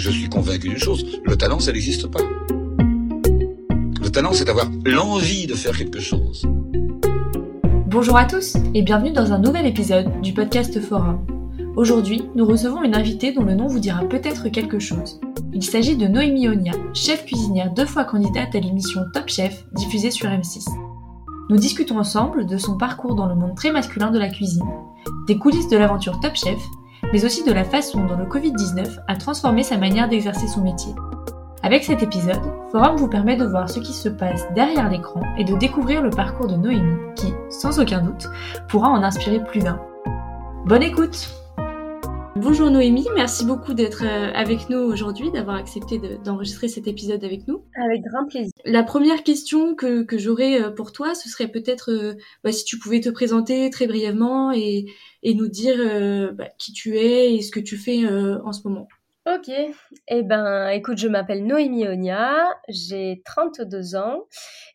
je 0.00 0.10
suis 0.10 0.28
convaincu 0.30 0.68
d'une 0.68 0.78
chose, 0.78 1.04
le 1.24 1.36
talent, 1.36 1.60
ça 1.60 1.72
n'existe 1.72 2.06
pas. 2.06 2.20
Le 4.02 4.08
talent, 4.10 4.32
c'est 4.32 4.46
d'avoir 4.46 4.70
l'envie 4.86 5.46
de 5.46 5.54
faire 5.54 5.76
quelque 5.76 6.00
chose. 6.00 6.46
Bonjour 7.86 8.16
à 8.16 8.24
tous 8.24 8.56
et 8.72 8.82
bienvenue 8.82 9.12
dans 9.12 9.32
un 9.32 9.38
nouvel 9.38 9.66
épisode 9.66 10.22
du 10.22 10.32
podcast 10.32 10.80
Forum. 10.80 11.26
Aujourd'hui, 11.76 12.22
nous 12.34 12.46
recevons 12.46 12.82
une 12.82 12.94
invitée 12.94 13.32
dont 13.32 13.44
le 13.44 13.54
nom 13.54 13.66
vous 13.66 13.78
dira 13.78 14.02
peut-être 14.04 14.48
quelque 14.48 14.78
chose. 14.78 15.20
Il 15.52 15.62
s'agit 15.62 15.96
de 15.96 16.06
Noémie 16.06 16.48
Onia, 16.48 16.72
chef 16.94 17.26
cuisinière 17.26 17.72
deux 17.74 17.86
fois 17.86 18.04
candidate 18.04 18.54
à 18.54 18.60
l'émission 18.60 19.02
Top 19.12 19.28
Chef 19.28 19.66
diffusée 19.74 20.10
sur 20.10 20.30
M6. 20.30 20.64
Nous 21.50 21.58
discutons 21.58 21.98
ensemble 21.98 22.46
de 22.46 22.56
son 22.56 22.78
parcours 22.78 23.16
dans 23.16 23.26
le 23.26 23.34
monde 23.34 23.54
très 23.54 23.70
masculin 23.70 24.10
de 24.10 24.18
la 24.18 24.30
cuisine, 24.30 24.64
des 25.26 25.36
coulisses 25.36 25.68
de 25.68 25.76
l'aventure 25.76 26.18
Top 26.20 26.36
Chef 26.36 26.58
mais 27.12 27.24
aussi 27.24 27.44
de 27.44 27.52
la 27.52 27.64
façon 27.64 28.04
dont 28.04 28.16
le 28.16 28.26
Covid-19 28.26 29.00
a 29.06 29.16
transformé 29.16 29.62
sa 29.62 29.78
manière 29.78 30.08
d'exercer 30.08 30.48
son 30.48 30.62
métier. 30.62 30.94
Avec 31.62 31.84
cet 31.84 32.02
épisode, 32.02 32.40
Forum 32.72 32.96
vous 32.96 33.08
permet 33.08 33.36
de 33.36 33.44
voir 33.44 33.68
ce 33.68 33.80
qui 33.80 33.92
se 33.92 34.08
passe 34.08 34.46
derrière 34.54 34.88
l'écran 34.88 35.22
et 35.36 35.44
de 35.44 35.56
découvrir 35.56 36.02
le 36.02 36.10
parcours 36.10 36.46
de 36.46 36.56
Noémie 36.56 36.98
qui, 37.16 37.32
sans 37.50 37.78
aucun 37.78 38.00
doute, 38.00 38.28
pourra 38.68 38.88
en 38.88 39.02
inspirer 39.02 39.44
plus 39.44 39.60
d'un. 39.60 39.80
Bonne 40.64 40.82
écoute 40.82 41.39
Bonjour 42.36 42.70
Noémie, 42.70 43.06
merci 43.16 43.44
beaucoup 43.44 43.74
d'être 43.74 44.04
euh, 44.04 44.30
avec 44.34 44.70
nous 44.70 44.78
aujourd'hui, 44.78 45.32
d'avoir 45.32 45.56
accepté 45.56 46.00
d'enregistrer 46.24 46.68
cet 46.68 46.86
épisode 46.86 47.24
avec 47.24 47.48
nous. 47.48 47.64
Avec 47.74 48.02
grand 48.02 48.24
plaisir. 48.24 48.52
La 48.64 48.84
première 48.84 49.24
question 49.24 49.74
que, 49.74 50.04
que 50.04 50.16
j'aurais 50.16 50.62
euh, 50.62 50.70
pour 50.70 50.92
toi, 50.92 51.16
ce 51.16 51.28
serait 51.28 51.48
peut-être 51.48 51.90
euh, 51.90 52.14
bah, 52.44 52.52
si 52.52 52.64
tu 52.64 52.78
pouvais 52.78 53.00
te 53.00 53.08
présenter 53.08 53.68
très 53.70 53.88
brièvement 53.88 54.52
et, 54.52 54.86
et 55.24 55.34
nous 55.34 55.48
dire 55.48 55.76
bah, 56.34 56.48
qui 56.56 56.72
tu 56.72 56.96
es 56.96 57.34
et 57.34 57.42
ce 57.42 57.50
que 57.50 57.60
tu 57.60 57.76
fais 57.76 58.06
en 58.06 58.52
ce 58.52 58.66
moment. 58.66 58.86
Ok, 59.26 59.50
eh 60.08 60.22
ben 60.22 60.68
écoute, 60.70 60.96
je 60.96 61.06
m'appelle 61.06 61.44
Noémie 61.44 61.86
Onia, 61.86 62.48
j'ai 62.68 63.22
32 63.26 63.94
ans, 63.94 64.24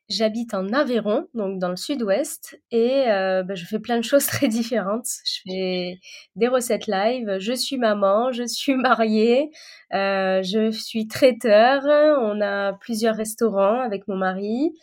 j'habite 0.09 0.53
en 0.53 0.71
Aveyron, 0.73 1.27
donc 1.33 1.59
dans 1.59 1.69
le 1.69 1.75
sud-ouest, 1.75 2.59
et 2.71 3.09
euh, 3.09 3.43
ben, 3.43 3.55
je 3.55 3.65
fais 3.65 3.79
plein 3.79 3.97
de 3.97 4.03
choses 4.03 4.25
très 4.27 4.47
différentes. 4.47 5.07
Je 5.25 5.39
fais 5.47 5.99
des 6.35 6.47
recettes 6.47 6.87
live, 6.87 7.37
je 7.39 7.53
suis 7.53 7.77
maman, 7.77 8.31
je 8.31 8.43
suis 8.45 8.75
mariée, 8.75 9.51
euh, 9.93 10.43
je 10.43 10.71
suis 10.71 11.07
traiteur, 11.07 11.83
on 12.21 12.41
a 12.41 12.73
plusieurs 12.73 13.15
restaurants 13.15 13.79
avec 13.79 14.07
mon 14.07 14.15
mari. 14.17 14.73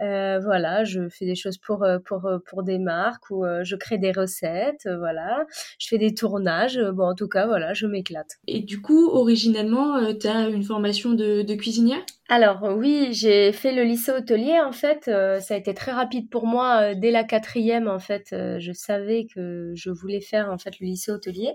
Euh, 0.00 0.38
voilà, 0.40 0.84
je 0.84 1.08
fais 1.08 1.26
des 1.26 1.34
choses 1.34 1.58
pour 1.58 1.82
euh, 1.82 1.98
pour 1.98 2.24
euh, 2.24 2.38
pour 2.38 2.62
des 2.62 2.78
marques 2.78 3.30
ou 3.30 3.44
je 3.62 3.76
crée 3.76 3.98
des 3.98 4.12
recettes, 4.12 4.88
voilà. 4.98 5.46
Je 5.78 5.88
fais 5.88 5.98
des 5.98 6.14
tournages. 6.14 6.80
Bon, 6.92 7.04
en 7.04 7.14
tout 7.14 7.28
cas, 7.28 7.46
voilà, 7.46 7.74
je 7.74 7.86
m'éclate. 7.86 8.38
Et 8.46 8.60
du 8.60 8.80
coup, 8.80 9.08
originellement, 9.08 10.14
tu 10.14 10.26
as 10.26 10.48
une 10.48 10.62
formation 10.62 11.10
de, 11.10 11.42
de 11.42 11.54
cuisinière? 11.54 12.00
Alors 12.28 12.62
oui, 12.76 13.08
j'ai 13.10 13.52
fait 13.52 13.72
le 13.72 13.82
lycée 13.82 14.12
hôtelier 14.12 14.60
en 14.64 14.72
fait. 14.72 15.04
ça 15.06 15.54
a 15.54 15.56
été 15.56 15.74
très 15.74 15.92
rapide 15.92 16.30
pour 16.30 16.46
moi. 16.46 16.94
dès 16.94 17.10
la 17.10 17.24
quatrième 17.24 17.88
en 17.88 17.98
fait, 17.98 18.28
je 18.30 18.72
savais 18.72 19.26
que 19.34 19.72
je 19.74 19.90
voulais 19.90 20.20
faire 20.20 20.50
en 20.50 20.58
fait 20.58 20.78
le 20.80 20.86
lycée 20.86 21.10
hôtelier 21.10 21.54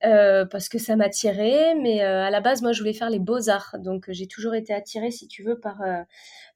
parce 0.00 0.70
que 0.70 0.78
ça 0.78 0.96
m'attirait. 0.96 1.74
Mais 1.74 2.00
à 2.00 2.30
la 2.30 2.40
base, 2.40 2.62
moi, 2.62 2.72
je 2.72 2.80
voulais 2.80 2.94
faire 2.94 3.10
les 3.10 3.18
beaux 3.18 3.50
arts. 3.50 3.76
Donc 3.78 4.06
j'ai 4.08 4.26
toujours 4.26 4.54
été 4.54 4.72
attirée, 4.72 5.10
si 5.10 5.28
tu 5.28 5.42
veux, 5.42 5.58
par 5.58 5.76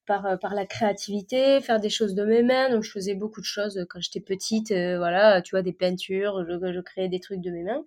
par, 0.07 0.27
euh, 0.27 0.37
par 0.37 0.55
la 0.55 0.67
créativité, 0.67 1.61
faire 1.61 1.81
des 1.81 1.91
choses 1.91 2.15
de 2.15 2.25
mes 2.25 2.43
mains. 2.43 2.71
Donc, 2.71 2.83
je 2.83 2.91
faisais 2.91 3.15
beaucoup 3.15 3.41
de 3.41 3.47
choses 3.47 3.79
euh, 3.79 3.85
quand 3.89 4.01
j'étais 4.01 4.21
petite. 4.21 4.71
Euh, 4.71 4.99
voilà, 4.99 5.43
tu 5.43 5.53
vois, 5.53 5.63
des 5.63 5.73
peintures, 5.73 6.45
je, 6.49 6.73
je, 6.73 6.81
créais 6.81 7.09
des 7.09 7.21
trucs 7.21 7.41
de 7.41 7.51
mes 7.51 7.63
mains. 7.63 7.85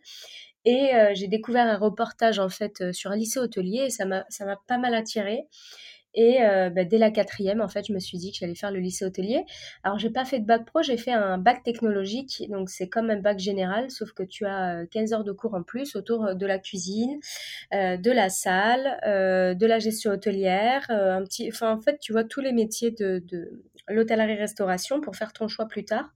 Et 0.65 0.91
j'ai 1.13 1.29
découvert 1.29 1.65
un 1.65 1.77
reportage, 1.77 2.39
en 2.39 2.49
fait, 2.49 2.91
sur 2.91 3.11
un 3.11 3.15
lycée 3.15 3.39
hôtelier 3.39 3.85
et 3.85 3.89
ça 3.89 4.05
m'a 4.05 4.25
pas 4.67 4.77
mal 4.77 4.95
attirée. 4.95 5.47
Et 6.17 6.41
euh, 6.41 6.71
bah, 6.71 6.83
dès 6.83 6.97
la 6.97 7.11
quatrième, 7.11 7.61
en 7.61 7.67
fait, 7.67 7.85
je 7.87 7.93
me 7.93 7.99
suis 7.99 8.17
dit 8.17 8.31
que 8.31 8.39
j'allais 8.39 8.55
faire 8.55 8.71
le 8.71 8.79
lycée 8.79 9.05
hôtelier. 9.05 9.45
Alors, 9.83 9.99
j'ai 9.99 10.09
pas 10.09 10.25
fait 10.25 10.39
de 10.39 10.45
bac 10.45 10.65
pro, 10.65 10.81
j'ai 10.81 10.97
fait 10.97 11.11
un 11.11 11.37
bac 11.37 11.61
technologique. 11.63 12.43
Donc, 12.49 12.71
c'est 12.71 12.89
comme 12.89 13.11
un 13.11 13.19
bac 13.19 13.37
général, 13.37 13.91
sauf 13.91 14.13
que 14.13 14.23
tu 14.23 14.47
as 14.47 14.87
15 14.89 15.13
heures 15.13 15.23
de 15.23 15.31
cours 15.31 15.53
en 15.53 15.61
plus 15.61 15.95
autour 15.95 16.33
de 16.33 16.45
la 16.47 16.57
cuisine, 16.57 17.19
euh, 17.75 17.97
de 17.97 18.11
la 18.11 18.29
salle, 18.29 18.99
euh, 19.05 19.53
de 19.53 19.65
la 19.67 19.77
gestion 19.77 20.11
hôtelière, 20.11 20.87
un 20.89 21.23
petit, 21.23 21.49
enfin, 21.49 21.71
en 21.71 21.81
fait, 21.81 21.99
tu 21.99 22.13
vois 22.13 22.23
tous 22.23 22.41
les 22.41 22.51
métiers 22.51 22.89
de, 22.89 23.19
de 23.19 23.63
l'hôtellerie-restauration 23.87 25.01
pour 25.01 25.15
faire 25.15 25.33
ton 25.33 25.47
choix 25.47 25.67
plus 25.67 25.85
tard. 25.85 26.09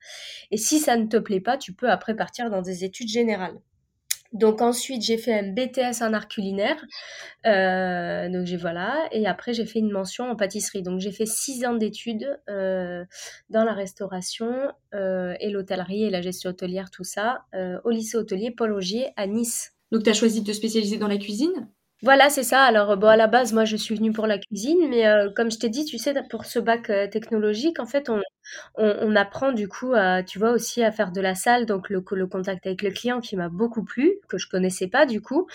Et 0.50 0.58
si 0.58 0.80
ça 0.80 0.98
ne 0.98 1.06
te 1.06 1.18
plaît 1.18 1.42
pas, 1.42 1.58
tu 1.58 1.74
peux 1.74 1.92
après 1.92 2.16
partir 2.16 2.50
dans 2.50 2.64
des 2.64 2.84
études 2.84 3.08
générales. 3.10 3.60
Donc 4.34 4.62
ensuite 4.62 5.02
j'ai 5.02 5.18
fait 5.18 5.34
un 5.34 5.52
BTS 5.52 6.02
en 6.02 6.14
art 6.14 6.30
culinaire, 6.30 6.86
euh, 7.46 8.30
donc 8.30 8.46
j'ai 8.46 8.56
voilà, 8.56 9.08
et 9.12 9.28
après 9.28 9.54
j'ai 9.54 9.66
fait 9.66 9.80
une 9.80 9.92
mention 9.92 10.30
en 10.30 10.36
pâtisserie. 10.36 10.84
Donc 10.84 11.02
j'ai 11.02 11.12
fait 11.12 11.26
six 11.26 11.66
ans 11.66 11.74
d'études 11.74 12.40
euh, 12.50 13.04
dans 13.50 13.66
la 13.66 13.74
restauration 13.74 14.72
euh, 14.94 15.34
et 15.42 15.50
l'hôtellerie 15.50 16.04
et 16.04 16.10
la 16.10 16.22
gestion 16.22 16.52
hôtelière, 16.52 16.92
tout 16.92 17.04
ça, 17.04 17.46
au 17.84 17.90
lycée 17.90 18.18
hôtelier 18.18 18.52
Paul 18.52 18.72
Augier 18.72 19.10
à 19.18 19.28
Nice. 19.28 19.74
Donc 19.92 20.04
tu 20.04 20.10
as 20.10 20.14
choisi 20.14 20.42
de 20.42 20.48
te 20.48 20.54
spécialiser 20.54 20.98
dans 20.98 21.10
la 21.10 21.18
cuisine? 21.18 21.68
Voilà, 22.04 22.32
c'est 22.32 22.44
ça. 22.44 22.64
Alors, 22.64 22.98
bon, 22.98 23.10
à 23.10 23.16
la 23.16 23.28
base, 23.28 23.54
moi, 23.54 23.64
je 23.64 23.76
suis 23.76 23.94
venue 23.94 24.12
pour 24.12 24.26
la 24.26 24.40
cuisine, 24.40 24.90
mais 24.90 25.06
comme 25.36 25.52
je 25.52 25.60
t'ai 25.60 25.70
dit, 25.70 25.86
tu 25.86 26.00
sais, 26.00 26.16
pour 26.32 26.46
ce 26.46 26.58
bac 26.58 26.92
technologique, 27.12 27.80
en 27.80 27.86
fait, 27.86 28.10
on, 28.10 28.20
on, 28.76 29.16
apprend 29.16 29.52
du 29.52 29.68
coup 29.68 29.94
à, 29.94 30.24
tu 30.24 30.40
vois, 30.40 30.52
aussi 30.52 30.84
à 30.84 30.92
faire 30.92 31.12
de 31.12 31.22
la 31.22 31.36
salle, 31.36 31.66
donc 31.66 31.90
le, 31.90 32.02
contact 32.02 32.66
avec 32.66 32.82
le 32.82 32.92
client 32.92 33.20
qui 33.20 33.36
m'a 33.36 33.50
beaucoup 33.50 33.84
plu, 33.84 34.16
que 34.28 34.38
je 34.38 34.48
connaissais 34.48 34.88
pas 34.88 35.06
du 35.06 35.22
coup, 35.22 35.48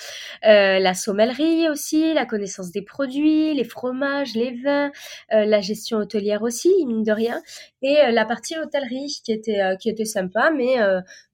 euh, 0.44 0.78
la 0.78 0.94
sommellerie 0.94 1.68
aussi, 1.68 2.14
la 2.14 2.26
connaissance 2.26 2.70
des 2.70 2.82
produits, 2.82 3.54
les 3.54 3.64
fromages, 3.64 4.34
les 4.34 4.54
vins, 4.62 4.90
euh, 5.32 5.44
la 5.44 5.60
gestion 5.60 5.98
hôtelière 5.98 6.42
aussi, 6.42 6.72
mine 6.86 7.02
de 7.02 7.12
rien, 7.12 7.42
et 7.82 7.98
euh, 7.98 8.10
la 8.10 8.24
partie 8.24 8.58
hôtellerie 8.58 9.20
qui 9.24 9.32
était 9.32 9.60
qui 9.80 9.88
était 9.88 10.04
sympa, 10.04 10.50
mais 10.50 10.76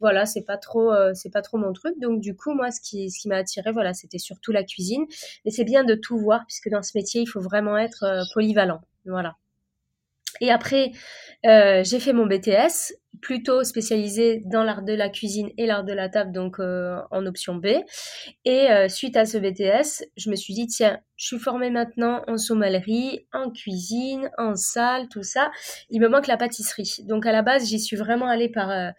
voilà, 0.01 0.27
c'est 0.27 0.45
pas 0.45 0.57
trop 0.57 0.93
c'est 1.15 1.31
pas 1.31 1.43
trop 1.43 1.59
mon 1.59 1.73
truc, 1.73 1.99
donc 2.01 2.21
du 2.21 2.35
coup 2.37 2.55
moi 2.55 2.71
ce 2.71 2.81
qui 2.81 3.11
ce 3.11 3.21
qui 3.21 3.29
m'a 3.29 3.37
attiré, 3.37 3.73
voilà, 3.73 3.95
c'était 3.95 4.19
surtout 4.19 4.53
la 4.53 4.65
cuisine, 4.65 5.05
mais 5.45 5.51
c'est 5.51 5.65
bien 5.65 5.85
de 5.85 5.95
tout 5.95 6.19
voir 6.19 6.45
puisque 6.47 6.69
dans 6.71 6.83
ce 6.83 6.93
métier 6.97 7.23
il 7.23 7.27
faut 7.27 7.41
vraiment 7.41 7.77
être 7.77 8.05
polyvalent, 8.35 8.81
voilà. 9.05 9.37
Et 10.41 10.51
après, 10.51 10.93
euh, 11.45 11.83
j'ai 11.85 11.99
fait 11.99 12.13
mon 12.13 12.27
BTS, 12.27 12.95
plutôt 13.21 13.63
spécialisé 13.63 14.43
dans 14.47 14.63
l'art 14.65 14.83
de 14.83 14.93
la 14.93 15.09
cuisine 15.09 15.51
et 15.59 15.67
l'art 15.67 15.85
de 15.85 15.93
la 15.93 16.09
table, 16.09 16.33
donc 16.33 16.59
euh, 16.61 16.97
en 17.11 17.27
option 17.27 17.57
B. 17.57 17.67
Et 18.45 18.71
euh, 18.71 18.89
suite 18.89 19.17
à 19.17 19.27
ce 19.27 19.39
BTS, 19.39 20.05
je 20.17 20.31
me 20.31 20.37
suis 20.37 20.55
dit, 20.55 20.67
tiens, 20.67 20.99
je 21.17 21.27
suis 21.27 21.39
formée 21.39 21.71
maintenant 21.71 22.23
en 22.27 22.37
sommellerie, 22.37 23.27
en 23.33 23.51
cuisine, 23.51 24.31
en 24.39 24.55
salle, 24.55 25.09
tout 25.09 25.23
ça. 25.23 25.51
Il 25.91 26.01
me 26.01 26.09
manque 26.09 26.27
la 26.27 26.37
pâtisserie. 26.37 26.97
Donc 27.07 27.27
à 27.27 27.33
la 27.33 27.43
base, 27.43 27.69
j'y 27.69 27.81
suis 27.81 27.97
vraiment 27.97 28.27
allée 28.27 28.49
par, 28.49 28.93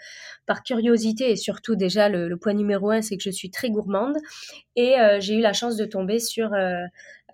par 0.46 0.64
curiosité 0.64 1.32
et 1.32 1.36
surtout 1.36 1.76
déjà, 1.76 2.08
le, 2.08 2.30
le 2.30 2.38
point 2.38 2.54
numéro 2.54 2.92
un, 2.92 3.02
c'est 3.02 3.18
que 3.18 3.24
je 3.24 3.32
suis 3.32 3.52
très 3.52 3.70
gourmande. 3.70 4.18
Et 4.76 4.96
j'ai 5.20 5.36
eu 5.36 5.42
la 5.42 5.54
chance 5.54 5.76
de 5.76 5.86
tomber 5.86 6.20
sur 6.20 6.52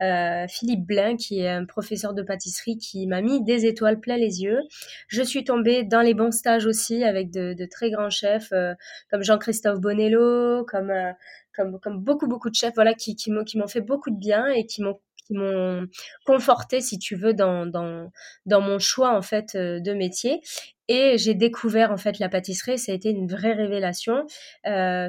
euh, 0.01 0.45
Philippe 0.47 0.85
Blain, 0.85 1.17
qui 1.17 1.41
est 1.41 1.49
un 1.49 1.65
professeur 1.65 2.13
de 2.13 2.21
pâtisserie, 2.21 2.77
qui 2.77 3.05
m'a 3.07 3.21
mis 3.21 3.43
des 3.43 3.65
étoiles 3.65 3.99
plein 3.99 4.17
les 4.17 4.41
yeux. 4.41 4.59
Je 5.07 5.21
suis 5.21 5.43
tombée 5.43 5.83
dans 5.83 6.01
les 6.01 6.13
bons 6.13 6.31
stages 6.31 6.65
aussi 6.65 7.03
avec 7.03 7.31
de, 7.31 7.55
très 7.69 7.91
grands 7.91 8.09
chefs 8.09 8.51
euh, 8.53 8.73
comme 9.11 9.23
Jean-Christophe 9.23 9.79
Bonello, 9.79 10.63
comme, 10.65 10.89
euh, 10.89 11.11
comme, 11.53 11.79
comme 11.81 11.99
beaucoup 11.99 12.27
beaucoup 12.27 12.49
de 12.49 12.55
chefs, 12.55 12.75
voilà, 12.75 12.93
qui, 12.93 13.15
qui 13.15 13.31
m'ont 13.31 13.67
fait 13.67 13.81
beaucoup 13.81 14.09
de 14.09 14.17
bien 14.17 14.47
et 14.47 14.65
qui 14.65 14.81
m'ont 14.81 14.99
qui 15.27 15.35
m'ont 15.35 15.85
conforté, 16.25 16.81
si 16.81 16.97
tu 16.97 17.15
veux, 17.15 17.35
dans, 17.35 17.67
dans, 17.67 18.09
dans 18.47 18.61
mon 18.61 18.79
choix 18.79 19.15
en 19.15 19.21
fait 19.21 19.55
de 19.55 19.93
métier. 19.93 20.41
Et 20.87 21.19
j'ai 21.19 21.35
découvert 21.35 21.91
en 21.91 21.97
fait 21.97 22.17
la 22.17 22.29
pâtisserie, 22.29 22.79
ça 22.79 22.93
a 22.93 22.95
été 22.95 23.11
une 23.11 23.27
vraie 23.27 23.53
révélation, 23.53 24.25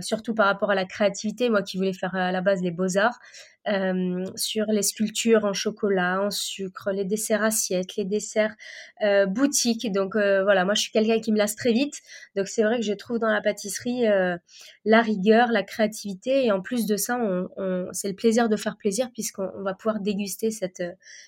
surtout 0.02 0.34
par 0.34 0.44
rapport 0.44 0.70
à 0.70 0.74
la 0.74 0.84
créativité, 0.84 1.48
moi 1.48 1.62
qui 1.62 1.78
voulais 1.78 1.94
faire 1.94 2.14
à 2.14 2.32
la 2.32 2.42
base 2.42 2.60
les 2.60 2.70
beaux-arts. 2.70 3.18
Euh, 3.68 4.24
sur 4.36 4.64
les 4.68 4.82
sculptures 4.82 5.44
en 5.44 5.52
chocolat, 5.52 6.22
en 6.22 6.30
sucre, 6.30 6.92
les 6.92 7.04
desserts 7.04 7.42
assiettes, 7.42 7.96
les 7.96 8.06
desserts 8.06 8.54
euh, 9.02 9.26
boutiques. 9.26 9.92
Donc 9.92 10.16
euh, 10.16 10.42
voilà, 10.42 10.64
moi 10.64 10.72
je 10.72 10.80
suis 10.80 10.90
quelqu'un 10.90 11.20
qui 11.20 11.30
me 11.30 11.36
lasse 11.36 11.56
très 11.56 11.72
vite. 11.72 12.00
Donc 12.36 12.48
c'est 12.48 12.62
vrai 12.62 12.76
que 12.76 12.86
je 12.86 12.94
trouve 12.94 13.18
dans 13.18 13.28
la 13.28 13.42
pâtisserie 13.42 14.08
euh, 14.08 14.38
la 14.86 15.02
rigueur, 15.02 15.48
la 15.52 15.62
créativité 15.62 16.46
et 16.46 16.52
en 16.52 16.62
plus 16.62 16.86
de 16.86 16.96
ça, 16.96 17.18
on, 17.18 17.48
on, 17.58 17.88
c'est 17.92 18.08
le 18.08 18.14
plaisir 18.14 18.48
de 18.48 18.56
faire 18.56 18.78
plaisir 18.78 19.10
puisqu'on 19.12 19.62
va 19.62 19.74
pouvoir 19.74 20.00
déguster 20.00 20.50
cette, 20.50 20.82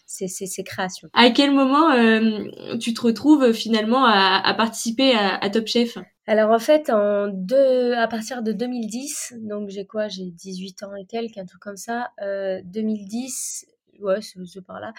ces, 0.06 0.26
ces, 0.26 0.64
créations. 0.64 1.10
À 1.12 1.30
quel 1.30 1.52
moment 1.52 1.90
tu 2.78 2.94
te 2.94 3.00
retrouves 3.02 3.52
finalement 3.52 4.06
à, 4.06 4.40
à 4.42 4.54
participer 4.54 5.12
à, 5.12 5.36
à 5.36 5.50
Top 5.50 5.66
Chef? 5.66 5.98
Alors 6.26 6.50
en 6.50 6.58
fait, 6.58 6.88
en 6.90 7.28
deux, 7.28 7.94
à 7.94 8.06
partir 8.08 8.42
de 8.42 8.52
2010, 8.52 9.34
donc 9.40 9.68
j'ai 9.70 9.86
quoi? 9.86 10.08
J'ai 10.08 10.30
18 10.30 10.82
ans 10.84 10.94
et 10.94 11.04
quelques, 11.04 11.38
un 11.38 11.44
truc 11.46 11.60
comme 11.60 11.76
ça. 11.76 12.10
Euh, 12.22 12.60
2010, 12.64 13.66
ouais, 14.00 14.20
c'est 14.22 14.64
par 14.64 14.80
là. 14.80 14.92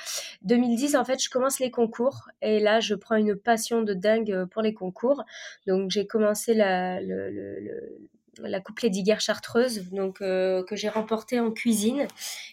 2010, 0.43 0.95
en 0.95 1.05
fait, 1.05 1.23
je 1.23 1.29
commence 1.29 1.59
les 1.59 1.71
concours 1.71 2.29
et 2.41 2.59
là, 2.59 2.79
je 2.79 2.95
prends 2.95 3.15
une 3.15 3.35
passion 3.35 3.83
de 3.83 3.93
dingue 3.93 4.45
pour 4.51 4.61
les 4.61 4.73
concours. 4.73 5.23
Donc 5.67 5.91
j'ai 5.91 6.07
commencé 6.07 6.53
la, 6.53 6.99
le, 7.01 8.09
la 8.43 8.59
Coupe 8.59 8.79
Lédiguerre 8.79 9.21
Chartreuse, 9.21 9.89
donc 9.91 10.19
que 10.19 10.75
j'ai 10.75 10.89
remportée 10.89 11.39
en 11.39 11.51
cuisine. 11.51 12.07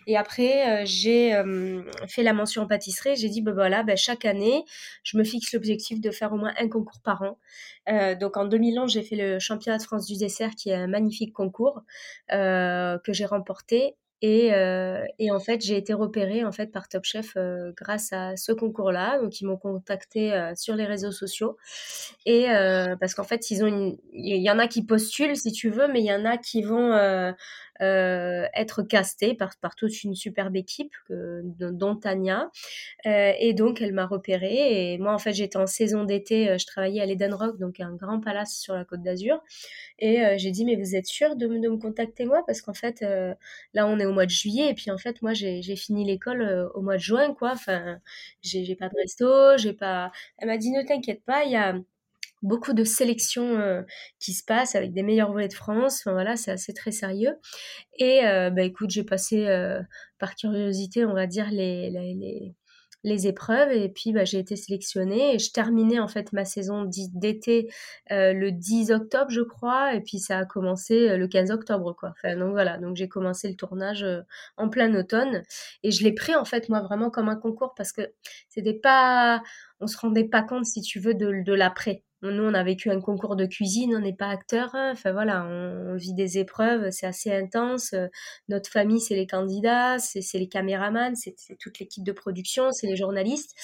Et 0.07 0.17
après, 0.17 0.85
j'ai 0.87 1.33
fait 2.09 2.23
la 2.23 2.33
mention 2.33 2.63
en 2.63 2.67
pâtisserie. 2.67 3.17
J'ai 3.17 3.29
dit, 3.29 3.43
ben 3.43 3.53
voilà, 3.53 3.83
ben, 3.83 3.97
chaque 3.97 4.25
année, 4.25 4.65
je 5.03 5.19
me 5.19 5.25
fixe 5.25 5.53
l'objectif 5.53 6.01
de 6.01 6.11
faire 6.11 6.33
au 6.33 6.37
moins 6.37 6.53
un 6.59 6.69
concours 6.69 7.01
par 7.03 7.23
an. 7.23 7.39
donc 8.17 8.37
en 8.37 8.47
2011, 8.47 8.93
j'ai 8.93 9.03
fait 9.03 9.17
le 9.17 9.39
championnat 9.39 9.79
de 9.79 9.83
France 9.83 10.07
du 10.07 10.17
dessert, 10.17 10.55
qui 10.57 10.71
est 10.71 10.75
un 10.75 10.87
magnifique 10.87 11.33
concours 11.33 11.83
que 12.29 13.13
j'ai 13.13 13.27
remporté. 13.27 13.97
Et, 14.23 14.53
euh, 14.53 15.03
et, 15.19 15.31
en 15.31 15.41
fait, 15.41 15.63
j'ai 15.63 15.77
été 15.77 15.95
repérée 15.95 16.45
en 16.45 16.53
fait 16.53 16.67
par 16.67 16.89
Top 16.89 17.05
Chef 17.05 17.33
euh, 17.37 17.73
grâce 17.77 18.13
à 18.13 18.37
ce 18.37 18.53
concours-là. 18.53 19.19
Donc, 19.21 19.41
ils 19.41 19.47
m'ont 19.47 19.57
contacté 19.57 20.33
euh, 20.33 20.53
sur 20.55 20.77
les 20.77 20.85
réseaux 20.85 21.13
sociaux. 21.13 21.57
Et 22.27 22.47
parce 23.01 23.15
qu'en 23.15 23.25
fait, 23.25 23.51
ils 23.51 23.65
ont 23.65 23.97
il 24.13 24.43
y 24.43 24.51
en 24.51 24.59
a 24.59 24.69
qui 24.69 24.85
postulent 24.85 25.37
si 25.37 25.53
tu 25.53 25.71
veux, 25.71 25.89
mais 25.89 26.01
il 26.01 26.07
y 26.07 26.15
en 26.15 26.25
a 26.25 26.37
qui 26.37 26.63
vont 26.63 26.93
euh, 27.81 28.47
être 28.55 28.83
castée 28.83 29.35
par, 29.35 29.57
par 29.61 29.75
toute 29.75 30.03
une 30.05 30.15
superbe 30.15 30.57
équipe, 30.57 30.93
que, 31.07 31.43
dont 31.45 31.97
Tania. 31.97 32.51
Euh, 33.07 33.33
et 33.39 33.55
donc, 33.55 33.81
elle 33.81 33.93
m'a 33.93 34.07
repérée. 34.07 34.93
Et 34.93 34.99
moi, 34.99 35.13
en 35.15 35.19
fait, 35.19 35.33
j'étais 35.33 35.57
en 35.57 35.67
saison 35.67 36.05
d'été, 36.05 36.51
euh, 36.51 36.59
je 36.59 36.67
travaillais 36.67 37.01
à 37.01 37.07
l'Eden 37.07 37.35
Rock, 37.35 37.59
donc 37.59 37.81
un 37.81 37.95
grand 37.95 38.21
palace 38.21 38.57
sur 38.59 38.75
la 38.75 38.85
côte 38.85 39.03
d'Azur. 39.03 39.43
Et 39.99 40.19
j'ai 40.39 40.51
dit, 40.51 40.65
mais 40.65 40.77
vous 40.77 40.97
êtes 40.97 41.07
sûr 41.07 41.37
de, 41.37 41.47
de 41.47 41.69
me 41.69 41.77
contacter 41.77 42.25
moi? 42.25 42.43
Parce 42.47 42.63
qu'en 42.63 42.75
fait, 42.75 43.03
là, 43.75 43.87
on 43.87 43.99
est 43.99 44.07
au 44.07 44.13
mois 44.13 44.27
de 44.27 44.31
juillet. 44.31 44.71
Et 44.71 44.75
puis, 44.75 44.91
en 44.91 44.99
fait, 44.99 45.23
moi, 45.23 45.35
j'ai 45.35 45.77
fini 45.77 46.05
l'école 46.05 46.71
au 46.75 46.81
mois 46.83 46.97
de 46.97 47.03
juin, 47.03 47.35
quoi. 47.35 47.53
Enfin, 47.53 47.99
j'ai 48.43 48.77
pas 48.77 48.89
de 48.89 48.95
resto, 48.97 49.59
j'ai 49.59 49.73
pas... 49.73 50.11
Elle 50.39 50.49
m'a 50.49 50.57
dit, 50.59 50.71
ne 50.71 50.83
t'inquiète 50.83 51.23
pas, 51.25 51.45
il 51.45 51.53
y 51.53 51.57
a 51.57 51.75
beaucoup 52.43 52.73
de 52.73 52.85
sélections 52.85 53.59
euh, 53.59 53.83
qui 54.19 54.33
se 54.33 54.45
passent 54.45 54.75
avec 54.75 54.93
des 54.93 55.03
meilleurs 55.03 55.33
volets 55.33 55.49
de 55.49 55.55
France. 55.55 56.01
Enfin 56.01 56.13
voilà, 56.13 56.37
c'est 56.37 56.51
assez 56.51 56.73
très 56.73 56.93
sérieux. 56.93 57.35
Et 57.99 58.27
euh, 58.27 58.51
bah 58.51 58.63
écoute, 58.63 58.91
j'ai 58.91 59.05
passé 59.05 59.47
euh, 59.47 59.81
par 60.19 60.35
curiosité, 60.35 61.05
on 61.05 61.15
va 61.15 61.27
dire 61.27 61.51
les, 61.51 61.91
les, 61.91 62.55
les, 63.05 63.27
épreuves 63.27 63.73
et 63.73 63.89
puis 63.89 64.13
bah, 64.13 64.25
j'ai 64.25 64.39
été 64.39 64.57
sélectionnée 64.57 65.35
et 65.35 65.39
je 65.39 65.53
terminais 65.53 65.99
en 66.01 66.09
fait 66.09 66.33
ma 66.33 66.45
saison 66.45 66.85
d'été 67.15 67.69
le 68.11 68.51
10 68.51 68.91
octobre, 68.93 69.31
je 69.31 69.41
crois, 69.41 69.95
et 69.95 70.01
puis 70.01 70.19
ça 70.19 70.39
a 70.39 70.45
commencé 70.45 71.17
le 71.17 71.29
15 71.29 71.51
octobre 71.51 71.95
quoi. 71.99 72.13
Enfin 72.13 72.37
donc 72.37 72.51
voilà, 72.53 72.79
donc 72.79 72.97
j'ai 72.97 73.09
commencé 73.09 73.49
le 73.49 73.57
tournage 73.57 74.05
en 74.57 74.69
plein 74.69 74.95
automne 74.95 75.43
et 75.83 75.91
je 75.91 76.05
l'ai 76.05 76.13
pris 76.13 76.35
en 76.35 76.45
fait 76.45 76.69
moi 76.69 76.83
vraiment 76.83 77.11
comme 77.11 77.29
un 77.29 77.37
concours 77.37 77.75
parce 77.75 77.93
que 77.93 78.03
c'était 78.49 78.75
pas 78.75 79.43
on 79.81 79.87
se 79.87 79.97
rendait 79.97 80.25
pas 80.25 80.43
compte 80.43 80.67
si 80.67 80.83
tu 80.83 81.01
veux 81.01 81.15
de, 81.15 81.43
de 81.43 81.55
l'après 81.55 82.05
nous, 82.23 82.43
on 82.43 82.53
a 82.53 82.63
vécu 82.63 82.91
un 82.91 83.01
concours 83.01 83.35
de 83.35 83.47
cuisine, 83.47 83.95
on 83.97 84.01
n'est 84.01 84.15
pas 84.15 84.29
acteur. 84.29 84.75
Hein. 84.75 84.91
Enfin 84.93 85.13
voilà, 85.13 85.45
on, 85.45 85.97
vit 85.97 86.13
des 86.13 86.39
épreuves, 86.39 86.91
c'est 86.91 87.07
assez 87.07 87.33
intense. 87.33 87.95
Notre 88.49 88.71
famille, 88.71 89.01
c'est 89.01 89.15
les 89.15 89.27
candidats, 89.27 89.99
c'est 89.99 90.39
les 90.39 90.49
caméramans, 90.49 91.17
c'est 91.17 91.35
toute 91.59 91.79
l'équipe 91.79 92.05
de 92.05 92.13
production, 92.13 92.73
c'est 92.73 92.87
les 92.87 92.97
journalistes. 92.97 93.55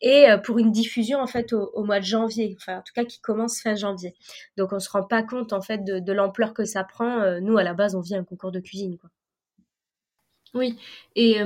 Et 0.00 0.30
euh, 0.30 0.38
pour 0.38 0.58
une 0.58 0.72
diffusion 0.72 1.20
en 1.20 1.26
fait 1.26 1.52
au, 1.52 1.84
mois 1.84 2.00
de 2.00 2.04
janvier, 2.04 2.56
enfin 2.58 2.78
en 2.78 2.82
tout 2.82 2.92
cas 2.94 3.04
qui 3.04 3.20
commence 3.20 3.60
fin 3.60 3.74
janvier. 3.74 4.14
Donc 4.56 4.72
on 4.72 4.78
se 4.78 4.88
rend 4.88 5.02
pas 5.04 5.22
compte 5.22 5.52
en 5.52 5.60
fait 5.60 5.84
de, 5.84 6.12
l'ampleur 6.12 6.54
que 6.54 6.64
ça 6.64 6.84
prend. 6.84 7.20
Euh, 7.20 7.40
nous, 7.40 7.58
à 7.58 7.62
la 7.62 7.74
base, 7.74 7.94
on 7.94 8.00
vit 8.00 8.16
un 8.16 8.24
concours 8.24 8.52
de 8.52 8.60
cuisine, 8.60 8.96
quoi. 8.98 9.10
Oui, 10.52 10.76
et 11.14 11.40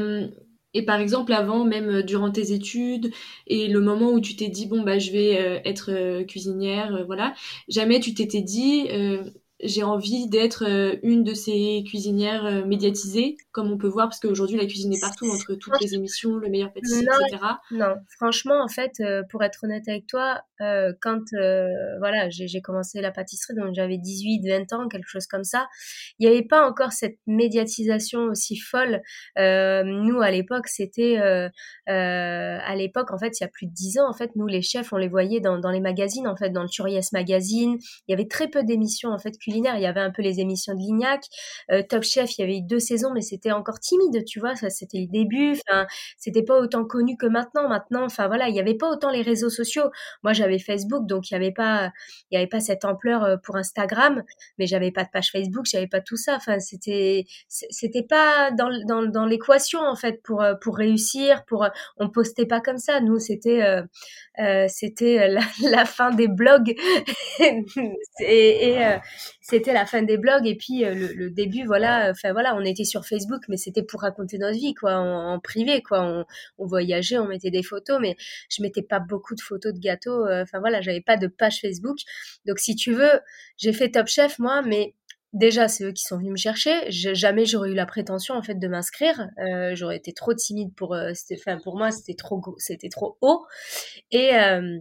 et 0.75 0.83
par 0.85 1.01
exemple, 1.01 1.33
avant, 1.33 1.65
même 1.65 1.89
euh, 1.89 2.03
durant 2.03 2.31
tes 2.31 2.53
études, 2.53 3.13
et 3.47 3.69
le 3.69 3.81
moment 3.81 4.11
où 4.11 4.21
tu 4.21 4.37
t'es 4.37 4.49
dit, 4.49 4.67
bon, 4.67 4.83
bah, 4.83 4.99
je 4.99 5.13
vais 5.13 5.41
euh, 5.41 5.61
être 5.65 5.91
euh, 5.93 6.25
cuisinière, 6.25 7.05
voilà, 7.07 7.33
jamais 7.69 8.01
tu 8.01 8.13
t'étais 8.13 8.43
dit, 8.43 8.89
j'ai 9.63 9.85
envie 9.85 10.29
d'être 10.29 10.65
une 11.03 11.23
de 11.23 11.33
ces 11.33 11.85
cuisinières 11.87 12.67
médiatisées, 12.67 13.37
comme 13.53 13.71
on 13.71 13.79
peut 13.79 13.89
voir, 13.89 14.09
parce 14.09 14.19
qu'aujourd'hui 14.19 14.57
la 14.59 14.67
cuisine 14.67 14.93
est 14.93 15.01
partout, 15.01 15.27
entre 15.31 15.55
toutes 15.55 15.81
les 15.81 15.95
émissions, 15.95 16.37
le 16.37 16.51
meilleur 16.51 16.73
pâtissier, 16.73 17.07
etc. 17.29 17.43
Non, 17.71 17.95
franchement, 18.09 18.63
en 18.63 18.69
fait, 18.69 19.01
pour 19.31 19.43
être 19.43 19.61
honnête 19.63 19.89
avec 19.89 20.07
toi, 20.07 20.43
quand 20.59 21.23
voilà, 21.99 22.29
j'ai 22.31 22.61
commencé 22.61 23.01
la 23.01 23.11
pâtisserie, 23.11 23.55
donc 23.55 23.75
j'avais 23.75 23.99
18, 23.99 24.49
20 24.49 24.73
ans, 24.73 24.89
quelque 24.89 25.09
chose 25.09 25.27
comme 25.27 25.45
ça, 25.45 25.67
il 26.19 26.29
n'y 26.29 26.35
avait 26.35 26.47
pas 26.47 26.67
encore 26.67 26.93
cette 26.93 27.19
médiatisation 27.27 28.25
aussi 28.25 28.57
folle. 28.57 29.01
nous, 29.37 30.21
à 30.21 30.31
l'époque, 30.31 30.69
c'était, 30.69 31.19
à 31.87 32.77
l'époque, 32.77 33.13
en 33.13 33.19
fait, 33.19 33.39
il 33.41 33.45
y 33.45 33.47
a 33.47 33.49
plus 33.49 33.67
de 33.67 33.73
10 33.73 33.99
ans, 33.99 34.09
en 34.09 34.13
fait, 34.13 34.31
nous, 34.37 34.47
les 34.47 34.63
chefs, 34.63 34.93
on 34.93 34.97
les 34.97 35.09
voyait 35.09 35.41
dans, 35.41 35.71
les 35.71 35.81
magazines, 35.81 36.27
en 36.29 36.37
fait, 36.37 36.51
dans 36.51 36.63
le 36.63 36.69
Turias 36.69 37.11
Magazine, 37.13 37.77
il 38.07 38.11
y 38.11 38.15
avait 38.15 38.29
très 38.29 38.49
peu 38.49 38.63
d'émissions, 38.65 39.11
en 39.11 39.19
fait, 39.19 39.37
culinaire. 39.39 39.77
Il 39.77 39.83
y 39.83 39.87
avait 39.87 40.01
un 40.01 40.11
peu 40.11 40.23
les 40.23 40.41
émissions 40.41 40.75
de 40.75 40.79
Lignac, 40.79 41.25
euh, 41.71 41.83
Top 41.89 42.03
Chef. 42.03 42.37
Il 42.39 42.41
y 42.43 42.45
avait 42.45 42.59
eu 42.59 42.63
deux 42.63 42.79
saisons, 42.79 43.11
mais 43.13 43.21
c'était 43.21 43.53
encore 43.53 43.81
timide, 43.81 44.25
tu 44.25 44.41
vois. 44.41 44.55
C'était 44.55 44.99
le 44.99 45.11
début. 45.11 45.59
C'était 46.19 46.43
pas 46.43 46.59
autant 46.59 46.85
connu 46.85 47.17
que 47.17 47.27
maintenant. 47.27 47.69
Maintenant, 47.69 48.05
enfin 48.05 48.27
voilà, 48.27 48.49
il 48.49 48.55
y 48.55 48.61
avait 48.61 48.75
pas 48.75 48.91
autant 48.91 49.11
les 49.11 49.23
réseaux 49.23 49.51
sociaux. 49.51 49.91
Moi, 50.23 50.33
j'avais 50.33 50.54
Facebook, 50.59 51.07
donc 51.07 51.31
il 51.31 51.35
y 51.35 51.37
avait 51.37 51.53
pas, 51.53 51.93
il 52.31 52.35
y 52.35 52.39
avait 52.39 52.47
pas 52.47 52.61
cette 52.61 52.85
ampleur 52.85 53.25
euh, 53.25 53.37
pour 53.37 53.57
Instagram, 53.57 54.23
mais 54.59 54.67
j'avais 54.67 54.91
pas 54.91 55.05
de 55.05 55.11
page 55.11 55.31
Facebook, 55.31 55.67
j'avais 55.67 55.87
pas 55.87 56.01
tout 56.01 56.17
ça. 56.17 56.37
Enfin, 56.37 56.61
c'était, 56.61 57.25
c'était 57.49 58.03
pas 58.03 58.51
dans, 58.53 59.27
l'équation 59.27 59.81
en 59.81 59.97
fait 59.97 60.23
pour 60.23 60.43
euh, 60.43 60.55
réussir. 60.67 61.45
Pour, 61.47 61.67
on 61.99 62.11
postait 62.11 62.47
pas 62.47 62.61
comme 62.61 62.79
ça. 62.79 63.01
Nous, 63.01 63.19
c'était 63.19 63.63
euh, 64.41 64.67
c'était 64.69 65.29
la, 65.63 65.85
fin 65.85 66.11
des 66.11 66.29
blogs 66.29 66.75
et, 68.21 68.79
c'était 69.45 69.75
la 69.75 69.85
fin 69.85 70.03
des 70.03 70.17
blogs 70.17 70.47
et 70.47 70.57
puis 70.57 70.85
euh, 70.85 70.95
le, 71.15 71.31
début 71.31 71.65
voilà 71.67 72.11
enfin 72.11 72.33
voilà 72.33 72.57
on 72.57 72.65
était 72.65 72.85
sur 72.85 73.05
Facebook 73.05 73.43
mais 73.49 73.59
c'était 73.59 73.83
pour 73.83 74.01
raconter 74.01 74.39
notre 74.39 74.57
vie 74.57 74.75
quoi 74.75 74.95
en, 74.95 75.39
privé 75.39 75.83
quoi 75.83 76.03
on, 76.03 76.25
on, 76.59 76.67
voyageait 76.67 77.19
on 77.19 77.27
mettait 77.27 77.51
des 77.51 77.63
photos 77.63 77.99
mais 78.01 78.17
je 78.49 78.63
mettais 78.63 78.83
pas 78.83 79.01
beaucoup 79.01 79.35
de 79.35 79.41
photos 79.41 79.75
de 79.75 79.79
gâteaux 79.79 80.27
euh, 80.27 80.34
enfin 80.43 80.61
voilà 80.61 80.81
j'avais 80.81 81.01
pas 81.01 81.17
de 81.17 81.27
page 81.27 81.61
Facebook. 81.61 81.99
Donc 82.47 82.59
si 82.59 82.77
tu 82.77 82.93
veux 82.93 83.21
j'ai 83.57 83.73
fait 83.73 83.91
Top 83.91 84.07
Chef 84.07 84.39
moi 84.39 84.63
mais 84.63 84.95
déjà 85.33 85.69
c'est 85.69 85.85
eux 85.85 85.93
qui 85.93 86.03
sont 86.03 86.19
venus 86.19 86.33
me 86.33 86.37
chercher. 86.37 86.91
Jamais 86.91 87.45
j'aurais 87.45 87.71
eu 87.71 87.75
la 87.75 87.87
prétention 87.87 88.35
en 88.35 88.43
fait 88.43 88.55
de 88.55 88.69
m'inscrire. 88.69 89.29
Euh, 89.39 89.75
j'aurais 89.75 89.97
été 89.97 90.13
trop 90.13 90.35
timide 90.35 90.75
pour 90.75 90.95
enfin 91.33 91.59
pour 91.63 91.77
moi 91.77 91.91
c'était 91.91 92.15
trop 92.15 92.41
c'était 92.59 92.89
trop 92.89 93.19
haut. 93.21 93.45
Et 94.11 94.35
euh, 94.35 94.79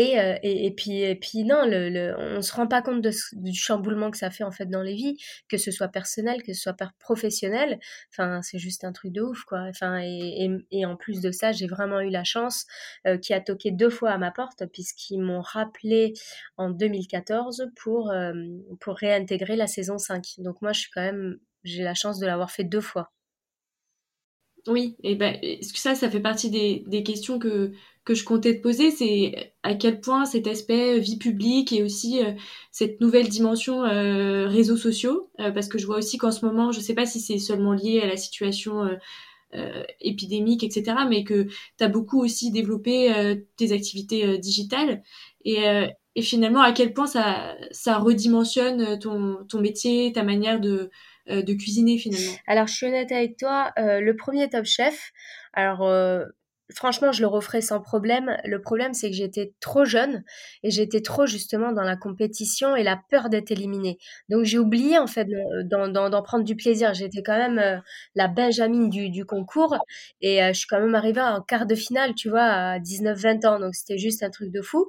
et, 0.00 0.66
et, 0.66 0.70
puis, 0.70 1.00
et 1.02 1.16
puis 1.16 1.42
non, 1.42 1.66
le, 1.66 1.88
le, 1.88 2.14
on 2.16 2.40
se 2.40 2.52
rend 2.52 2.68
pas 2.68 2.82
compte 2.82 3.04
du 3.32 3.54
chamboulement 3.54 4.12
que 4.12 4.16
ça 4.16 4.30
fait 4.30 4.44
en 4.44 4.52
fait 4.52 4.66
dans 4.66 4.82
les 4.82 4.94
vies, 4.94 5.16
que 5.48 5.56
ce 5.56 5.72
soit 5.72 5.88
personnel, 5.88 6.42
que 6.44 6.52
ce 6.52 6.62
soit 6.62 6.76
professionnel. 7.00 7.80
Enfin, 8.12 8.40
c'est 8.42 8.58
juste 8.58 8.84
un 8.84 8.92
truc 8.92 9.12
de 9.12 9.22
ouf, 9.22 9.42
quoi. 9.42 9.62
Enfin, 9.68 9.98
et, 10.00 10.48
et, 10.70 10.86
en 10.86 10.94
plus 10.94 11.20
de 11.20 11.32
ça, 11.32 11.50
j'ai 11.50 11.66
vraiment 11.66 12.00
eu 12.00 12.10
la 12.10 12.22
chance 12.22 12.66
euh, 13.08 13.18
qui 13.18 13.34
a 13.34 13.40
toqué 13.40 13.72
deux 13.72 13.90
fois 13.90 14.10
à 14.10 14.18
ma 14.18 14.30
porte, 14.30 14.66
puisqu'ils 14.72 15.20
m'ont 15.20 15.40
rappelé 15.40 16.12
en 16.56 16.70
2014 16.70 17.66
pour, 17.74 18.10
euh, 18.10 18.32
pour 18.80 18.94
réintégrer 18.94 19.56
la 19.56 19.66
saison 19.66 19.98
5. 19.98 20.24
Donc 20.38 20.62
moi, 20.62 20.72
je 20.72 20.80
suis 20.80 20.90
quand 20.94 21.02
même, 21.02 21.38
j'ai 21.64 21.82
la 21.82 21.94
chance 21.94 22.20
de 22.20 22.26
l'avoir 22.26 22.52
fait 22.52 22.64
deux 22.64 22.80
fois. 22.80 23.10
Oui, 24.68 24.96
et 25.02 25.14
ben 25.14 25.38
ça, 25.62 25.94
ça 25.94 26.10
fait 26.10 26.20
partie 26.20 26.50
des, 26.50 26.84
des 26.86 27.02
questions 27.02 27.38
que, 27.38 27.72
que 28.04 28.14
je 28.14 28.24
comptais 28.24 28.56
te 28.56 28.62
poser, 28.62 28.90
c'est 28.90 29.52
à 29.62 29.74
quel 29.74 30.00
point 30.00 30.24
cet 30.24 30.46
aspect 30.46 30.98
vie 30.98 31.18
publique 31.18 31.72
et 31.72 31.82
aussi 31.82 32.24
euh, 32.24 32.32
cette 32.70 33.00
nouvelle 33.02 33.28
dimension 33.28 33.84
euh, 33.84 34.46
réseaux 34.48 34.76
sociaux, 34.76 35.30
euh, 35.40 35.50
parce 35.50 35.68
que 35.68 35.78
je 35.78 35.86
vois 35.86 35.98
aussi 35.98 36.16
qu'en 36.16 36.32
ce 36.32 36.44
moment, 36.44 36.72
je 36.72 36.78
ne 36.78 36.82
sais 36.82 36.94
pas 36.94 37.04
si 37.04 37.20
c'est 37.20 37.38
seulement 37.38 37.72
lié 37.72 38.00
à 38.00 38.06
la 38.06 38.16
situation 38.16 38.88
épidémique, 40.00 40.62
etc., 40.62 40.98
mais 41.08 41.24
que 41.24 41.44
tu 41.44 41.84
as 41.84 41.88
beaucoup 41.88 42.22
aussi 42.22 42.50
développé 42.50 43.10
tes 43.56 43.72
activités 43.72 44.36
digitales 44.36 45.02
et, 45.46 45.64
et, 46.14 46.22
finalement 46.22 46.60
à 46.60 46.72
quel 46.72 46.92
point 46.92 47.06
ça, 47.06 47.56
ça 47.70 47.96
redimensionne 47.96 48.98
ton, 48.98 49.38
ton 49.48 49.60
métier, 49.60 50.12
ta 50.12 50.22
manière 50.22 50.60
de, 50.60 50.70
euh, 50.70 50.88
de 51.28 51.54
cuisiner 51.54 51.98
finalement. 51.98 52.32
Alors 52.46 52.66
je 52.66 52.74
suis 52.74 52.86
honnête 52.86 53.12
avec 53.12 53.36
toi, 53.36 53.72
euh, 53.78 54.00
le 54.00 54.16
premier 54.16 54.48
Top 54.48 54.64
Chef, 54.64 55.12
alors 55.52 55.86
euh, 55.86 56.24
franchement, 56.74 57.12
je 57.12 57.22
le 57.22 57.26
referai 57.26 57.60
sans 57.60 57.80
problème. 57.80 58.36
Le 58.44 58.60
problème, 58.60 58.92
c'est 58.92 59.10
que 59.10 59.16
j'étais 59.16 59.54
trop 59.60 59.84
jeune 59.84 60.22
et 60.62 60.70
j'étais 60.70 61.00
trop 61.00 61.26
justement 61.26 61.72
dans 61.72 61.82
la 61.82 61.96
compétition 61.96 62.76
et 62.76 62.82
la 62.82 63.00
peur 63.10 63.30
d'être 63.30 63.50
éliminée. 63.50 63.98
Donc 64.28 64.44
j'ai 64.44 64.58
oublié 64.58 64.98
en 64.98 65.06
fait 65.06 65.26
d'en 65.64 66.22
prendre 66.22 66.44
du 66.44 66.56
plaisir. 66.56 66.92
J'étais 66.94 67.22
quand 67.22 67.36
même 67.36 67.58
euh, 67.58 67.78
la 68.14 68.28
Benjamine 68.28 68.90
du, 68.90 69.24
concours 69.24 69.76
et 70.20 70.42
euh, 70.42 70.48
je 70.52 70.58
suis 70.58 70.66
quand 70.68 70.80
même 70.80 70.94
arrivée 70.94 71.20
en 71.20 71.40
quart 71.40 71.66
de 71.66 71.74
finale, 71.74 72.14
tu 72.14 72.28
vois, 72.28 72.42
à 72.44 72.78
19-20 72.78 73.46
ans. 73.46 73.58
Donc 73.60 73.74
c'était 73.74 73.98
juste 73.98 74.22
un 74.22 74.30
truc 74.30 74.50
de 74.50 74.60
fou. 74.60 74.88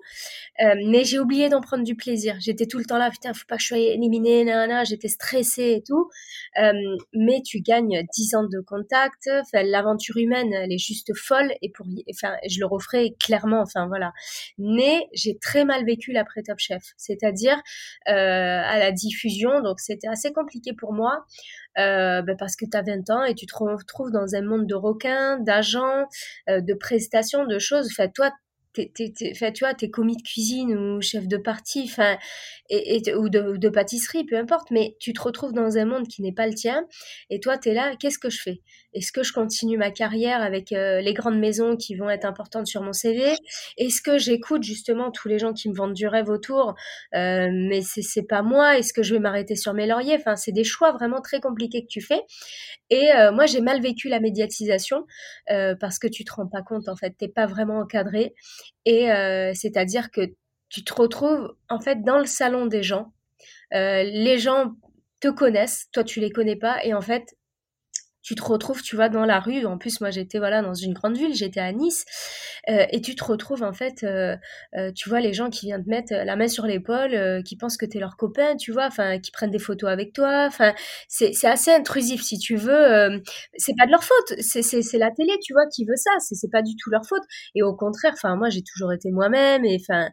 Euh, 0.61 0.75
mais 0.85 1.03
j'ai 1.03 1.19
oublié 1.19 1.49
d'en 1.49 1.61
prendre 1.61 1.83
du 1.83 1.95
plaisir. 1.95 2.35
J'étais 2.39 2.65
tout 2.65 2.77
le 2.77 2.85
temps 2.85 2.97
là, 2.97 3.09
putain, 3.09 3.33
faut 3.33 3.45
pas 3.47 3.55
que 3.55 3.61
je 3.63 3.67
sois 3.67 3.77
éliminée, 3.77 4.43
nanana. 4.43 4.83
J'étais 4.83 5.07
stressée 5.07 5.75
et 5.77 5.83
tout. 5.83 6.09
mais 7.13 7.41
tu 7.45 7.61
gagnes 7.61 8.05
10 8.13 8.35
ans 8.35 8.43
de 8.43 8.59
contact. 8.59 9.29
L'aventure 9.53 10.17
humaine, 10.17 10.51
elle 10.53 10.73
est 10.73 10.77
juste 10.77 11.15
folle. 11.15 11.53
Et 12.07 12.49
je 12.49 12.59
le 12.59 12.65
referai 12.65 13.15
clairement, 13.19 13.61
enfin 13.61 13.87
voilà. 13.87 14.13
Mais 14.57 15.07
j'ai 15.13 15.37
très 15.37 15.65
mal 15.65 15.85
vécu 15.85 16.11
l'après 16.11 16.43
Top 16.43 16.59
Chef, 16.59 16.83
c'est-à-dire 16.97 17.61
euh, 18.07 18.11
à 18.11 18.79
la 18.79 18.91
diffusion, 18.91 19.61
donc 19.61 19.79
c'était 19.79 20.07
assez 20.07 20.31
compliqué 20.31 20.73
pour 20.73 20.93
moi. 20.93 21.25
Euh, 21.77 22.21
ben 22.23 22.35
parce 22.37 22.55
que 22.55 22.65
tu 22.65 22.75
as 22.75 22.81
20 22.81 23.09
ans 23.09 23.23
et 23.23 23.35
tu 23.35 23.45
te 23.45 23.55
retrouves 23.55 24.11
dans 24.11 24.35
un 24.35 24.41
monde 24.41 24.67
de 24.67 24.75
requins, 24.75 25.39
d'agents, 25.39 26.07
euh, 26.49 26.61
de 26.61 26.73
prestations, 26.73 27.45
de 27.45 27.59
choses. 27.59 27.87
Enfin, 27.91 28.09
toi, 28.09 28.31
fait 28.75 28.91
tu 29.53 29.63
vois, 29.63 29.73
t'es 29.73 29.89
commis 29.89 30.15
de 30.15 30.21
cuisine 30.21 30.75
ou 30.77 31.01
chef 31.01 31.27
de 31.27 31.37
partie, 31.37 31.83
enfin, 31.85 32.17
et, 32.69 33.01
ou, 33.15 33.29
de, 33.29 33.69
pâtisserie, 33.69 34.25
peu 34.25 34.37
importe, 34.37 34.71
mais 34.71 34.95
tu 34.99 35.13
te 35.13 35.21
retrouves 35.21 35.53
dans 35.53 35.77
un 35.77 35.85
monde 35.85 36.07
qui 36.07 36.21
n'est 36.21 36.33
pas 36.33 36.47
le 36.47 36.53
tien, 36.53 36.85
et 37.29 37.39
toi, 37.39 37.57
t'es 37.57 37.73
là, 37.73 37.95
qu'est-ce 37.99 38.19
que 38.19 38.29
je 38.29 38.41
fais? 38.41 38.61
Est-ce 38.93 39.11
que 39.11 39.21
je 39.21 39.33
continue 39.33 39.77
ma 39.77 39.91
carrière 39.91 40.41
avec 40.41 40.71
euh, 40.71 40.99
les 41.01 41.13
grandes 41.13 41.37
maisons 41.39 41.75
qui 41.75 41.95
vont 41.95 42.09
être 42.09 42.25
importantes 42.25 42.65
sur 42.65 42.81
mon 42.81 42.93
CV 42.93 43.35
Est-ce 43.77 44.01
que 44.01 44.17
j'écoute 44.17 44.63
justement 44.63 45.11
tous 45.11 45.27
les 45.27 45.37
gens 45.37 45.53
qui 45.53 45.69
me 45.69 45.75
vendent 45.75 45.93
du 45.93 46.07
rêve 46.07 46.29
autour, 46.29 46.75
euh, 47.13 47.49
mais 47.51 47.81
c'est 47.81 48.23
pas 48.23 48.41
moi? 48.41 48.77
Est-ce 48.77 48.93
que 48.93 49.03
je 49.03 49.13
vais 49.13 49.19
m'arrêter 49.19 49.55
sur 49.55 49.73
mes 49.73 49.85
lauriers? 49.85 50.15
Enfin, 50.15 50.35
c'est 50.35 50.51
des 50.51 50.63
choix 50.63 50.91
vraiment 50.91 51.21
très 51.21 51.39
compliqués 51.39 51.83
que 51.83 51.87
tu 51.87 52.01
fais, 52.01 52.21
et 52.89 53.11
euh, 53.13 53.31
moi, 53.31 53.45
j'ai 53.45 53.61
mal 53.61 53.81
vécu 53.81 54.09
la 54.09 54.19
médiatisation, 54.19 55.05
parce 55.79 55.99
que 55.99 56.07
tu 56.07 56.23
te 56.23 56.33
rends 56.33 56.47
pas 56.47 56.61
compte, 56.61 56.89
en 56.89 56.95
fait, 56.95 57.15
t'es 57.17 57.27
pas 57.27 57.45
vraiment 57.45 57.79
encadré, 57.79 58.33
et 58.85 59.11
euh, 59.11 59.53
c'est-à-dire 59.53 60.11
que 60.11 60.21
tu 60.69 60.83
te 60.83 60.93
retrouves 60.93 61.55
en 61.69 61.79
fait 61.79 62.03
dans 62.03 62.19
le 62.19 62.25
salon 62.25 62.65
des 62.65 62.83
gens. 62.83 63.13
Euh, 63.73 64.03
les 64.03 64.37
gens 64.37 64.75
te 65.19 65.27
connaissent, 65.27 65.87
toi 65.91 66.03
tu 66.03 66.19
les 66.19 66.31
connais 66.31 66.55
pas, 66.55 66.83
et 66.83 66.93
en 66.93 67.01
fait 67.01 67.35
tu 68.21 68.35
te 68.35 68.43
retrouves, 68.43 68.81
tu 68.81 68.95
vois, 68.95 69.09
dans 69.09 69.25
la 69.25 69.39
rue. 69.39 69.65
En 69.65 69.77
plus, 69.77 70.01
moi, 70.01 70.09
j'étais 70.11 70.39
voilà 70.39 70.61
dans 70.61 70.73
une 70.73 70.93
grande 70.93 71.17
ville, 71.17 71.33
j'étais 71.33 71.59
à 71.59 71.71
Nice, 71.71 72.05
euh, 72.69 72.85
et 72.91 73.01
tu 73.01 73.15
te 73.15 73.23
retrouves 73.23 73.63
en 73.63 73.73
fait, 73.73 74.03
euh, 74.03 74.35
euh, 74.75 74.91
tu 74.91 75.09
vois, 75.09 75.19
les 75.19 75.33
gens 75.33 75.49
qui 75.49 75.67
viennent 75.67 75.83
te 75.83 75.89
mettre 75.89 76.13
la 76.13 76.35
main 76.35 76.47
sur 76.47 76.65
l'épaule, 76.65 77.43
qui 77.43 77.55
pensent 77.57 77.77
que 77.77 77.85
tu 77.85 77.97
es 77.97 77.99
leur 77.99 78.17
copain, 78.17 78.55
tu 78.57 78.71
vois, 78.71 78.85
enfin, 78.87 79.19
qui 79.19 79.31
prennent 79.31 79.51
des 79.51 79.59
photos 79.59 79.89
avec 79.89 80.13
toi. 80.13 80.45
Enfin, 80.47 80.73
c'est 81.07 81.33
assez 81.45 81.71
intrusif, 81.71 82.21
si 82.21 82.37
tu 82.37 82.55
veux. 82.55 83.21
c'est 83.57 83.73
pas 83.77 83.85
de 83.85 83.91
leur 83.91 84.03
faute, 84.03 84.39
c'est 84.41 84.97
la 84.97 85.11
télé, 85.11 85.33
tu 85.43 85.53
vois, 85.53 85.65
qui 85.73 85.85
veut 85.85 85.95
ça. 85.95 86.11
C'est 86.19 86.51
pas 86.51 86.61
du 86.61 86.75
tout 86.75 86.89
leur 86.89 87.05
faute. 87.05 87.23
Et 87.55 87.63
au 87.63 87.75
contraire, 87.75 88.13
enfin, 88.13 88.35
moi, 88.35 88.49
j'ai 88.49 88.63
toujours 88.63 88.93
été 88.93 89.11
moi-même, 89.11 89.65
et 89.65 89.77
enfin, 89.79 90.09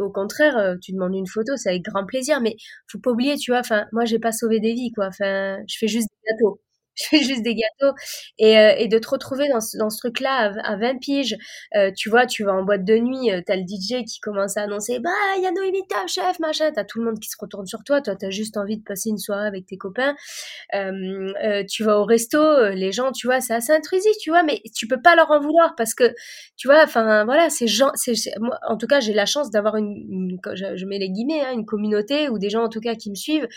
au 0.00 0.10
contraire, 0.10 0.76
tu 0.82 0.92
demandes 0.92 1.14
une 1.14 1.26
photo, 1.26 1.56
c'est 1.56 1.70
avec 1.70 1.82
grand 1.82 2.06
plaisir. 2.06 2.40
Mais 2.40 2.56
faut 2.90 2.98
pas 2.98 3.10
oublier, 3.10 3.36
tu 3.36 3.50
vois, 3.52 3.60
enfin, 3.60 3.86
moi, 3.92 4.04
j'ai 4.04 4.18
pas 4.18 4.32
sauvé 4.32 4.60
des 4.60 4.72
vies, 4.74 4.92
quoi. 4.92 5.06
Enfin, 5.08 5.58
je 5.68 5.76
fais 5.78 5.88
juste 5.88 6.08
des 6.08 6.32
gâteaux 6.32 6.60
je 6.96 7.04
fais 7.08 7.22
juste 7.22 7.42
des 7.42 7.54
gâteaux. 7.54 7.94
Et, 8.38 8.58
euh, 8.58 8.86
de 8.86 8.98
te 8.98 9.08
retrouver 9.08 9.48
dans 9.48 9.60
ce, 9.60 9.76
dans 9.78 9.90
ce 9.90 9.98
truc 9.98 10.20
là 10.20 10.52
à, 10.62 10.72
à 10.72 10.76
20 10.76 10.98
piges 10.98 11.36
euh, 11.74 11.90
tu 11.96 12.10
vois 12.10 12.26
tu 12.26 12.44
vas 12.44 12.52
en 12.52 12.62
boîte 12.62 12.84
de 12.84 12.96
nuit 12.98 13.32
euh, 13.32 13.40
t'as 13.44 13.56
le 13.56 13.62
DJ 13.62 14.04
qui 14.04 14.20
commence 14.20 14.56
à 14.56 14.62
annoncer 14.62 14.98
bah 14.98 15.10
il 15.38 15.42
y 15.42 15.46
a 15.46 15.50
Noémie 15.50 15.82
Top 15.88 16.06
chef 16.06 16.38
machin. 16.38 16.70
T'as 16.72 16.84
tout 16.84 16.98
le 17.00 17.06
monde 17.06 17.18
qui 17.18 17.28
se 17.28 17.36
retourne 17.40 17.66
sur 17.66 17.82
toi. 17.82 18.00
Toi 18.02 18.14
t'as 18.14 18.30
juste 18.30 18.56
envie 18.56 18.76
de 18.78 18.84
passer 18.84 19.08
une 19.08 19.18
soirée 19.18 19.46
avec 19.46 19.66
tes 19.66 19.76
copains. 19.76 20.14
Euh, 20.74 21.64
tu 21.68 21.82
vas 21.82 21.98
au 21.98 22.04
resto 22.04 22.38
les 22.70 22.92
gens 22.92 23.10
tu 23.12 23.26
vois 23.26 23.40
c'est 23.40 23.54
assez 23.54 23.72
intrusif 23.72 24.12
tu 24.20 24.30
vois 24.30 24.42
mais 24.42 24.60
tu 24.74 24.86
peux 24.86 25.00
pas 25.00 25.16
leur 25.16 25.30
en 25.30 25.40
vouloir 25.40 25.74
parce 25.76 25.94
que 25.94 26.14
tu 26.56 26.68
vois 26.68 26.82
enfin 26.84 27.24
voilà 27.24 27.50
ces 27.50 27.66
gens 27.66 27.90
c'est 27.94 28.14
moi 28.40 28.58
en 28.68 28.76
tout 28.76 28.86
cas 28.86 29.00
j'ai 29.00 29.12
la 29.12 29.26
chance 29.26 29.50
d'avoir 29.50 29.76
une, 29.76 30.38
je, 30.54 30.84
mets 30.86 30.98
les 30.98 31.10
guillemets 31.10 31.40
hein, 31.40 31.52
une 31.52 31.64
communauté 31.64 32.28
ou 32.28 32.38
des 32.38 32.50
gens 32.50 32.64
en 32.64 32.68
tout 32.68 32.80
cas 32.80 32.94
qui 32.94 33.10
me 33.10 33.14
suivent 33.14 33.48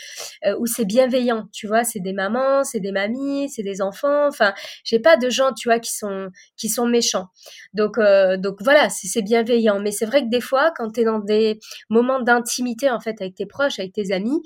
où 0.58 0.66
c'est 0.66 0.84
bienveillant 0.84 1.48
tu 1.52 1.66
vois. 1.66 1.84
C'est 1.84 2.00
des 2.00 2.12
mamans 2.12 2.64
c'est 2.64 2.80
des 2.80 2.92
mamies 2.92 3.27
c'est 3.48 3.62
des 3.62 3.80
enfants. 3.82 4.28
Enfin, 4.28 4.54
j'ai 4.84 4.98
pas 4.98 5.16
de 5.16 5.28
gens, 5.30 5.52
tu 5.52 5.68
vois, 5.68 5.78
qui 5.78 5.92
sont 5.92 6.28
qui 6.56 6.68
sont 6.68 6.86
méchants. 6.86 7.26
Donc 7.74 7.98
euh, 7.98 8.36
donc 8.36 8.56
voilà, 8.60 8.88
c'est 8.88 9.22
bienveillant. 9.22 9.80
Mais 9.80 9.92
c'est 9.92 10.06
vrai 10.06 10.22
que 10.22 10.30
des 10.30 10.40
fois, 10.40 10.72
quand 10.76 10.92
tu 10.92 11.00
es 11.00 11.04
dans 11.04 11.18
des 11.20 11.58
moments 11.90 12.20
d'intimité 12.20 12.90
en 12.90 13.00
fait 13.00 13.20
avec 13.20 13.34
tes 13.34 13.46
proches, 13.46 13.78
avec 13.78 13.92
tes 13.92 14.12
amis, 14.12 14.42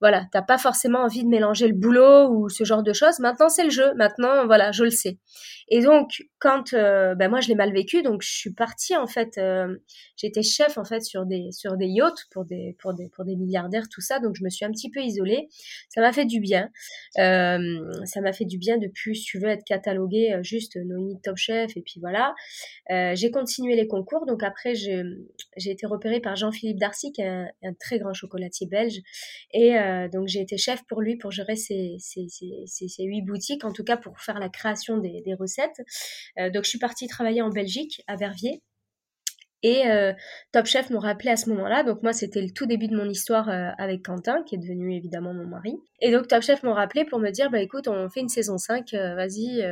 voilà, 0.00 0.26
t'as 0.32 0.42
pas 0.42 0.56
forcément 0.56 1.00
envie 1.00 1.24
de 1.24 1.28
mélanger 1.28 1.68
le 1.68 1.74
boulot 1.74 2.28
ou 2.30 2.48
ce 2.48 2.64
genre 2.64 2.82
de 2.82 2.92
choses. 2.92 3.18
Maintenant, 3.18 3.48
c'est 3.48 3.64
le 3.64 3.70
jeu. 3.70 3.92
Maintenant, 3.96 4.46
voilà, 4.46 4.72
je 4.72 4.84
le 4.84 4.90
sais. 4.90 5.18
Et 5.68 5.82
donc, 5.82 6.22
quand, 6.38 6.72
euh, 6.72 7.14
ben 7.14 7.28
moi, 7.28 7.40
je 7.40 7.48
l'ai 7.48 7.54
mal 7.54 7.72
vécu, 7.72 8.02
donc 8.02 8.22
je 8.22 8.30
suis 8.30 8.52
partie 8.52 8.96
en 8.96 9.06
fait. 9.06 9.38
Euh, 9.38 9.76
J'étais 10.16 10.42
chef 10.42 10.76
en 10.76 10.84
fait 10.84 11.00
sur 11.02 11.24
des 11.24 11.50
sur 11.50 11.76
des 11.76 11.86
yachts 11.86 12.26
pour 12.30 12.44
des 12.44 12.76
pour 12.78 12.92
des 12.92 13.08
pour 13.08 13.24
des 13.24 13.36
milliardaires, 13.36 13.88
tout 13.88 14.00
ça. 14.00 14.18
Donc, 14.18 14.36
je 14.36 14.44
me 14.44 14.50
suis 14.50 14.64
un 14.64 14.70
petit 14.70 14.90
peu 14.90 15.00
isolée. 15.00 15.48
Ça 15.88 16.00
m'a 16.00 16.12
fait 16.12 16.24
du 16.24 16.40
bien. 16.40 16.70
Euh, 17.18 17.92
ça 18.04 18.20
m'a 18.20 18.32
fait 18.32 18.44
du 18.46 18.58
bien 18.58 18.78
de 18.78 18.88
plus, 18.88 19.16
si 19.16 19.24
tu 19.24 19.38
veux, 19.38 19.48
être 19.48 19.64
cataloguée 19.64 20.32
euh, 20.32 20.42
juste 20.42 20.76
Noémie 20.76 21.20
Top 21.22 21.36
Chef. 21.36 21.76
Et 21.76 21.82
puis 21.82 22.00
voilà. 22.00 22.34
J'ai 23.14 23.30
continué 23.30 23.76
les 23.76 23.86
concours. 23.86 24.26
Donc 24.26 24.42
après, 24.42 24.74
j'ai 24.74 25.02
j'ai 25.56 25.70
été 25.70 25.86
repérée 25.86 26.20
par 26.20 26.36
Jean-Philippe 26.36 26.78
Darcy, 26.78 27.12
qui 27.12 27.22
est 27.22 27.28
un, 27.28 27.48
un, 27.62 27.74
très 27.74 27.98
grand 27.98 28.12
chocolatier 28.12 28.66
belge, 28.66 29.00
et 29.52 29.76
euh, 29.90 30.08
donc 30.08 30.28
j'ai 30.28 30.40
été 30.40 30.56
chef 30.56 30.84
pour 30.86 31.00
lui 31.00 31.16
pour 31.16 31.30
gérer 31.30 31.56
ses, 31.56 31.98
huit 32.98 33.22
boutiques, 33.22 33.64
en 33.64 33.72
tout 33.72 33.84
cas 33.84 33.96
pour 33.96 34.20
faire 34.20 34.38
la 34.38 34.48
création 34.48 34.98
des, 34.98 35.22
recettes. 35.38 35.80
Euh, 36.38 36.50
donc 36.50 36.64
je 36.64 36.70
suis 36.70 36.78
partie 36.78 37.06
travailler 37.06 37.42
en 37.42 37.50
Belgique, 37.50 38.02
à 38.06 38.16
Verviers. 38.16 38.62
Et 39.62 39.86
euh, 39.86 40.14
Top 40.52 40.64
Chef 40.64 40.88
m'ont 40.88 41.00
rappelé 41.00 41.30
à 41.30 41.36
ce 41.36 41.50
moment-là. 41.50 41.82
Donc 41.82 42.02
moi, 42.02 42.14
c'était 42.14 42.40
le 42.40 42.50
tout 42.50 42.64
début 42.64 42.88
de 42.88 42.96
mon 42.96 43.08
histoire 43.08 43.50
avec 43.50 44.02
Quentin, 44.02 44.42
qui 44.44 44.54
est 44.54 44.58
devenu 44.58 44.96
évidemment 44.96 45.34
mon 45.34 45.46
mari. 45.46 45.76
Et 46.00 46.10
donc 46.10 46.28
Top 46.28 46.42
Chef 46.42 46.62
m'ont 46.62 46.72
rappelé 46.72 47.04
pour 47.04 47.18
me 47.18 47.30
dire, 47.30 47.50
bah 47.50 47.60
écoute, 47.60 47.86
on 47.86 48.08
fait 48.08 48.20
une 48.20 48.30
saison 48.30 48.56
5, 48.56 48.94
vas-y, 48.94 49.62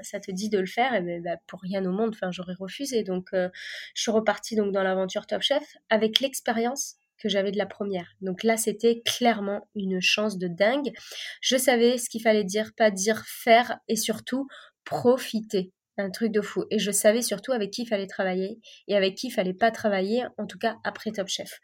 ça 0.00 0.18
te 0.18 0.32
dit 0.32 0.48
de 0.48 0.58
le 0.58 0.66
faire. 0.66 0.94
Et 0.94 1.00
ben, 1.00 1.22
bah, 1.22 1.36
pour 1.46 1.60
rien 1.60 1.84
au 1.84 1.92
monde, 1.92 2.10
enfin, 2.12 2.32
j'aurais 2.32 2.54
refusé. 2.58 3.04
Donc 3.04 3.28
je 3.32 3.50
suis 3.94 4.10
repartie 4.10 4.56
donc 4.56 4.72
dans 4.72 4.82
l'aventure 4.82 5.28
Top 5.28 5.42
Chef 5.42 5.76
avec 5.90 6.18
l'expérience 6.18 6.96
que 7.18 7.28
j'avais 7.28 7.52
de 7.52 7.58
la 7.58 7.66
première. 7.66 8.14
Donc 8.20 8.42
là, 8.42 8.56
c'était 8.56 9.02
clairement 9.04 9.68
une 9.74 10.00
chance 10.00 10.38
de 10.38 10.48
dingue. 10.48 10.92
Je 11.40 11.56
savais 11.56 11.98
ce 11.98 12.08
qu'il 12.08 12.22
fallait 12.22 12.44
dire, 12.44 12.72
pas 12.76 12.90
dire, 12.90 13.24
faire 13.26 13.78
et 13.88 13.96
surtout 13.96 14.46
profiter. 14.84 15.72
Un 15.96 16.10
truc 16.10 16.32
de 16.32 16.40
fou. 16.40 16.64
Et 16.70 16.78
je 16.78 16.90
savais 16.90 17.22
surtout 17.22 17.52
avec 17.52 17.70
qui 17.70 17.82
il 17.82 17.86
fallait 17.86 18.06
travailler 18.06 18.58
et 18.88 18.96
avec 18.96 19.14
qui 19.14 19.28
il 19.28 19.30
fallait 19.30 19.54
pas 19.54 19.70
travailler, 19.70 20.24
en 20.38 20.46
tout 20.46 20.58
cas 20.58 20.76
après 20.82 21.12
Top 21.12 21.28
Chef. 21.28 21.60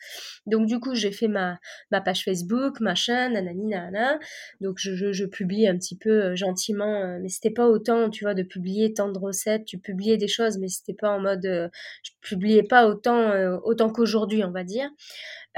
Donc 0.46 0.66
du 0.66 0.78
coup, 0.78 0.94
j'ai 0.94 1.10
fait 1.10 1.28
ma, 1.28 1.58
ma 1.90 2.00
page 2.00 2.24
Facebook, 2.24 2.80
machin, 2.80 3.30
nanani, 3.30 3.66
nanana. 3.66 4.18
Donc 4.60 4.78
je, 4.78 5.12
je, 5.12 5.24
publie 5.24 5.66
un 5.66 5.76
petit 5.76 5.96
peu 5.96 6.24
euh, 6.24 6.36
gentiment, 6.36 7.02
euh, 7.02 7.18
mais 7.20 7.28
c'était 7.28 7.50
pas 7.50 7.68
autant, 7.68 8.08
tu 8.10 8.24
vois, 8.24 8.34
de 8.34 8.42
publier 8.42 8.94
tant 8.94 9.10
de 9.10 9.18
recettes. 9.18 9.64
Tu 9.64 9.78
publiais 9.78 10.16
des 10.16 10.28
choses, 10.28 10.58
mais 10.58 10.68
c'était 10.68 10.94
pas 10.94 11.10
en 11.10 11.20
mode, 11.20 11.44
euh, 11.46 11.68
je 12.02 12.10
publiais 12.20 12.62
pas 12.62 12.86
autant, 12.86 13.32
autant 13.64 13.90
qu'aujourd'hui, 13.90 14.44
on 14.44 14.52
va 14.52 14.64
dire. 14.64 14.90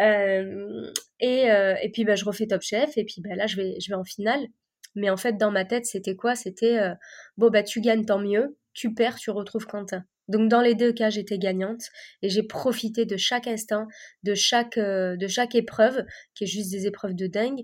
Euh, 0.01 0.91
et, 1.21 1.51
euh, 1.51 1.75
et 1.83 1.91
puis 1.91 2.05
bah, 2.05 2.15
je 2.17 2.25
refais 2.25 2.47
Top 2.47 2.63
Chef 2.63 2.97
et 2.97 3.05
puis 3.05 3.21
bah, 3.21 3.35
là 3.35 3.47
je 3.47 3.57
vais, 3.57 3.77
je 3.81 3.89
vais 3.91 3.95
en 3.97 4.05
finale. 4.05 4.47
Mais 4.95 5.11
en 5.11 5.17
fait 5.17 5.37
dans 5.39 5.51
ma 5.51 5.65
tête 5.65 5.87
c'était 5.87 6.17
quoi? 6.17 6.35
C'était 6.35 6.79
euh, 6.79 6.95
bon 7.37 7.51
bah 7.51 7.63
tu 7.63 7.81
gagnes 7.81 8.05
tant 8.05 8.19
mieux, 8.19 8.57
tu 8.75 8.95
perds 8.95 9.17
tu 9.17 9.31
retrouves 9.31 9.67
Quentin. 9.67 10.05
Donc 10.29 10.49
dans 10.49 10.61
les 10.61 10.75
deux 10.75 10.93
cas, 10.93 11.11
j'étais 11.11 11.37
gagnante 11.37 11.83
et 12.23 12.29
j'ai 12.29 12.45
profité 12.45 13.05
de 13.05 13.17
chaque 13.17 13.49
instant, 13.49 13.89
de 14.23 14.35
chaque 14.35 14.79
de 14.79 15.27
chaque 15.27 15.55
épreuve, 15.57 16.05
qui 16.35 16.45
est 16.45 16.47
juste 16.47 16.71
des 16.71 16.87
épreuves 16.87 17.15
de 17.15 17.27
dingue. 17.27 17.63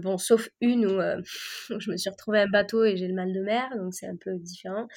bon, 0.00 0.18
sauf 0.18 0.48
une 0.60 0.84
où, 0.86 1.00
je 1.78 1.90
me 1.90 1.96
suis 1.96 2.10
retrouvée 2.10 2.40
un 2.40 2.48
bateau 2.48 2.84
et 2.84 2.96
j'ai 2.96 3.06
le 3.06 3.14
mal 3.14 3.32
de 3.32 3.40
mer, 3.40 3.70
donc 3.76 3.94
c'est 3.94 4.08
un 4.08 4.16
peu 4.16 4.36
différent. 4.38 4.88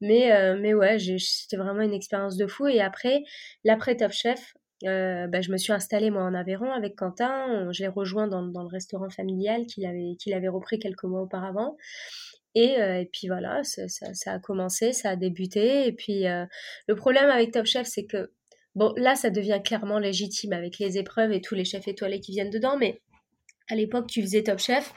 Mais 0.00 0.56
mais 0.56 0.72
ouais, 0.74 0.98
c'était 1.18 1.58
vraiment 1.58 1.82
une 1.82 1.94
expérience 1.94 2.36
de 2.36 2.46
fou. 2.46 2.66
Et 2.66 2.80
après, 2.80 3.22
l'après 3.62 3.96
Top 3.96 4.12
Chef, 4.12 4.54
euh, 4.86 5.26
bah, 5.28 5.40
je 5.40 5.50
me 5.50 5.56
suis 5.56 5.72
installée 5.72 6.10
moi 6.10 6.22
en 6.22 6.34
Aveyron 6.34 6.70
avec 6.72 6.96
Quentin. 6.96 7.70
Je 7.72 7.82
l'ai 7.82 7.88
rejoint 7.88 8.28
dans, 8.28 8.42
dans, 8.42 8.62
le 8.62 8.68
restaurant 8.68 9.08
familial 9.08 9.66
qu'il 9.66 9.86
avait, 9.86 10.16
qu'il 10.18 10.34
avait 10.34 10.48
repris 10.48 10.78
quelques 10.78 11.04
mois 11.04 11.22
auparavant. 11.22 11.76
Et, 12.54 12.80
euh, 12.80 13.00
et 13.00 13.06
puis 13.06 13.26
voilà, 13.28 13.64
ça, 13.64 13.88
ça, 13.88 14.32
a 14.32 14.38
commencé, 14.38 14.92
ça 14.92 15.10
a 15.10 15.16
débuté. 15.16 15.86
Et 15.86 15.92
puis 15.92 16.26
euh, 16.26 16.46
le 16.86 16.94
problème 16.94 17.28
avec 17.28 17.52
Top 17.52 17.66
Chef, 17.66 17.86
c'est 17.86 18.04
que 18.04 18.30
bon, 18.74 18.92
là, 18.96 19.14
ça 19.16 19.30
devient 19.30 19.60
clairement 19.64 19.98
légitime 19.98 20.52
avec 20.52 20.78
les 20.78 20.98
épreuves 20.98 21.32
et 21.32 21.40
tous 21.40 21.54
les 21.54 21.64
chefs 21.64 21.88
étoilés 21.88 22.20
qui 22.20 22.32
viennent 22.32 22.50
dedans. 22.50 22.76
Mais 22.78 23.00
à 23.70 23.74
l'époque, 23.74 24.06
tu 24.08 24.22
faisais 24.22 24.42
Top 24.42 24.60
Chef, 24.60 24.92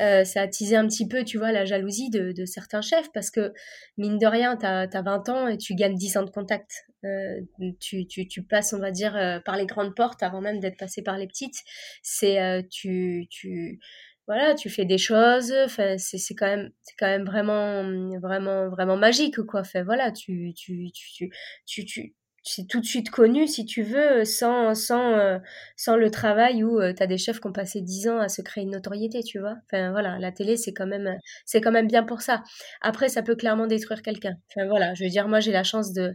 euh, 0.00 0.24
ça 0.24 0.42
a 0.42 0.48
teasé 0.48 0.76
un 0.76 0.86
petit 0.86 1.06
peu, 1.06 1.24
tu 1.24 1.36
vois, 1.36 1.52
la 1.52 1.64
jalousie 1.64 2.10
de, 2.10 2.32
de 2.32 2.44
certains 2.46 2.80
chefs 2.80 3.10
parce 3.12 3.30
que, 3.30 3.52
mine 3.98 4.18
de 4.18 4.26
rien, 4.26 4.56
tu 4.56 4.64
as, 4.64 4.86
20 4.86 5.28
ans 5.28 5.48
et 5.48 5.58
tu 5.58 5.74
gagnes 5.74 5.96
10 5.96 6.16
ans 6.16 6.22
de 6.22 6.30
contact. 6.30 6.86
Euh, 7.04 7.40
tu, 7.80 8.06
tu, 8.06 8.26
tu, 8.26 8.42
passes, 8.42 8.72
on 8.72 8.78
va 8.78 8.90
dire, 8.92 9.42
par 9.44 9.56
les 9.56 9.66
grandes 9.66 9.94
portes 9.94 10.22
avant 10.22 10.40
même 10.40 10.58
d'être 10.58 10.78
passé 10.78 11.02
par 11.02 11.18
les 11.18 11.26
petites. 11.26 11.56
C'est, 12.02 12.66
tu, 12.70 13.26
tu, 13.30 13.78
voilà, 14.26 14.54
tu 14.54 14.70
fais 14.70 14.84
des 14.84 14.98
choses. 14.98 15.52
Enfin, 15.64 15.96
c'est, 15.98 16.18
c'est 16.18 16.34
quand 16.34 16.46
même, 16.46 16.70
c'est 16.82 16.94
quand 16.98 17.06
même 17.06 17.24
vraiment, 17.24 17.82
vraiment, 18.20 18.68
vraiment 18.70 18.96
magique, 18.96 19.40
quoi. 19.42 19.60
Enfin, 19.60 19.82
voilà, 19.84 20.12
tu, 20.12 20.52
tu, 20.56 20.90
tu, 20.92 21.30
tu, 21.66 21.84
tu 21.84 22.14
c'est 22.46 22.66
tout 22.66 22.80
de 22.80 22.84
suite 22.84 23.10
connu, 23.10 23.46
si 23.46 23.64
tu 23.64 23.82
veux, 23.82 24.24
sans, 24.26 24.74
sans, 24.74 25.12
euh, 25.18 25.38
sans 25.76 25.96
le 25.96 26.10
travail 26.10 26.62
où 26.62 26.78
euh, 26.78 26.92
tu 26.92 27.02
as 27.02 27.06
des 27.06 27.16
chefs 27.16 27.40
qui 27.40 27.46
ont 27.46 27.52
passé 27.52 27.80
10 27.80 28.08
ans 28.08 28.18
à 28.18 28.28
se 28.28 28.42
créer 28.42 28.64
une 28.64 28.72
notoriété, 28.72 29.22
tu 29.22 29.38
vois. 29.38 29.56
Enfin, 29.64 29.92
voilà, 29.92 30.18
la 30.18 30.30
télé, 30.30 30.58
c'est 30.58 30.74
quand 30.74 30.86
même, 30.86 31.16
c'est 31.46 31.62
quand 31.62 31.72
même 31.72 31.86
bien 31.86 32.02
pour 32.04 32.20
ça. 32.20 32.42
Après, 32.82 33.08
ça 33.08 33.22
peut 33.22 33.34
clairement 33.34 33.66
détruire 33.66 34.02
quelqu'un. 34.02 34.36
Enfin, 34.50 34.68
voilà, 34.68 34.92
je 34.92 35.04
veux 35.04 35.10
dire, 35.10 35.26
moi, 35.26 35.40
j'ai 35.40 35.52
la 35.52 35.64
chance 35.64 35.94
de, 35.94 36.14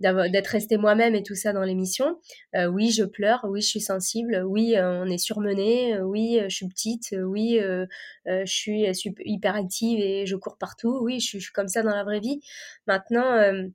d'être 0.00 0.48
restée 0.48 0.78
moi-même 0.78 1.14
et 1.14 1.22
tout 1.22 1.36
ça 1.36 1.52
dans 1.52 1.62
l'émission. 1.62 2.18
Euh, 2.56 2.66
oui, 2.66 2.90
je 2.90 3.04
pleure, 3.04 3.46
oui, 3.48 3.60
je 3.60 3.68
suis 3.68 3.80
sensible, 3.80 4.42
oui, 4.44 4.74
on 4.78 5.06
est 5.06 5.18
surmené, 5.18 6.00
oui, 6.00 6.40
je 6.48 6.54
suis 6.56 6.68
petite, 6.68 7.14
oui, 7.24 7.60
je 8.26 8.44
suis 8.44 9.14
hyper 9.24 9.54
active 9.54 10.00
et 10.00 10.26
je 10.26 10.34
cours 10.34 10.58
partout, 10.58 10.98
oui, 11.02 11.20
je, 11.20 11.38
je 11.38 11.44
suis 11.44 11.52
comme 11.52 11.68
ça 11.68 11.82
dans 11.82 11.94
la 11.94 12.02
vraie 12.02 12.20
vie. 12.20 12.40
Maintenant, 12.88 13.68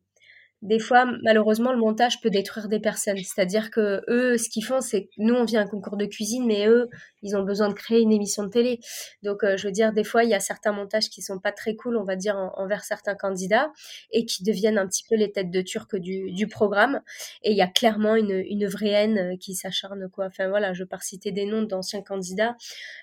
des 0.63 0.79
fois, 0.79 1.05
malheureusement, 1.23 1.73
le 1.73 1.77
montage 1.77 2.21
peut 2.21 2.29
détruire 2.29 2.69
des 2.69 2.79
personnes. 2.79 3.17
C'est-à-dire 3.17 3.69
que 3.69 4.01
eux, 4.07 4.37
ce 4.37 4.49
qu'ils 4.49 4.63
font, 4.63 4.79
c'est 4.79 5.03
que 5.03 5.09
nous, 5.17 5.33
on 5.33 5.43
vient 5.43 5.59
à 5.59 5.63
un 5.63 5.67
concours 5.67 5.97
de 5.97 6.05
cuisine, 6.05 6.45
mais 6.47 6.67
eux, 6.67 6.89
ils 7.21 7.35
ont 7.35 7.43
besoin 7.43 7.67
de 7.67 7.73
créer 7.73 7.99
une 7.99 8.13
émission 8.13 8.43
de 8.43 8.49
télé. 8.49 8.79
Donc, 9.23 9.43
euh, 9.43 9.57
je 9.57 9.67
veux 9.67 9.73
dire, 9.73 9.91
des 9.91 10.05
fois, 10.05 10.23
il 10.23 10.29
y 10.29 10.33
a 10.33 10.39
certains 10.39 10.71
montages 10.71 11.09
qui 11.09 11.21
sont 11.21 11.37
pas 11.37 11.51
très 11.51 11.75
cool, 11.75 11.97
on 11.97 12.05
va 12.05 12.15
dire, 12.15 12.37
envers 12.55 12.85
certains 12.85 13.15
candidats 13.15 13.71
et 14.11 14.25
qui 14.25 14.45
deviennent 14.45 14.77
un 14.77 14.87
petit 14.87 15.03
peu 15.09 15.15
les 15.15 15.33
têtes 15.33 15.51
de 15.51 15.61
turc 15.61 15.97
du, 15.97 16.47
programme. 16.47 17.01
Et 17.43 17.51
il 17.51 17.57
y 17.57 17.61
a 17.61 17.67
clairement 17.67 18.15
une, 18.15 18.65
vraie 18.65 18.89
haine 18.89 19.17
euh, 19.17 19.37
qui 19.37 19.55
s'acharne, 19.55 20.09
quoi. 20.09 20.27
Enfin, 20.27 20.47
voilà, 20.47 20.71
je 20.73 20.85
pas 20.85 20.99
citer 21.01 21.31
des 21.31 21.45
noms 21.45 21.63
d'anciens 21.63 22.01
candidats. 22.01 22.55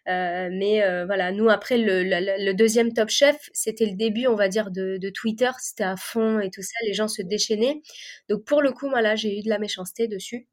Euh, 0.08 0.48
mais 0.50 0.82
voilà, 1.04 1.30
nous, 1.30 1.50
après, 1.50 1.76
le, 1.76 2.52
deuxième 2.54 2.94
Top 2.94 3.10
Chef, 3.10 3.36
c'était 3.52 3.86
le 3.86 3.96
début, 3.96 4.26
on 4.28 4.34
va 4.34 4.48
dire, 4.48 4.70
de, 4.70 4.96
de 4.96 5.10
Twitter. 5.10 5.50
C'était 5.58 5.84
à 5.84 5.96
fond 5.96 6.40
et 6.40 6.50
tout 6.50 6.62
ça. 6.62 6.72
Les 6.86 6.94
gens 6.94 7.08
se 7.08 7.20
donc 8.28 8.44
pour 8.44 8.62
le 8.62 8.72
coup, 8.72 8.88
moi 8.88 9.02
là, 9.02 9.16
j'ai 9.16 9.38
eu 9.38 9.42
de 9.42 9.48
la 9.48 9.58
méchanceté 9.58 10.08
dessus. 10.08 10.48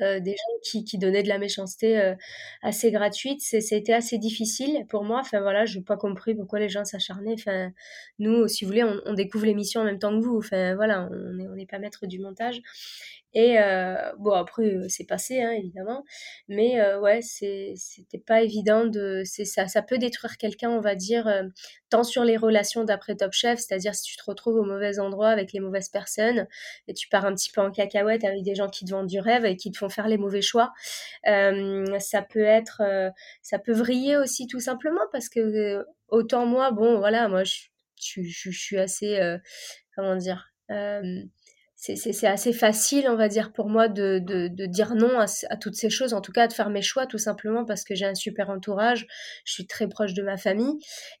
Euh, 0.00 0.18
des 0.18 0.32
gens 0.32 0.82
qui, 0.82 0.98
donnaient 0.98 1.22
de 1.22 1.28
la 1.28 1.38
méchanceté 1.38 1.98
euh, 2.00 2.14
assez 2.62 2.90
gratuite. 2.90 3.40
C'était 3.40 3.92
assez 3.92 4.18
difficile 4.18 4.86
pour 4.88 5.04
moi. 5.04 5.20
Enfin 5.20 5.40
voilà, 5.40 5.66
je 5.66 5.78
n'ai 5.78 5.84
pas 5.84 5.96
compris 5.96 6.34
pourquoi 6.34 6.58
les 6.58 6.68
gens 6.68 6.84
s'acharnaient. 6.84 7.34
Enfin, 7.34 7.70
nous, 8.18 8.48
si 8.48 8.64
vous 8.64 8.70
voulez, 8.70 8.82
on, 8.82 9.14
découvre 9.14 9.46
l'émission 9.46 9.82
en 9.82 9.84
même 9.84 10.00
temps 10.00 10.18
que 10.18 10.24
vous. 10.24 10.38
Enfin 10.38 10.74
voilà, 10.74 11.08
on 11.12 11.54
n'est 11.54 11.66
pas 11.66 11.78
maître 11.78 12.06
du 12.06 12.18
montage. 12.18 12.60
Et 13.34 13.58
euh, 13.58 13.96
bon, 14.18 14.30
après, 14.30 14.62
euh, 14.62 14.86
c'est 14.88 15.04
passé, 15.04 15.42
hein, 15.42 15.50
évidemment. 15.50 16.04
Mais 16.48 16.80
euh, 16.80 17.00
ouais, 17.00 17.20
c'était 17.20 18.18
pas 18.24 18.42
évident 18.42 18.86
de. 18.86 19.22
Ça, 19.24 19.66
ça 19.66 19.82
peut 19.82 19.98
détruire 19.98 20.36
quelqu'un, 20.38 20.70
on 20.70 20.80
va 20.80 20.94
dire, 20.94 21.28
tant 21.90 22.04
sur 22.04 22.24
les 22.24 22.36
relations 22.36 22.84
d'après 22.84 23.16
Top 23.16 23.32
Chef, 23.32 23.58
c'est-à-dire 23.58 23.94
si 23.94 24.04
tu 24.04 24.16
te 24.16 24.22
retrouves 24.24 24.56
au 24.56 24.64
mauvais 24.64 25.00
endroit 25.00 25.30
avec 25.30 25.52
les 25.52 25.60
mauvaises 25.60 25.88
personnes 25.88 26.46
et 26.86 26.94
tu 26.94 27.08
pars 27.08 27.24
un 27.24 27.34
petit 27.34 27.50
peu 27.50 27.60
en 27.60 27.72
cacahuète 27.72 28.24
avec 28.24 28.44
des 28.44 28.54
gens 28.54 28.68
qui 28.68 28.84
te 28.84 28.90
vendent 28.92 29.08
du 29.08 29.18
rêve 29.18 29.44
et 29.44 29.56
qui 29.56 29.72
te 29.72 29.78
font 29.78 29.88
faire 29.88 30.06
les 30.06 30.18
mauvais 30.18 30.42
choix. 30.42 30.72
Ça 31.24 32.22
peut 32.22 32.44
être. 32.44 32.82
ça 33.42 33.58
peut 33.58 33.72
vriller 33.72 34.16
aussi, 34.16 34.46
tout 34.46 34.60
simplement, 34.60 35.02
parce 35.10 35.28
que 35.28 35.84
autant 36.08 36.46
moi, 36.46 36.70
bon, 36.70 36.98
voilà, 36.98 37.28
moi, 37.28 37.42
je 37.44 38.50
suis 38.50 38.78
assez. 38.78 39.18
comment 39.96 40.16
dire 40.16 40.52
c'est 41.84 42.26
assez 42.26 42.52
facile, 42.54 43.08
on 43.10 43.16
va 43.16 43.28
dire, 43.28 43.52
pour 43.52 43.68
moi 43.68 43.88
de, 43.88 44.18
dire 44.66 44.94
non 44.94 45.18
à, 45.18 45.56
toutes 45.56 45.74
ces 45.74 45.90
choses, 45.90 46.14
en 46.14 46.22
tout 46.22 46.32
cas 46.32 46.46
de 46.46 46.52
faire 46.52 46.70
mes 46.70 46.80
choix 46.80 47.06
tout 47.06 47.18
simplement 47.18 47.66
parce 47.66 47.84
que 47.84 47.94
j'ai 47.94 48.06
un 48.06 48.14
super 48.14 48.48
entourage, 48.48 49.06
je 49.44 49.52
suis 49.52 49.66
très 49.66 49.86
proche 49.86 50.14
de 50.14 50.22
ma 50.22 50.38
famille. 50.38 50.78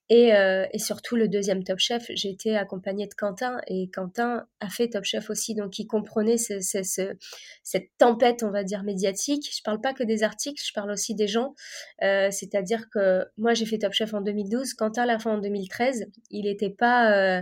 Et, 0.08 0.34
euh, 0.34 0.66
surtout 0.76 1.16
le 1.16 1.28
deuxième 1.28 1.64
Top 1.64 1.78
Chef, 1.78 2.06
j'ai 2.14 2.30
été 2.30 2.56
accompagnée 2.56 3.06
de 3.06 3.14
Quentin 3.14 3.58
et 3.66 3.90
Quentin 3.92 4.46
a 4.60 4.68
fait 4.68 4.88
Top 4.88 5.04
Chef 5.04 5.28
aussi, 5.28 5.54
donc 5.54 5.78
il 5.78 5.86
comprenait 5.86 6.38
ce, 6.38 6.60
ce, 6.60 6.82
ce, 6.82 7.14
cette 7.62 7.90
tempête, 7.98 8.42
on 8.42 8.50
va 8.50 8.64
dire, 8.64 8.84
médiatique. 8.84 9.50
Je 9.54 9.62
parle 9.62 9.80
pas 9.80 9.92
que 9.92 10.02
des 10.02 10.22
articles, 10.22 10.62
je 10.64 10.72
parle 10.72 10.90
aussi 10.90 11.14
des 11.14 11.26
gens, 11.26 11.54
euh, 12.02 12.30
c'est-à-dire 12.30 12.88
que 12.90 13.24
moi 13.36 13.52
j'ai 13.54 13.66
fait 13.66 13.78
Top 13.78 13.92
Chef 13.92 14.14
en 14.14 14.22
2012, 14.22 14.74
Quentin 14.74 15.04
l'a 15.04 15.18
fait 15.18 15.28
en 15.28 15.38
2013, 15.38 16.06
il 16.30 16.44
n'était 16.44 16.70
pas, 16.70 17.38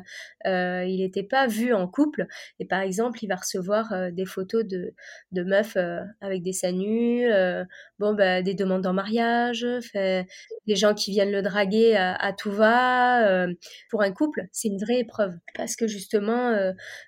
euh, 0.46 0.84
il 0.84 1.12
pas 1.28 1.46
vu 1.46 1.72
en 1.72 1.86
couple. 1.86 2.26
Et 2.58 2.64
par 2.64 2.80
exemple 2.80 3.11
il 3.20 3.26
va 3.26 3.36
recevoir 3.36 3.92
euh, 3.92 4.10
des 4.10 4.24
photos 4.24 4.64
de, 4.64 4.94
de 5.32 5.42
meufs 5.42 5.76
euh, 5.76 6.00
avec 6.20 6.42
des 6.42 6.52
seins 6.52 6.72
nus, 6.72 7.30
euh, 7.30 7.64
bon, 7.98 8.14
bah, 8.14 8.42
des 8.42 8.54
demandes 8.54 8.86
en 8.86 8.92
mariage, 8.92 9.66
des 9.94 10.76
gens 10.76 10.94
qui 10.94 11.10
viennent 11.10 11.32
le 11.32 11.42
draguer 11.42 11.96
à, 11.96 12.32
tout 12.32 12.52
va. 12.52 13.46
pour 13.90 14.02
un 14.02 14.12
couple, 14.12 14.46
c'est 14.52 14.68
une 14.68 14.78
vraie 14.78 15.00
épreuve. 15.00 15.34
Parce 15.54 15.76
que 15.76 15.86
justement, 15.86 16.54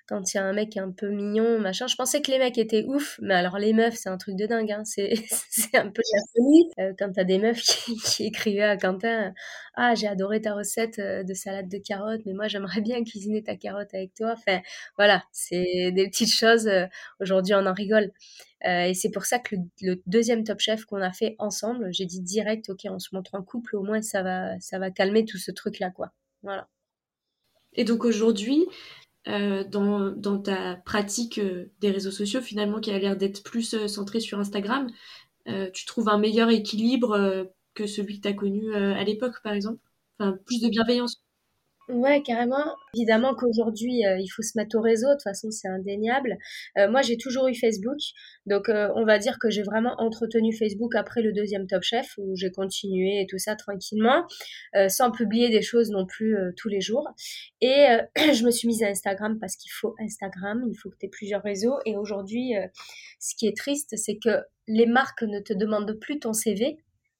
quand 0.07 0.33
il 0.33 0.37
y 0.37 0.39
a 0.39 0.43
un 0.43 0.53
mec 0.53 0.77
un 0.77 0.91
peu 0.91 1.09
mignon, 1.09 1.59
machin, 1.59 1.87
je 1.87 1.95
pensais 1.95 2.21
que 2.21 2.31
les 2.31 2.37
mecs 2.37 2.57
étaient 2.57 2.83
ouf, 2.85 3.17
mais 3.21 3.33
alors 3.33 3.57
les 3.57 3.73
meufs, 3.73 3.95
c'est 3.95 4.09
un 4.09 4.17
truc 4.17 4.35
de 4.35 4.45
dingue. 4.45 4.71
Hein. 4.71 4.83
C'est, 4.83 5.13
un 5.73 5.89
peu 5.89 6.01
la 6.77 6.93
quand 6.97 7.11
t'as 7.13 7.23
des 7.23 7.39
meufs 7.39 7.61
qui, 7.61 7.95
qui 7.97 8.25
écrivaient 8.25 8.63
à 8.63 8.77
Quentin 8.77 9.33
ah 9.75 9.95
j'ai 9.95 10.07
adoré 10.07 10.41
ta 10.41 10.53
recette 10.53 10.99
de 10.99 11.33
salade 11.33 11.69
de 11.69 11.77
carottes 11.77 12.21
mais 12.25 12.33
moi 12.33 12.47
j'aimerais 12.47 12.81
bien 12.81 13.03
cuisiner 13.05 13.43
ta 13.43 13.55
carotte 13.55 13.93
avec 13.93 14.13
toi 14.13 14.33
enfin 14.33 14.61
voilà 14.97 15.23
c'est 15.31 15.91
des 15.91 16.09
petites 16.09 16.33
choses. 16.33 16.67
Euh, 16.67 16.85
aujourd'hui, 17.19 17.53
on 17.53 17.65
en 17.65 17.73
rigole. 17.73 18.11
Euh, 18.65 18.85
et 18.85 18.93
c'est 18.93 19.11
pour 19.11 19.25
ça 19.25 19.39
que 19.39 19.55
le, 19.81 20.01
deuxième 20.07 20.43
Top 20.43 20.59
Chef 20.59 20.85
qu'on 20.85 21.01
a 21.01 21.11
fait 21.11 21.35
ensemble, 21.39 21.89
j'ai 21.91 22.05
dit 22.05 22.21
direct, 22.21 22.69
ok, 22.69 22.81
on 22.89 22.99
se 22.99 23.09
montre 23.13 23.35
en 23.35 23.43
couple, 23.43 23.75
au 23.75 23.83
moins 23.83 24.01
ça 24.01 24.23
va, 24.23 24.59
ça 24.59 24.79
va 24.79 24.91
calmer 24.91 25.25
tout 25.25 25.37
ce 25.37 25.51
truc-là, 25.51 25.91
quoi. 25.91 26.11
Voilà. 26.43 26.67
Et 27.73 27.83
donc 27.83 28.05
aujourd'hui, 28.05 28.65
euh, 29.27 29.63
dans, 29.65 30.11
dans, 30.11 30.39
ta 30.39 30.77
pratique 30.85 31.39
des 31.81 31.91
réseaux 31.91 32.11
sociaux, 32.11 32.41
finalement, 32.41 32.79
qui 32.79 32.91
a 32.91 32.99
l'air 32.99 33.17
d'être 33.17 33.43
plus 33.43 33.87
centrée 33.87 34.19
sur 34.19 34.39
Instagram, 34.39 34.87
tu 35.73 35.85
trouves 35.85 36.09
un 36.09 36.17
meilleur 36.17 36.49
équilibre 36.49 37.47
que 37.75 37.85
celui 37.85 38.17
que 38.17 38.21
tu 38.21 38.27
as 38.29 38.33
connu 38.33 38.73
à 38.75 39.03
l'époque, 39.03 39.41
par 39.43 39.53
exemple 39.53 39.79
Enfin, 40.17 40.37
plus 40.45 40.61
de 40.61 40.69
bienveillance 40.69 41.21
Ouais, 41.87 42.23
carrément. 42.23 42.75
Évidemment 42.95 43.35
qu'aujourd'hui, 43.35 44.07
euh, 44.07 44.17
il 44.17 44.27
faut 44.27 44.41
se 44.41 44.57
mettre 44.57 44.75
au 44.75 44.81
réseau. 44.81 45.07
De 45.07 45.13
toute 45.13 45.21
façon, 45.21 45.51
c'est 45.51 45.67
indéniable. 45.67 46.35
Euh, 46.79 46.89
moi, 46.89 47.03
j'ai 47.03 47.15
toujours 47.15 47.47
eu 47.47 47.53
Facebook. 47.53 47.99
Donc, 48.47 48.69
euh, 48.69 48.89
on 48.95 49.05
va 49.05 49.19
dire 49.19 49.37
que 49.39 49.51
j'ai 49.51 49.61
vraiment 49.61 49.93
entretenu 49.99 50.51
Facebook 50.51 50.95
après 50.95 51.21
le 51.21 51.31
deuxième 51.31 51.67
Top 51.67 51.83
Chef, 51.83 52.07
où 52.17 52.35
j'ai 52.35 52.49
continué 52.49 53.21
et 53.21 53.27
tout 53.27 53.37
ça 53.37 53.55
tranquillement, 53.55 54.25
sans 54.87 55.11
publier 55.11 55.49
des 55.49 55.61
choses 55.61 55.91
non 55.91 56.07
plus 56.07 56.35
tous 56.57 56.69
les 56.69 56.81
jours. 56.81 57.07
Et 57.61 57.85
je 58.33 58.43
me 58.43 58.49
suis 58.49 58.67
mise 58.67 58.81
à 58.81 58.87
Instagram 58.87 59.37
parce 59.39 59.55
qu'il 59.55 59.71
faut 59.71 59.93
Instagram, 59.99 60.63
il 60.67 60.75
faut 60.75 60.89
que 60.89 60.97
tu 60.99 61.05
aies 61.05 61.09
plusieurs 61.09 61.43
réseaux. 61.43 61.75
Et 61.85 61.97
aujourd'hui, 61.97 62.53
ce 63.19 63.35
qui 63.35 63.45
est 63.47 63.55
triste, 63.55 63.95
c'est 63.95 64.17
que 64.17 64.41
les 64.67 64.87
marques 64.87 65.21
ne 65.21 65.39
te 65.39 65.53
demandent 65.53 65.93
plus 65.99 66.19
ton 66.19 66.33
CV, 66.33 66.77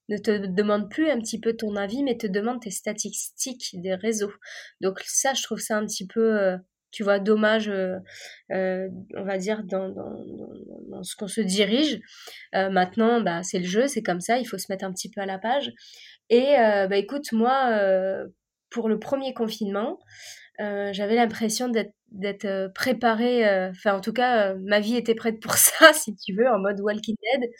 ne 0.08 0.18
te 0.18 0.46
demande 0.46 0.90
plus 0.90 1.10
un 1.10 1.18
petit 1.18 1.40
peu 1.40 1.54
ton 1.54 1.76
avis, 1.76 2.02
mais 2.02 2.16
te 2.16 2.26
demande 2.26 2.60
tes 2.60 2.70
statistiques 2.70 3.70
des 3.74 3.94
réseaux. 3.94 4.32
Donc 4.80 5.00
ça, 5.06 5.34
je 5.34 5.42
trouve 5.42 5.58
ça 5.58 5.76
un 5.76 5.86
petit 5.86 6.06
peu, 6.06 6.40
euh, 6.40 6.56
tu 6.92 7.02
vois, 7.02 7.18
dommage, 7.18 7.68
euh, 7.68 7.96
euh, 8.52 8.88
on 9.16 9.24
va 9.24 9.38
dire, 9.38 9.64
dans, 9.64 9.88
dans, 9.88 10.16
dans 10.90 11.02
ce 11.02 11.16
qu'on 11.16 11.28
se 11.28 11.40
dirige. 11.40 12.00
maintenant, 12.52 13.20
bah, 13.20 13.42
c'est 13.42 13.58
le 13.58 13.66
jeu, 13.66 13.88
c'est 13.88 14.02
comme 14.02 14.20
ça, 14.20 14.38
il 14.38 14.46
faut 14.46 14.58
se 14.58 14.70
mettre 14.70 14.84
un 14.84 14.92
petit 14.92 15.10
peu 15.10 15.20
à 15.20 15.26
la 15.26 15.38
page. 15.38 15.72
Et 16.30 16.54
bah, 16.56 16.96
écoute, 16.96 17.32
moi, 17.32 17.78
pour 18.70 18.88
le 18.88 18.98
premier 18.98 19.34
confinement, 19.34 19.98
j'avais 20.58 21.16
l'impression 21.16 21.68
d'être 21.68 21.92
d'être 22.12 22.72
préparée, 22.72 23.68
enfin 23.70 23.96
en 23.96 24.00
tout 24.00 24.12
cas, 24.12 24.54
ma 24.54 24.78
vie 24.78 24.96
était 24.96 25.16
prête 25.16 25.40
pour 25.40 25.54
ça, 25.56 25.92
si 25.92 26.14
tu 26.14 26.34
veux, 26.34 26.48
en 26.48 26.58
mode 26.60 26.80
Walking 26.80 27.16
Dead. 27.20 27.50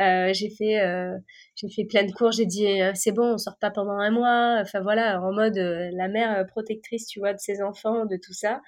Euh, 0.00 0.32
j'ai 0.32 0.50
fait 0.50 0.80
euh, 0.80 1.16
j'ai 1.54 1.68
fait 1.68 1.84
plein 1.84 2.02
de 2.02 2.10
cours 2.10 2.32
j'ai 2.32 2.46
dit 2.46 2.66
euh, 2.82 2.90
c'est 2.94 3.12
bon 3.12 3.34
on 3.34 3.38
sort 3.38 3.58
pas 3.60 3.70
pendant 3.70 3.98
un 3.98 4.10
mois. 4.10 4.58
Enfin 4.60 4.80
voilà 4.80 5.20
en 5.22 5.32
mode 5.32 5.56
la 5.56 6.08
mère 6.08 6.46
protectrice 6.46 7.06
tu 7.06 7.20
vois 7.20 7.32
de 7.32 7.38
ses 7.38 7.62
enfants 7.62 8.04
de 8.06 8.16
tout 8.16 8.32
ça. 8.32 8.60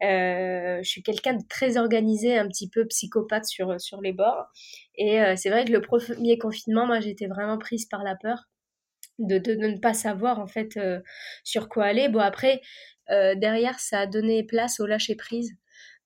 Je 0.00 0.80
suis 0.82 1.02
quelqu'un 1.02 1.34
de 1.34 1.42
très 1.48 1.76
organisé 1.76 2.36
un 2.38 2.48
petit 2.48 2.68
peu 2.68 2.86
psychopathe 2.86 3.44
sur 3.44 3.80
sur 3.80 4.00
les 4.00 4.12
bords. 4.12 4.46
Et 4.96 5.20
c'est 5.36 5.50
vrai 5.50 5.64
que 5.64 5.72
le 5.72 5.80
premier 5.80 6.38
confinement 6.38 6.86
moi 6.86 7.00
j'étais 7.00 7.26
vraiment 7.26 7.58
prise 7.58 7.86
par 7.86 8.02
la 8.02 8.16
peur 8.16 8.48
de, 9.18 9.38
de, 9.38 9.54
ne 9.54 9.78
pas 9.78 9.94
savoir 9.94 10.40
en 10.40 10.46
fait 10.46 10.78
sur 11.44 11.68
quoi 11.68 11.84
aller. 11.84 12.08
Bon 12.08 12.20
après 12.20 12.60
derrière 13.08 13.78
ça 13.78 14.00
a 14.00 14.06
donné 14.06 14.44
place 14.44 14.80
au 14.80 14.86
lâcher 14.86 15.16
prise 15.16 15.56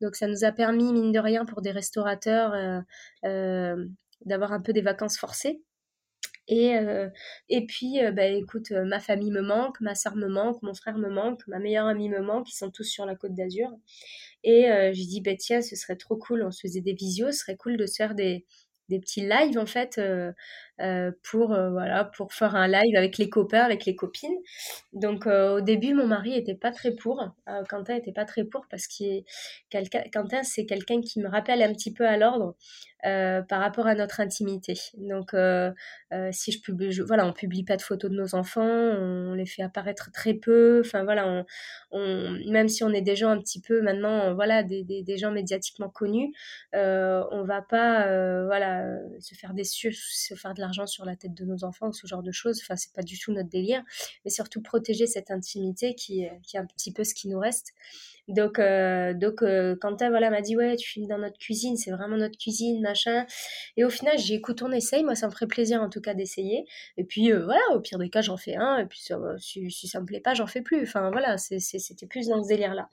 donc 0.00 0.14
ça 0.14 0.26
nous 0.26 0.44
a 0.44 0.52
permis, 0.52 0.92
mine 0.92 1.12
de 1.12 1.18
rien, 1.18 1.44
pour 1.46 1.62
des 1.62 1.70
restaurateurs, 1.70 2.52
euh, 2.52 2.80
euh, 3.24 3.86
d'avoir 4.24 4.52
un 4.52 4.60
peu 4.60 4.72
des 4.72 4.82
vacances 4.82 5.18
forcées. 5.18 5.60
Et, 6.48 6.76
euh, 6.76 7.08
et 7.48 7.66
puis, 7.66 8.00
euh, 8.00 8.12
bah, 8.12 8.26
écoute, 8.26 8.70
euh, 8.70 8.84
ma 8.84 9.00
famille 9.00 9.32
me 9.32 9.42
manque, 9.42 9.80
ma 9.80 9.94
soeur 9.94 10.14
me 10.16 10.28
manque, 10.28 10.62
mon 10.62 10.74
frère 10.74 10.96
me 10.98 11.08
manque, 11.08 11.40
ma 11.48 11.58
meilleure 11.58 11.86
amie 11.86 12.08
me 12.08 12.20
manque, 12.20 12.50
ils 12.50 12.56
sont 12.56 12.70
tous 12.70 12.84
sur 12.84 13.04
la 13.04 13.16
côte 13.16 13.34
d'Azur. 13.34 13.70
Et 14.44 14.66
j'ai 14.92 15.06
dit, 15.06 15.20
bah, 15.20 15.34
tiens, 15.36 15.60
ce 15.60 15.74
serait 15.74 15.96
trop 15.96 16.16
cool, 16.16 16.44
on 16.44 16.52
se 16.52 16.60
faisait 16.60 16.80
des 16.80 16.94
visios, 16.94 17.32
ce 17.32 17.38
serait 17.38 17.56
cool 17.56 17.76
de 17.76 17.86
se 17.86 17.96
faire 17.96 18.14
des, 18.14 18.46
des 18.88 19.00
petits 19.00 19.22
lives 19.22 19.58
en 19.58 19.66
fait 19.66 20.00
pour 21.22 21.48
voilà 21.48 22.04
pour 22.04 22.32
faire 22.32 22.54
un 22.54 22.68
live 22.68 22.96
avec 22.96 23.18
les 23.18 23.28
copains, 23.28 23.62
avec 23.62 23.84
les 23.86 23.96
copines. 23.96 24.36
Donc 24.92 25.26
au 25.26 25.60
début, 25.60 25.94
mon 25.94 26.06
mari 26.06 26.34
était 26.34 26.54
pas 26.54 26.72
très 26.72 26.92
pour. 26.92 27.22
Quentin 27.68 27.94
était 27.94 28.12
pas 28.12 28.24
très 28.24 28.44
pour 28.44 28.66
parce 28.70 28.86
que 28.86 29.22
Quentin 30.12 30.42
c'est 30.42 30.66
quelqu'un 30.66 31.00
qui 31.00 31.20
me 31.20 31.28
rappelle 31.28 31.62
un 31.62 31.72
petit 31.72 31.92
peu 31.92 32.06
à 32.06 32.16
l'ordre. 32.16 32.56
Euh, 33.06 33.42
par 33.42 33.60
rapport 33.60 33.86
à 33.86 33.94
notre 33.94 34.18
intimité. 34.20 34.74
Donc, 34.96 35.32
euh, 35.32 35.70
euh, 36.12 36.30
si 36.32 36.50
je 36.50 36.60
publie, 36.60 36.98
voilà, 37.06 37.24
on 37.26 37.32
publie 37.32 37.62
pas 37.62 37.76
de 37.76 37.82
photos 37.82 38.10
de 38.10 38.16
nos 38.16 38.34
enfants, 38.34 38.64
on 38.64 39.34
les 39.34 39.46
fait 39.46 39.62
apparaître 39.62 40.10
très 40.12 40.34
peu. 40.34 40.80
Enfin 40.84 41.04
voilà, 41.04 41.44
on, 41.92 42.38
même 42.50 42.68
si 42.68 42.82
on 42.82 42.90
est 42.90 43.02
des 43.02 43.14
gens 43.14 43.28
un 43.30 43.38
petit 43.38 43.60
peu 43.60 43.80
maintenant, 43.80 44.34
voilà, 44.34 44.64
des, 44.64 44.82
des, 44.82 45.02
des 45.02 45.18
gens 45.18 45.30
médiatiquement 45.30 45.88
connus, 45.88 46.32
on 46.72 47.44
va 47.46 47.62
pas, 47.62 48.06
voilà, 48.46 48.98
se 49.20 49.34
faire 49.36 49.54
des 49.54 49.64
se 49.64 50.34
faire 50.34 50.54
de 50.54 50.60
sur 50.86 51.04
la 51.04 51.16
tête 51.16 51.34
de 51.34 51.44
nos 51.44 51.64
enfants 51.64 51.88
ou 51.88 51.92
ce 51.92 52.06
genre 52.06 52.22
de 52.22 52.32
choses. 52.32 52.60
Enfin, 52.62 52.76
c'est 52.76 52.92
pas 52.92 53.02
du 53.02 53.18
tout 53.18 53.32
notre 53.32 53.48
délire, 53.48 53.82
mais 54.24 54.30
surtout 54.30 54.62
protéger 54.62 55.06
cette 55.06 55.30
intimité 55.30 55.94
qui, 55.94 56.26
qui 56.42 56.56
est 56.56 56.60
un 56.60 56.66
petit 56.66 56.92
peu 56.92 57.04
ce 57.04 57.14
qui 57.14 57.28
nous 57.28 57.38
reste. 57.38 57.74
Donc, 58.28 58.58
euh, 58.58 59.14
donc 59.14 59.42
euh, 59.42 59.76
Quentin 59.80 60.10
voilà, 60.10 60.30
m'a 60.30 60.40
dit 60.40 60.56
Ouais, 60.56 60.76
tu 60.76 60.88
finis 60.88 61.06
dans 61.06 61.18
notre 61.18 61.38
cuisine, 61.38 61.76
c'est 61.76 61.92
vraiment 61.92 62.16
notre 62.16 62.36
cuisine, 62.36 62.80
machin. 62.82 63.24
Et 63.76 63.84
au 63.84 63.90
final, 63.90 64.18
j'ai 64.18 64.34
écoute, 64.34 64.62
on 64.62 64.72
essaye. 64.72 65.04
Moi, 65.04 65.14
ça 65.14 65.26
me 65.26 65.32
ferait 65.32 65.46
plaisir 65.46 65.80
en 65.80 65.88
tout 65.88 66.00
cas 66.00 66.14
d'essayer. 66.14 66.66
Et 66.96 67.04
puis, 67.04 67.30
euh, 67.32 67.44
voilà, 67.44 67.60
au 67.74 67.80
pire 67.80 67.98
des 67.98 68.10
cas, 68.10 68.22
j'en 68.22 68.36
fais 68.36 68.56
un. 68.56 68.78
Et 68.78 68.86
puis, 68.86 69.00
si, 69.38 69.70
si, 69.70 69.88
ça 69.88 70.00
me 70.00 70.06
plaît 70.06 70.20
pas, 70.20 70.34
j'en 70.34 70.46
fais 70.46 70.60
plus. 70.60 70.82
Enfin, 70.82 71.10
voilà, 71.12 71.36
c'était 71.38 72.06
plus 72.06 72.28
dans 72.28 72.42
ce 72.42 72.48
délire-là. 72.48 72.88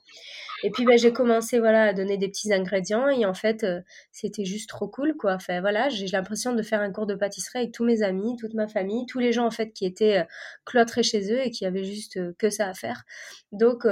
Et 0.62 0.70
puis, 0.70 0.84
ben, 0.84 0.96
j'ai 0.96 1.12
commencé 1.12 1.58
voilà, 1.58 1.84
à 1.86 1.92
donner 1.92 2.16
des 2.16 2.28
petits 2.28 2.52
ingrédients. 2.52 3.08
Et 3.08 3.26
en 3.26 3.34
fait, 3.34 3.66
c'était 4.12 4.44
juste 4.44 4.68
trop 4.68 4.86
cool, 4.86 5.16
quoi. 5.16 5.34
Enfin, 5.34 5.60
voilà, 5.60 5.88
j'ai 5.88 6.06
l'impression 6.06 6.54
de 6.54 6.62
faire 6.62 6.80
un 6.80 6.92
cours 6.92 7.06
de 7.06 7.14
pâtisserie 7.16 7.58
avec 7.58 7.72
tous 7.72 7.84
mes 7.84 8.02
amis, 8.02 8.36
toute 8.38 8.54
ma 8.54 8.68
famille, 8.68 9.04
tous 9.06 9.18
les 9.18 9.32
gens, 9.32 9.46
en 9.46 9.50
fait, 9.50 9.72
qui 9.72 9.84
étaient 9.84 10.24
cloîtrés 10.64 11.02
chez 11.02 11.32
eux 11.32 11.40
et 11.44 11.50
qui 11.50 11.66
avaient 11.66 11.84
juste 11.84 12.18
que 12.36 12.50
ça 12.50 12.68
à 12.68 12.74
faire. 12.74 13.02
Donc, 13.50 13.84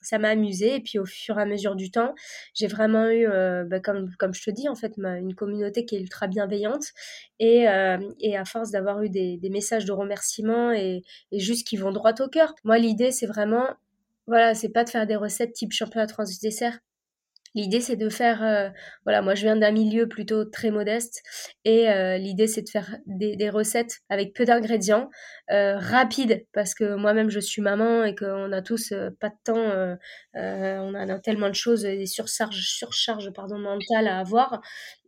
ça 0.00 0.18
m'a 0.18 0.28
amusé 0.28 0.75
et 0.76 0.80
puis 0.80 0.98
au 0.98 1.04
fur 1.06 1.38
et 1.38 1.42
à 1.42 1.46
mesure 1.46 1.74
du 1.74 1.90
temps, 1.90 2.14
j'ai 2.54 2.66
vraiment 2.66 3.08
eu, 3.08 3.26
euh, 3.26 3.64
bah, 3.64 3.80
comme, 3.80 4.10
comme 4.18 4.34
je 4.34 4.42
te 4.42 4.50
dis, 4.50 4.68
en 4.68 4.74
fait, 4.74 4.92
une 4.98 5.34
communauté 5.34 5.84
qui 5.84 5.96
est 5.96 6.00
ultra 6.00 6.26
bienveillante. 6.26 6.84
Et, 7.38 7.68
euh, 7.68 7.98
et 8.20 8.36
à 8.36 8.44
force 8.44 8.70
d'avoir 8.70 9.02
eu 9.02 9.10
des, 9.10 9.36
des, 9.38 9.50
messages 9.50 9.84
de 9.84 9.92
remerciement 9.92 10.72
et, 10.72 11.02
juste 11.32 11.66
qui 11.66 11.76
vont 11.76 11.92
droit 11.92 12.14
au 12.20 12.28
cœur. 12.28 12.54
Moi, 12.64 12.78
l'idée, 12.78 13.10
c'est 13.10 13.26
vraiment, 13.26 13.66
voilà, 14.26 14.54
c'est 14.54 14.70
pas 14.70 14.84
de 14.84 14.90
faire 14.90 15.06
des 15.06 15.16
recettes 15.16 15.52
type 15.52 15.72
championnat 15.72 16.06
du 16.06 16.38
dessert. 16.40 16.78
L'idée, 17.54 17.80
c'est 17.80 17.96
de 17.96 18.10
faire, 18.10 18.42
euh, 18.42 18.68
voilà, 19.04 19.22
moi 19.22 19.34
je 19.34 19.42
viens 19.42 19.56
d'un 19.56 19.70
milieu 19.70 20.06
plutôt 20.08 20.44
très 20.44 20.70
modeste 20.70 21.22
et 21.64 21.86
l'idée, 22.18 22.46
c'est 22.48 22.60
de 22.60 22.68
faire 22.68 22.98
des, 23.06 23.48
recettes 23.48 24.00
avec 24.10 24.34
peu 24.34 24.44
d'ingrédients, 24.44 25.08
euh, 25.50 25.78
rapides, 25.78 26.46
parce 26.52 26.74
que 26.74 26.96
moi-même 26.96 27.30
je 27.30 27.40
suis 27.40 27.62
maman 27.62 28.04
et 28.04 28.14
qu'on 28.14 28.52
a 28.52 28.62
tous 28.62 28.92
pas 29.20 29.28
de 29.28 29.36
temps, 29.44 29.96
on 30.34 30.94
a 30.94 31.18
tellement 31.18 31.48
de 31.48 31.54
choses, 31.54 31.82
des 31.82 32.06
surcharges, 32.06 32.60
surcharge, 32.60 33.30
pardon, 33.32 33.58
mentales 33.58 34.08
à 34.08 34.18
avoir, 34.18 34.60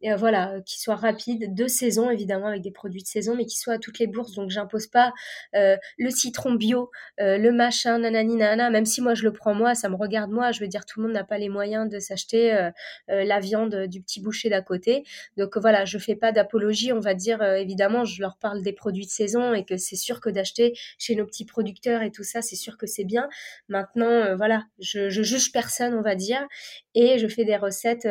et, 0.02 0.14
voilà, 0.14 0.60
qui 0.64 0.80
soit 0.80 0.96
rapide, 0.96 1.54
de 1.54 1.66
saison 1.66 2.10
évidemment, 2.10 2.46
avec 2.46 2.62
des 2.62 2.70
produits 2.70 3.02
de 3.02 3.08
saison, 3.08 3.34
mais 3.36 3.46
qui 3.46 3.58
soit 3.58 3.74
à 3.74 3.78
toutes 3.78 3.98
les 3.98 4.06
bourses, 4.06 4.34
donc 4.34 4.50
j'impose 4.50 4.86
pas 4.86 5.12
le 5.52 6.10
citron 6.10 6.54
bio, 6.54 6.90
le 7.18 7.50
machin, 7.50 7.98
nanani, 7.98 8.36
nanana, 8.36 8.70
même 8.70 8.86
si 8.86 9.00
moi 9.00 9.14
je 9.14 9.24
le 9.24 9.32
prends 9.32 9.54
moi, 9.54 9.74
ça 9.74 9.88
me 9.88 9.96
regarde 9.96 10.30
moi, 10.30 10.52
je 10.52 10.60
veux 10.60 10.68
dire, 10.68 10.84
tout 10.84 11.00
le 11.00 11.06
monde 11.06 11.14
n'a 11.14 11.24
pas 11.24 11.38
les 11.38 11.48
moyens 11.48 11.88
de 11.88 11.98
s'acheter 11.98 12.54
euh, 12.54 12.70
euh, 13.10 13.24
la 13.24 13.40
viande 13.40 13.86
du 13.86 14.00
petit 14.00 14.20
boucher 14.20 14.48
d'à 14.48 14.62
côté. 14.62 15.04
Donc 15.36 15.56
voilà, 15.56 15.84
je 15.84 15.98
fais 15.98 16.16
pas 16.16 16.32
d'apologie, 16.32 16.92
on 16.92 17.00
va 17.00 17.14
dire 17.14 17.42
euh, 17.42 17.54
évidemment, 17.54 18.04
je 18.04 18.20
leur 18.20 18.36
parle 18.38 18.62
des 18.62 18.72
produits 18.72 19.06
de 19.06 19.10
saison 19.10 19.54
et 19.54 19.64
que 19.64 19.76
c'est 19.76 19.96
sûr 19.96 20.20
que 20.20 20.27
d'acheter 20.32 20.74
chez 20.98 21.14
nos 21.14 21.26
petits 21.26 21.44
producteurs 21.44 22.02
et 22.02 22.10
tout 22.10 22.24
ça, 22.24 22.42
c'est 22.42 22.56
sûr 22.56 22.76
que 22.76 22.86
c'est 22.86 23.04
bien. 23.04 23.28
Maintenant, 23.68 24.36
voilà, 24.36 24.64
je, 24.80 25.08
juge 25.10 25.52
personne, 25.52 25.94
on 25.94 26.02
va 26.02 26.14
dire, 26.14 26.46
et 26.94 27.18
je 27.18 27.28
fais 27.28 27.44
des 27.44 27.56
recettes 27.56 28.08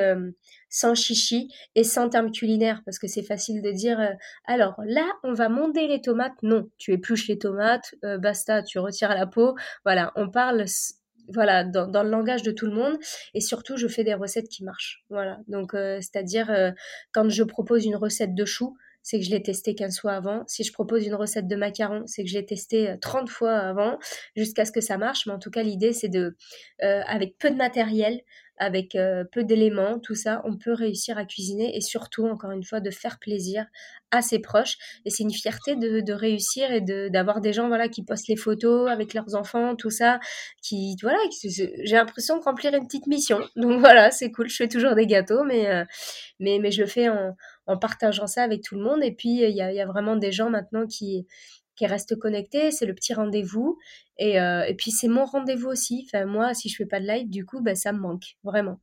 sans 0.69 0.95
chichi 0.95 1.49
et 1.75 1.83
sans 1.83 2.09
termes 2.09 2.31
culinaires 2.31 2.81
parce 2.85 2.99
que 2.99 3.07
c'est 3.07 3.23
facile 3.23 3.61
de 3.61 3.71
dire 3.71 3.99
alors 4.45 4.75
là 4.85 5.07
on 5.23 5.33
va 5.33 5.47
monder 5.47 5.87
les 5.87 6.01
tomates 6.01 6.43
non 6.43 6.69
tu 6.77 6.91
épluches 6.91 7.27
les 7.29 7.37
tomates 7.37 7.95
basta 8.19 8.63
tu 8.63 8.77
retires 8.77 9.15
la 9.15 9.27
peau 9.27 9.55
voilà 9.85 10.11
on 10.17 10.29
parle 10.29 10.65
voilà, 11.29 11.63
dans, 11.63 12.03
le 12.03 12.09
langage 12.09 12.43
de 12.43 12.51
tout 12.51 12.65
le 12.65 12.73
monde. 12.73 12.97
Et 13.33 13.41
surtout, 13.41 13.77
je 13.77 13.87
fais 13.87 14.03
des 14.03 14.13
recettes 14.13 14.47
qui 14.47 14.63
marchent. 14.63 15.03
Voilà. 15.09 15.39
Donc, 15.47 15.73
euh, 15.73 15.99
c'est-à-dire, 15.99 16.49
euh, 16.49 16.71
quand 17.11 17.29
je 17.29 17.43
propose 17.43 17.85
une 17.85 17.95
recette 17.95 18.33
de 18.33 18.45
choux, 18.45 18.77
c'est 19.03 19.19
que 19.19 19.25
je 19.25 19.31
l'ai 19.31 19.41
testé 19.41 19.75
15 19.75 19.99
fois 19.99 20.13
avant. 20.13 20.43
Si 20.47 20.63
je 20.63 20.73
propose 20.73 21.05
une 21.05 21.15
recette 21.15 21.47
de 21.47 21.55
macarons, 21.55 22.03
c'est 22.07 22.23
que 22.23 22.29
je 22.29 22.35
l'ai 22.35 22.45
testé 22.45 22.95
30 23.01 23.23
euh, 23.23 23.31
fois 23.31 23.53
avant, 23.57 23.97
jusqu'à 24.35 24.65
ce 24.65 24.71
que 24.71 24.81
ça 24.81 24.97
marche. 24.97 25.25
Mais 25.25 25.33
en 25.33 25.39
tout 25.39 25.51
cas, 25.51 25.63
l'idée, 25.63 25.93
c'est 25.93 26.09
de, 26.09 26.35
avec 26.79 27.37
peu 27.37 27.49
de 27.49 27.55
matériel, 27.55 28.21
avec 28.57 28.95
euh, 28.95 29.23
peu 29.31 29.43
d'éléments, 29.43 29.99
tout 29.99 30.15
ça, 30.15 30.41
on 30.43 30.57
peut 30.57 30.73
réussir 30.73 31.17
à 31.17 31.25
cuisiner 31.25 31.75
et 31.75 31.81
surtout, 31.81 32.25
encore 32.25 32.51
une 32.51 32.63
fois, 32.63 32.79
de 32.79 32.89
faire 32.89 33.19
plaisir 33.19 33.65
à 34.11 34.21
ses 34.21 34.39
proches. 34.39 34.77
Et 35.05 35.09
c'est 35.09 35.23
une 35.23 35.33
fierté 35.33 35.75
de, 35.75 36.13
réussir 36.13 36.71
et 36.71 36.81
d'avoir 36.81 37.41
des 37.41 37.53
gens 37.53 37.67
voilà 37.67 37.87
qui 37.89 38.03
postent 38.03 38.27
les 38.27 38.35
photos 38.35 38.89
avec 38.89 39.13
leurs 39.13 39.35
enfants, 39.35 39.75
tout 39.75 39.91
ça, 39.91 40.19
qui 40.61 40.95
voilà, 41.01 41.17
j'ai 41.43 41.95
l'impression 41.95 42.37
de 42.37 42.43
remplir 42.43 42.73
une 42.73 42.87
petite 42.87 43.07
mission. 43.07 43.39
Donc 43.55 43.79
voilà, 43.79 44.11
c'est 44.11 44.31
cool. 44.31 44.49
Je 44.49 44.55
fais 44.55 44.67
toujours 44.67 44.95
des 44.95 45.05
gâteaux, 45.05 45.43
mais 45.43 45.67
euh, 45.67 45.83
mais 46.39 46.59
mais 46.59 46.71
je 46.71 46.81
le 46.81 46.87
fais 46.87 47.09
en, 47.09 47.35
en 47.67 47.77
partageant 47.77 48.27
ça 48.27 48.43
avec 48.43 48.63
tout 48.63 48.75
le 48.75 48.83
monde. 48.83 49.03
Et 49.03 49.11
puis 49.11 49.41
il 49.41 49.55
y 49.55 49.61
a, 49.61 49.85
vraiment 49.85 50.15
des 50.15 50.31
gens 50.31 50.49
maintenant 50.49 50.85
qui 50.87 51.27
qui 51.77 51.85
reste 51.85 52.17
connecté, 52.17 52.71
c'est 52.71 52.87
le 52.87 52.95
petit 52.95 53.13
rendez-vous. 53.13 53.77
Et, 54.17 54.41
euh, 54.41 54.63
et 54.65 54.73
puis 54.73 54.91
c'est 54.91 55.07
mon 55.07 55.25
rendez-vous 55.25 55.69
aussi. 55.69 56.07
Enfin, 56.07 56.25
moi, 56.25 56.53
si 56.53 56.69
je 56.69 56.75
fais 56.75 56.87
pas 56.87 56.99
de 56.99 57.05
live, 57.05 57.29
du 57.29 57.45
coup, 57.45 57.61
bah, 57.61 57.75
ça 57.75 57.93
me 57.93 57.99
manque, 57.99 58.35
vraiment. 58.43 58.79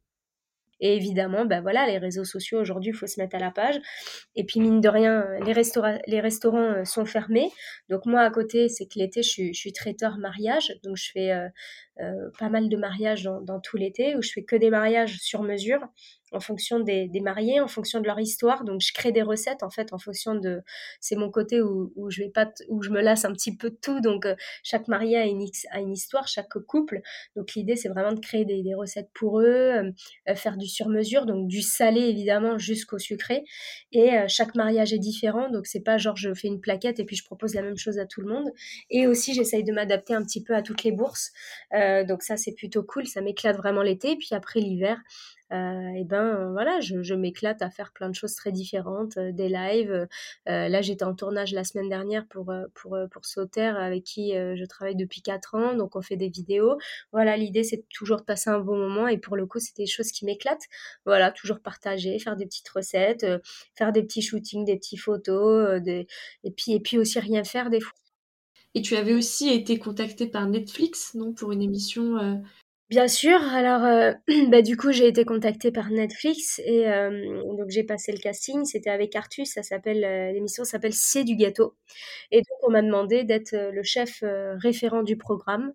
Et 0.80 0.96
évidemment, 0.96 1.44
ben 1.44 1.60
voilà, 1.62 1.86
les 1.86 1.98
réseaux 1.98 2.24
sociaux 2.24 2.60
aujourd'hui, 2.60 2.90
il 2.90 2.94
faut 2.94 3.06
se 3.06 3.20
mettre 3.20 3.36
à 3.36 3.38
la 3.38 3.50
page. 3.50 3.76
Et 4.34 4.44
puis 4.44 4.60
mine 4.60 4.80
de 4.80 4.88
rien, 4.88 5.24
les, 5.44 5.54
les 6.06 6.20
restaurants 6.20 6.58
euh, 6.58 6.84
sont 6.84 7.04
fermés. 7.04 7.50
Donc 7.88 8.06
moi 8.06 8.20
à 8.20 8.30
côté, 8.30 8.68
c'est 8.68 8.86
que 8.86 8.98
l'été, 8.98 9.22
je 9.22 9.52
suis, 9.52 9.72
traiteur 9.72 10.18
mariage, 10.18 10.74
donc 10.82 10.96
je 10.96 11.10
fais 11.12 11.32
euh, 11.32 11.48
pas 12.38 12.48
mal 12.48 12.68
de 12.68 12.76
mariages 12.76 13.22
dans, 13.22 13.60
tout 13.60 13.76
l'été 13.76 14.16
où 14.16 14.22
je 14.22 14.30
fais 14.32 14.44
que 14.44 14.56
des 14.56 14.70
mariages 14.70 15.18
sur 15.20 15.42
mesure 15.42 15.80
en 16.34 16.40
fonction 16.40 16.80
des, 16.80 17.08
mariés, 17.20 17.60
en 17.60 17.68
fonction 17.68 18.00
de 18.00 18.06
leur 18.06 18.18
histoire. 18.18 18.64
Donc 18.64 18.80
je 18.80 18.92
crée 18.92 19.12
des 19.12 19.22
recettes 19.22 19.62
en 19.62 19.70
fait 19.70 19.92
en 19.92 19.98
fonction 19.98 20.34
de 20.34 20.62
c'est 21.00 21.16
mon 21.16 21.30
côté 21.30 21.62
où, 21.62 22.10
je 22.10 22.22
vais 22.22 22.30
pas 22.30 22.50
où 22.68 22.82
je 22.82 22.90
me 22.90 23.00
lasse 23.00 23.24
un 23.24 23.32
petit 23.32 23.56
peu 23.56 23.70
de 23.70 23.78
tout. 23.80 24.00
Donc 24.00 24.26
euh, 24.26 24.34
chaque 24.62 24.88
marié 24.88 25.16
a 25.16 25.24
une, 25.26 25.46
a 25.70 25.80
une 25.80 25.92
histoire, 25.92 26.28
chaque 26.28 26.58
couple. 26.66 27.00
Donc 27.36 27.54
l'idée 27.54 27.76
c'est 27.76 27.88
vraiment 27.88 28.12
de 28.12 28.20
créer 28.20 28.44
des, 28.44 28.74
recettes 28.74 29.10
pour 29.14 29.40
eux, 29.40 29.44
euh, 29.44 29.90
euh, 30.28 30.34
faire 30.34 30.56
du 30.56 30.66
sur 30.66 30.88
mesure, 30.88 31.26
donc 31.26 31.46
du 31.46 31.62
salé 31.62 32.00
évidemment 32.00 32.58
jusqu'au 32.58 32.98
sucré. 32.98 33.44
Et 33.92 34.10
chaque 34.28 34.54
mariage 34.54 34.92
est 34.92 34.98
différent, 34.98 35.50
donc 35.50 35.66
c'est 35.66 35.82
pas 35.82 35.96
genre 35.96 36.16
je 36.16 36.34
fais 36.34 36.48
une 36.48 36.60
plaquette 36.60 36.98
et 36.98 37.04
puis 37.04 37.16
je 37.16 37.24
propose 37.24 37.54
la 37.54 37.62
même 37.62 37.76
chose 37.76 37.98
à 37.98 38.06
tout 38.06 38.20
le 38.20 38.32
monde. 38.32 38.50
Et 38.90 39.06
aussi 39.06 39.34
j'essaye 39.34 39.62
de 39.62 39.72
m'adapter 39.72 40.14
un 40.14 40.22
petit 40.22 40.42
peu 40.42 40.54
à 40.54 40.62
toutes 40.62 40.82
les 40.82 40.92
bourses. 40.92 41.30
Euh, 41.84 42.04
donc 42.04 42.22
ça 42.22 42.36
c'est 42.36 42.52
plutôt 42.52 42.82
cool, 42.82 43.06
ça 43.06 43.20
m'éclate 43.20 43.56
vraiment 43.56 43.82
l'été. 43.82 44.16
Puis 44.16 44.30
après 44.32 44.60
l'hiver, 44.60 45.00
euh, 45.52 45.88
et 45.96 46.04
ben 46.04 46.50
voilà, 46.52 46.80
je, 46.80 47.14
m'éclate 47.14 47.62
à 47.62 47.70
faire 47.70 47.92
plein 47.92 48.08
de 48.08 48.14
choses 48.14 48.34
très 48.34 48.50
différentes, 48.52 49.16
euh, 49.18 49.32
des 49.32 49.48
lives. 49.48 50.08
Là, 50.46 50.82
j'étais 50.82 51.04
en 51.04 51.14
tournage 51.14 51.52
la 51.52 51.64
semaine 51.64 51.88
dernière 51.88 52.26
pour 52.28 52.52
pour 52.74 52.96
avec 52.96 54.04
qui 54.04 54.32
je 54.32 54.64
travaille 54.64 54.96
depuis 54.96 55.22
4 55.22 55.54
ans, 55.54 55.74
donc 55.74 55.96
on 55.96 56.02
fait 56.02 56.16
des 56.16 56.28
vidéos. 56.28 56.76
Voilà, 57.12 57.36
l'idée 57.36 57.64
c'est 57.64 57.84
toujours 57.90 58.18
de 58.18 58.24
passer 58.24 58.50
un 58.50 58.60
bon 58.60 58.76
moment 58.76 59.08
et 59.08 59.18
pour 59.18 59.36
le 59.36 59.46
coup, 59.46 59.58
c'est 59.60 59.76
des 59.76 59.86
choses 59.86 60.10
qui 60.12 60.24
m'éclatent. 60.24 60.66
Voilà, 61.06 61.30
toujours 61.32 61.60
partager, 61.60 62.18
faire 62.18 62.36
des 62.36 62.46
petites 62.46 62.68
recettes, 62.68 63.26
faire 63.76 63.92
des 63.92 64.02
petits 64.02 64.22
shootings, 64.22 64.64
des 64.64 64.76
petites 64.76 65.00
photos, 65.00 65.80
et 65.86 66.50
puis 66.56 66.72
et 66.72 66.80
puis 66.80 66.98
aussi 66.98 67.18
rien 67.20 67.44
faire 67.44 67.70
des 67.70 67.80
fois. 67.80 67.92
Et 68.74 68.82
tu 68.82 68.96
avais 68.96 69.14
aussi 69.14 69.50
été 69.50 69.78
contactée 69.78 70.26
par 70.26 70.48
Netflix, 70.48 71.14
non, 71.14 71.32
pour 71.32 71.52
une 71.52 71.62
émission 71.62 72.18
euh, 72.18 72.34
Bien 72.94 73.08
sûr, 73.08 73.40
alors 73.42 73.82
euh, 73.82 74.12
bah, 74.50 74.62
du 74.62 74.76
coup 74.76 74.92
j'ai 74.92 75.08
été 75.08 75.24
contactée 75.24 75.72
par 75.72 75.90
Netflix 75.90 76.60
et 76.64 76.86
euh, 76.88 77.42
donc 77.56 77.68
j'ai 77.68 77.82
passé 77.82 78.12
le 78.12 78.18
casting, 78.18 78.64
c'était 78.64 78.88
avec 78.90 79.16
Artus, 79.16 79.56
euh, 79.58 80.30
l'émission 80.30 80.62
s'appelle 80.64 80.92
C'est 80.92 81.24
du 81.24 81.34
gâteau. 81.34 81.74
Et 82.30 82.36
donc 82.36 82.56
on 82.62 82.70
m'a 82.70 82.82
demandé 82.82 83.24
d'être 83.24 83.50
le 83.52 83.82
chef 83.82 84.22
référent 84.62 85.02
du 85.02 85.16
programme 85.16 85.72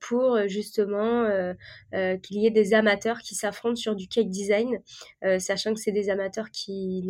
pour 0.00 0.38
justement 0.48 1.24
qu'il 1.92 2.40
y 2.42 2.46
ait 2.48 2.50
des 2.50 2.74
amateurs 2.74 3.20
qui 3.20 3.36
s'affrontent 3.36 3.76
sur 3.76 3.94
du 3.94 4.08
cake 4.08 4.28
design, 4.28 4.80
sachant 5.38 5.72
que 5.72 5.78
c'est 5.80 5.92
des 5.92 6.10
amateurs 6.10 6.50
qui 6.50 7.04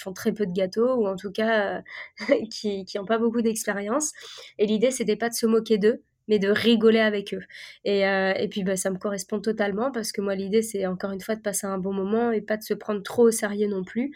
font 0.00 0.12
très 0.12 0.32
peu 0.32 0.44
de 0.44 0.52
gâteaux 0.52 0.96
ou 0.96 1.06
en 1.06 1.14
tout 1.16 1.30
cas 1.30 1.82
qui 2.50 2.84
qui 2.84 2.98
n'ont 2.98 3.06
pas 3.06 3.18
beaucoup 3.18 3.42
d'expérience. 3.42 4.10
Et 4.58 4.66
l'idée 4.66 4.90
c'était 4.90 5.16
pas 5.16 5.28
de 5.28 5.34
se 5.34 5.46
moquer 5.46 5.78
d'eux 5.78 6.02
mais 6.28 6.38
de 6.38 6.48
rigoler 6.48 6.98
avec 6.98 7.34
eux. 7.34 7.42
Et, 7.84 8.06
euh, 8.06 8.32
et 8.34 8.48
puis 8.48 8.64
bah, 8.64 8.76
ça 8.76 8.90
me 8.90 8.98
correspond 8.98 9.40
totalement 9.40 9.90
parce 9.92 10.12
que 10.12 10.20
moi 10.20 10.34
l'idée 10.34 10.62
c'est 10.62 10.86
encore 10.86 11.12
une 11.12 11.20
fois 11.20 11.36
de 11.36 11.40
passer 11.40 11.66
un 11.66 11.78
bon 11.78 11.92
moment 11.92 12.30
et 12.32 12.40
pas 12.40 12.56
de 12.56 12.62
se 12.62 12.74
prendre 12.74 13.02
trop 13.02 13.24
au 13.24 13.30
sérieux 13.30 13.68
non 13.68 13.84
plus. 13.84 14.12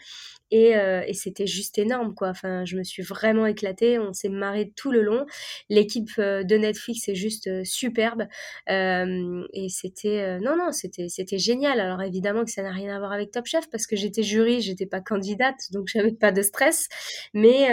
Et, 0.53 0.75
euh, 0.75 1.01
et 1.07 1.13
c'était 1.13 1.47
juste 1.47 1.77
énorme 1.77 2.13
quoi. 2.13 2.27
Enfin, 2.29 2.65
je 2.65 2.75
me 2.75 2.83
suis 2.83 3.03
vraiment 3.03 3.45
éclatée. 3.45 3.99
On 3.99 4.11
s'est 4.11 4.27
marré 4.27 4.73
tout 4.75 4.91
le 4.91 5.01
long. 5.01 5.25
L'équipe 5.69 6.09
euh, 6.19 6.43
de 6.43 6.57
Netflix 6.57 7.07
est 7.07 7.15
juste 7.15 7.49
superbe. 7.63 8.23
Et 8.67 9.67
c'était 9.69 10.39
non 10.39 10.57
non 10.57 10.71
c'était 10.71 11.07
c'était 11.09 11.37
génial. 11.37 11.79
Alors 11.79 12.01
évidemment 12.01 12.43
que 12.43 12.51
ça 12.51 12.63
n'a 12.63 12.71
rien 12.71 12.93
à 12.95 12.99
voir 12.99 13.11
avec 13.13 13.31
Top 13.31 13.45
Chef 13.45 13.69
parce 13.69 13.87
que 13.87 13.95
j'étais 13.95 14.23
jury, 14.23 14.61
j'étais 14.61 14.85
pas 14.85 14.99
candidate, 15.01 15.55
donc 15.71 15.87
j'avais 15.87 16.11
pas 16.11 16.31
de 16.31 16.41
stress. 16.41 16.87
Mais 17.33 17.69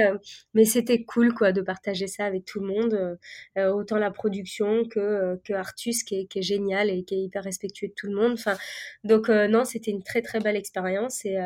mais 0.55 0.64
c'était 0.64 1.05
cool 1.05 1.35
quoi 1.35 1.53
de 1.53 1.61
partager 1.62 2.07
ça 2.07 2.24
avec 2.24 2.44
tout 2.44 2.61
le 2.61 2.66
monde. 2.66 3.18
autant 3.57 3.98
la 3.98 4.11
production 4.11 4.27
que 4.28 5.36
que 5.44 5.52
Artus 5.52 6.02
qui 6.02 6.28
est, 6.34 6.42
génial 6.42 6.90
et 6.90 7.02
qui 7.04 7.14
est 7.14 7.22
hyper 7.22 7.44
respectueux 7.44 7.88
de 7.88 7.94
tout 7.94 8.06
le 8.06 8.14
monde. 8.14 8.32
Enfin 8.32 8.56
donc 9.04 9.28
non 9.28 9.64
c'était 9.64 9.90
une 9.90 10.02
très 10.02 10.22
très 10.22 10.40
belle 10.40 10.56
expérience 10.56 11.24
et 11.24 11.38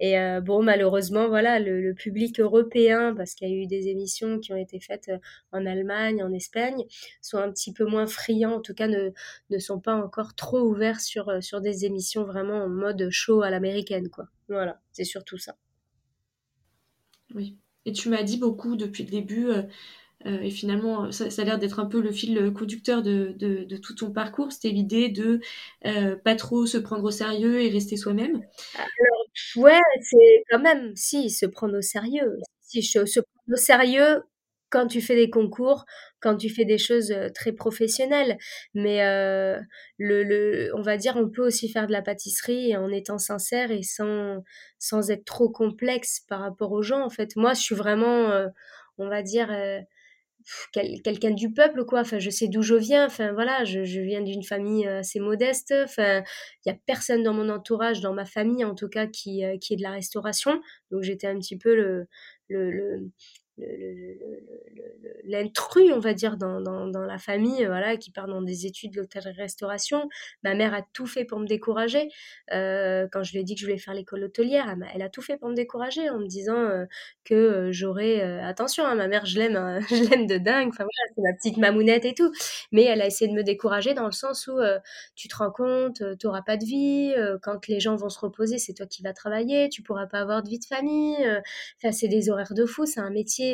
et 0.00 0.16
bon 0.42 0.62
malheureusement, 0.62 1.28
voilà, 1.28 1.58
le, 1.58 1.94
public 1.94 2.40
européen, 2.40 3.14
parce 3.16 3.34
qu'il 3.34 3.48
y 3.48 3.52
a 3.52 3.54
eu 3.54 3.66
des 3.66 3.88
émissions 3.88 4.38
qui 4.38 4.52
ont 4.52 4.56
été 4.56 4.80
faites 4.80 5.08
euh, 5.08 5.18
en 5.52 5.64
Allemagne, 5.64 6.22
en 6.22 6.32
Espagne, 6.32 6.84
sont 7.22 7.38
un 7.38 7.50
petit 7.50 7.72
peu 7.72 7.86
moins 7.86 8.06
friands, 8.06 8.56
en 8.56 8.60
tout 8.60 8.74
cas 8.74 8.88
ne, 8.88 9.10
ne 9.50 9.58
sont 9.58 9.80
pas 9.80 9.94
encore 9.94 10.34
trop 10.34 10.60
ouverts 10.60 11.00
sur, 11.00 11.28
euh, 11.28 11.40
sur 11.40 11.60
des 11.60 11.84
émissions 11.84 12.24
vraiment 12.24 12.64
en 12.64 12.68
mode 12.68 13.08
show 13.10 13.42
à 13.42 13.50
l'américaine, 13.50 14.10
quoi. 14.10 14.28
Voilà, 14.48 14.80
c'est 14.92 15.04
surtout 15.04 15.38
ça. 15.38 15.56
Oui. 17.34 17.56
Et 17.86 17.92
tu 17.92 18.08
m'as 18.08 18.22
dit 18.22 18.36
beaucoup 18.36 18.76
depuis 18.76 19.04
le 19.04 19.10
début, 19.10 19.46
euh, 19.46 19.62
et 20.42 20.50
finalement, 20.50 21.12
ça, 21.12 21.26
a 21.36 21.44
l'air 21.44 21.58
d'être 21.58 21.78
un 21.78 21.86
peu 21.86 22.00
le 22.00 22.12
fil 22.12 22.52
conducteur 22.52 23.02
de, 23.02 23.34
de, 23.36 23.76
tout 23.76 23.94
ton 23.94 24.10
parcours. 24.10 24.52
C'était 24.52 24.70
l'idée 24.70 25.08
de 25.08 25.40
pas 26.24 26.34
trop 26.34 26.66
se 26.66 26.78
prendre 26.78 27.04
au 27.04 27.10
sérieux 27.10 27.62
et 27.62 27.70
rester 27.70 27.96
soi-même. 27.96 28.42
Ouais, 29.56 29.80
c'est 30.02 30.44
quand 30.50 30.60
même, 30.60 30.94
si, 30.96 31.30
se 31.30 31.46
prendre 31.46 31.78
au 31.78 31.82
sérieux. 31.82 32.38
Si, 32.62 32.82
se 32.82 32.98
prendre 32.98 33.52
au 33.52 33.56
sérieux 33.56 34.22
quand 34.70 34.86
tu 34.86 35.00
fais 35.00 35.14
des 35.14 35.30
concours, 35.30 35.84
quand 36.20 36.36
tu 36.36 36.50
fais 36.50 36.64
des 36.64 36.78
choses 36.78 37.14
très 37.34 37.52
professionnelles. 37.52 38.38
Mais 38.74 38.98
le, 39.98 40.22
le, 40.24 40.72
on 40.74 40.82
va 40.82 40.96
dire, 40.96 41.16
on 41.16 41.28
peut 41.28 41.46
aussi 41.46 41.68
faire 41.68 41.86
de 41.86 41.92
la 41.92 42.02
pâtisserie 42.02 42.76
en 42.76 42.90
étant 42.90 43.18
sincère 43.18 43.70
et 43.70 43.82
sans, 43.82 44.42
sans 44.78 45.10
être 45.10 45.24
trop 45.24 45.50
complexe 45.50 46.20
par 46.28 46.40
rapport 46.40 46.72
aux 46.72 46.82
gens. 46.82 47.02
En 47.02 47.10
fait, 47.10 47.36
moi, 47.36 47.54
je 47.54 47.60
suis 47.60 47.74
vraiment, 47.74 48.30
on 48.98 49.08
va 49.08 49.22
dire, 49.22 49.50
quelqu'un 50.72 51.30
du 51.30 51.52
peuple 51.52 51.84
quoi. 51.84 52.00
Enfin 52.00 52.18
je 52.18 52.30
sais 52.30 52.48
d'où 52.48 52.62
je 52.62 52.74
viens. 52.74 53.06
Enfin 53.06 53.32
voilà 53.32 53.64
je, 53.64 53.84
je 53.84 54.00
viens 54.00 54.22
d'une 54.22 54.42
famille 54.42 54.86
euh, 54.86 55.00
assez 55.00 55.20
modeste. 55.20 55.74
Enfin 55.84 56.22
il 56.64 56.68
y 56.70 56.72
a 56.72 56.78
personne 56.86 57.22
dans 57.22 57.34
mon 57.34 57.48
entourage 57.48 58.00
dans 58.00 58.14
ma 58.14 58.24
famille 58.24 58.64
en 58.64 58.74
tout 58.74 58.88
cas 58.88 59.06
qui 59.06 59.44
euh, 59.44 59.56
qui 59.58 59.74
est 59.74 59.76
de 59.76 59.82
la 59.82 59.92
restauration. 59.92 60.60
Donc 60.90 61.02
j'étais 61.02 61.26
un 61.26 61.38
petit 61.38 61.58
peu 61.58 61.74
le 61.74 62.06
le, 62.48 62.70
le 62.70 63.10
l'intrus, 65.24 65.92
on 65.92 65.98
va 65.98 66.14
dire, 66.14 66.36
dans, 66.36 66.60
dans, 66.60 67.04
la 67.06 67.18
famille, 67.18 67.64
voilà, 67.64 67.96
qui 67.96 68.10
part 68.10 68.26
dans 68.26 68.42
des 68.42 68.66
études 68.66 68.92
d'hôtellerie-restauration. 68.94 70.08
Ma 70.42 70.54
mère 70.54 70.74
a 70.74 70.82
tout 70.92 71.06
fait 71.06 71.24
pour 71.24 71.38
me 71.38 71.46
décourager. 71.46 72.08
Euh, 72.52 73.06
quand 73.10 73.22
je 73.22 73.32
lui 73.32 73.40
ai 73.40 73.44
dit 73.44 73.54
que 73.54 73.60
je 73.60 73.66
voulais 73.66 73.78
faire 73.78 73.94
l'école 73.94 74.24
hôtelière, 74.24 74.74
elle, 74.94 75.02
a 75.02 75.08
tout 75.08 75.22
fait 75.22 75.36
pour 75.36 75.48
me 75.48 75.54
décourager 75.54 76.10
en 76.10 76.18
me 76.18 76.26
disant 76.26 76.56
euh, 76.56 76.84
que 77.24 77.34
euh, 77.34 77.72
j'aurais... 77.72 78.22
Euh, 78.22 78.42
attention, 78.44 78.84
hein, 78.84 78.94
ma 78.94 79.08
mère, 79.08 79.26
je 79.26 79.38
l'aime, 79.38 79.56
hein, 79.56 79.80
je 79.88 80.08
l'aime 80.08 80.26
de 80.26 80.38
dingue. 80.38 80.68
Enfin 80.68 80.84
voilà, 80.84 81.12
c'est 81.14 81.22
ma 81.22 81.32
petite 81.34 81.56
mamounette 81.56 82.04
et 82.04 82.14
tout. 82.14 82.32
Mais 82.72 82.84
elle 82.84 83.00
a 83.00 83.06
essayé 83.06 83.30
de 83.30 83.36
me 83.36 83.42
décourager 83.42 83.94
dans 83.94 84.06
le 84.06 84.12
sens 84.12 84.46
où 84.46 84.58
tu 85.14 85.28
te 85.28 85.36
rends 85.36 85.50
compte, 85.50 86.02
tu 86.18 86.26
n'auras 86.26 86.42
pas 86.42 86.56
de 86.56 86.64
vie. 86.64 87.14
quand 87.42 87.66
les 87.68 87.80
gens 87.80 87.96
vont 87.96 88.08
se 88.08 88.18
reposer, 88.18 88.58
c'est 88.58 88.74
toi 88.74 88.86
qui 88.86 89.02
vas 89.02 89.12
travailler. 89.12 89.68
Tu 89.68 89.82
pourras 89.82 90.06
pas 90.06 90.20
avoir 90.20 90.42
de 90.42 90.48
vie 90.48 90.58
de 90.58 90.64
famille. 90.64 91.16
Enfin, 91.78 91.92
c'est 91.92 92.08
des 92.08 92.30
horaires 92.30 92.54
de 92.54 92.66
fou. 92.66 92.86
C'est 92.86 93.00
un 93.00 93.10
métier 93.10 93.45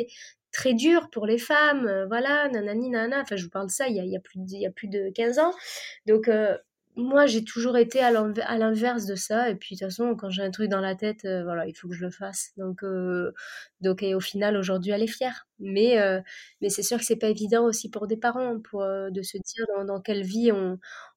très 0.53 0.73
dur 0.73 1.09
pour 1.09 1.25
les 1.25 1.39
femmes, 1.39 1.87
euh, 1.87 2.05
voilà, 2.05 2.47
nanani, 2.49 2.89
nana. 2.89 3.21
Enfin, 3.21 3.35
je 3.35 3.43
vous 3.43 3.49
parle 3.49 3.67
de 3.67 3.71
ça 3.71 3.87
il 3.89 3.95
y 3.95 4.15
a, 4.15 4.19
plus, 4.19 4.39
de, 4.39 4.55
y 4.55 4.65
a 4.65 4.71
plus 4.71 4.87
de 4.87 5.09
15 5.13 5.39
ans. 5.39 5.51
Donc, 6.05 6.29
euh, 6.29 6.57
moi, 6.95 7.25
j'ai 7.25 7.43
toujours 7.43 7.75
été 7.77 7.99
à 8.01 8.11
l'inverse 8.11 9.07
de 9.07 9.15
ça. 9.15 9.49
Et 9.49 9.55
puis, 9.55 9.75
de 9.75 9.79
toute 9.79 9.87
façon, 9.89 10.15
quand 10.15 10.29
j'ai 10.29 10.43
un 10.43 10.51
truc 10.51 10.69
dans 10.69 10.79
la 10.79 10.95
tête, 10.95 11.25
euh, 11.25 11.43
voilà, 11.43 11.67
il 11.67 11.73
faut 11.75 11.87
que 11.87 11.95
je 11.95 12.05
le 12.05 12.11
fasse. 12.11 12.51
Donc, 12.57 12.83
donc 13.81 14.03
au 14.03 14.19
final, 14.19 14.55
aujourd'hui, 14.57 14.91
elle 14.91 15.01
est 15.01 15.07
fière. 15.07 15.47
Mais, 15.59 15.97
mais 16.61 16.69
c'est 16.69 16.83
sûr 16.83 16.99
que 16.99 17.05
c'est 17.05 17.15
pas 17.15 17.29
évident 17.29 17.65
aussi 17.65 17.89
pour 17.89 18.05
des 18.05 18.17
parents, 18.17 18.55
de 18.55 19.21
se 19.23 19.37
dire 19.37 19.65
dans, 19.87 20.01
quelle 20.01 20.21
vie 20.21 20.51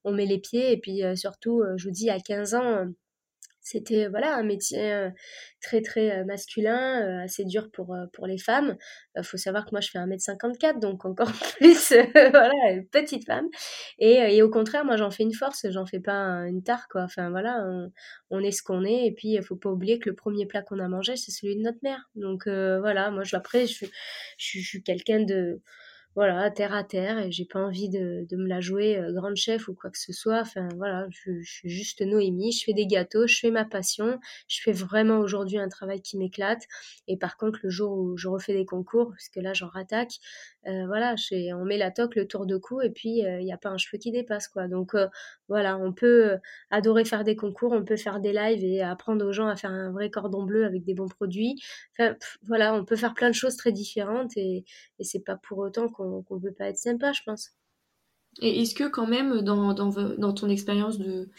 on 0.04 0.12
met 0.12 0.24
les 0.26 0.38
pieds. 0.38 0.72
Et 0.72 0.78
puis, 0.78 1.02
surtout, 1.14 1.62
je 1.76 1.84
vous 1.84 1.92
dis, 1.92 2.08
à 2.08 2.20
15 2.20 2.54
ans, 2.54 2.86
c'était 3.66 4.07
voilà 4.07 4.37
un 4.37 4.44
métier 4.44 4.92
euh, 4.92 5.11
très 5.61 5.83
très 5.83 6.20
euh, 6.20 6.24
masculin, 6.24 7.02
euh, 7.02 7.24
assez 7.24 7.44
dur 7.44 7.68
pour 7.72 7.96
pour 8.12 8.29
les 8.29 8.38
femmes. 8.38 8.76
Faut 9.24 9.37
savoir 9.37 9.64
que 9.64 9.70
moi 9.72 9.81
je 9.81 9.90
fais 9.90 9.98
1m54 9.98 10.79
donc 10.79 11.05
encore 11.05 11.33
plus 11.59 11.92
voilà 12.14 12.52
petite 12.92 13.26
femme 13.26 13.48
et, 13.98 14.37
et 14.37 14.42
au 14.42 14.50
contraire 14.50 14.85
moi 14.85 14.96
j'en 14.96 15.11
fais 15.11 15.24
une 15.24 15.35
force, 15.35 15.66
j'en 15.70 15.85
fais 15.85 15.98
pas 15.98 16.46
une 16.46 16.62
tare 16.62 16.87
quoi. 16.88 17.02
Enfin 17.02 17.31
voilà, 17.31 17.66
on, 18.31 18.38
est 18.40 18.52
ce 18.52 18.62
qu'on 18.62 18.85
est 18.85 19.07
et 19.07 19.12
puis 19.12 19.31
il 19.31 19.42
faut 19.42 19.57
pas 19.57 19.70
oublier 19.70 19.98
que 19.98 20.11
le 20.11 20.14
premier 20.14 20.46
plat 20.46 20.62
qu'on 20.62 20.79
a 20.79 20.88
mangé 20.88 21.16
c'est 21.16 21.33
celui 21.33 21.57
de 21.57 21.62
notre 21.62 21.81
mère. 21.83 22.09
Donc 22.14 22.46
voilà, 22.46 23.11
moi 23.11 23.24
je 23.24 23.35
après 23.35 23.66
je, 23.66 23.85
je 24.38 24.61
suis 24.61 24.83
quelqu'un 24.85 25.24
de 25.24 25.61
voilà, 26.16 26.50
terre 26.50 26.74
à 26.74 26.83
terre, 26.83 27.18
et 27.18 27.31
j'ai 27.31 27.44
pas 27.44 27.61
envie 27.61 27.90
de, 27.90 28.26
de, 28.29 28.37
me 28.37 28.48
la 28.48 28.61
jouer 28.61 28.96
euh, 28.96 29.12
grande 29.12 29.37
chef 29.37 29.68
ou 29.68 29.74
quoi 29.74 29.90
que 29.90 29.98
ce 29.98 30.14
soit. 30.14 30.40
Enfin, 30.40 30.66
voilà, 30.76 31.07
je, 31.11 31.42
suis 31.42 31.68
juste 31.68 32.00
Noémie, 32.00 32.52
je 32.52 32.64
fais 32.64 32.72
des 32.72 32.87
gâteaux, 32.87 33.26
je 33.26 33.38
fais 33.38 33.50
ma 33.50 33.66
passion, 33.66 34.18
je 34.48 34.62
fais 34.62 34.72
vraiment 34.72 35.18
aujourd'hui 35.18 35.59
un 35.59 35.68
travail 35.68 36.00
qui 36.00 36.16
m'éclate. 36.16 36.62
Et 37.07 37.18
par 37.18 37.37
contre, 37.37 37.61
le 37.62 37.68
jour 37.68 37.92
où 37.98 38.16
je 38.16 38.29
refais 38.29 38.55
des 38.55 38.64
concours, 38.64 39.11
parce 39.11 39.29
que 39.29 39.40
là, 39.40 39.52
j'en 39.52 39.68
rattaque, 39.68 40.14
euh, 40.66 40.87
voilà, 40.87 41.14
on 41.55 41.64
met 41.64 41.76
la 41.76 41.90
toque, 41.90 42.16
le 42.16 42.26
tour 42.26 42.46
de 42.46 42.57
cou, 42.57 42.81
et 42.81 42.90
puis 42.90 43.18
il 43.18 43.26
euh, 43.26 43.42
n'y 43.42 43.52
a 43.52 43.59
pas 43.59 43.68
un 43.68 43.79
cheveu 43.79 43.98
qui 43.98 44.11
dépasse, 44.11 44.48
quoi. 44.48 44.66
Donc, 44.68 44.94
euh, 44.94 45.09
voilà, 45.48 45.76
on 45.76 45.92
peut 45.92 46.38
adorer 46.70 47.05
faire 47.05 47.24
des 47.24 47.37
concours, 47.37 47.72
on 47.72 47.85
peut 47.85 47.96
faire 47.96 48.20
des 48.20 48.33
lives 48.33 48.64
et 48.64 48.83
apprendre 48.83 49.24
aux 49.24 49.33
gens 49.33 49.46
à 49.48 49.57
faire 49.57 49.70
un 49.70 49.92
vrai 49.92 50.11
cordon 50.11 50.44
bleu 50.44 50.64
avec 50.64 50.83
des 50.85 50.94
bons 50.94 51.09
produits. 51.09 51.61
Enfin, 51.92 52.16
voilà, 52.42 52.74
on 52.74 52.85
peut 52.85 52.96
faire 52.96 53.14
plein 53.14 53.29
de 53.29 53.35
choses 53.35 53.57
très 53.57 53.70
différentes, 53.70 54.37
et, 54.37 54.64
et 54.98 55.05
c'est 55.05 55.22
pas 55.24 55.37
pour 55.37 55.59
autant 55.59 55.88
qu'on 55.88 56.05
qu'on 56.28 56.36
ne 56.36 56.40
peut 56.40 56.52
pas 56.52 56.68
être 56.68 56.78
sympa, 56.78 57.12
je 57.12 57.22
pense. 57.24 57.50
Et 58.42 58.62
est-ce 58.62 58.74
que 58.74 58.88
quand 58.88 59.06
même, 59.06 59.40
dans, 59.40 59.72
dans, 59.72 59.90
dans 59.90 60.32
ton 60.32 60.48
expérience 60.48 60.98
de, 60.98 61.30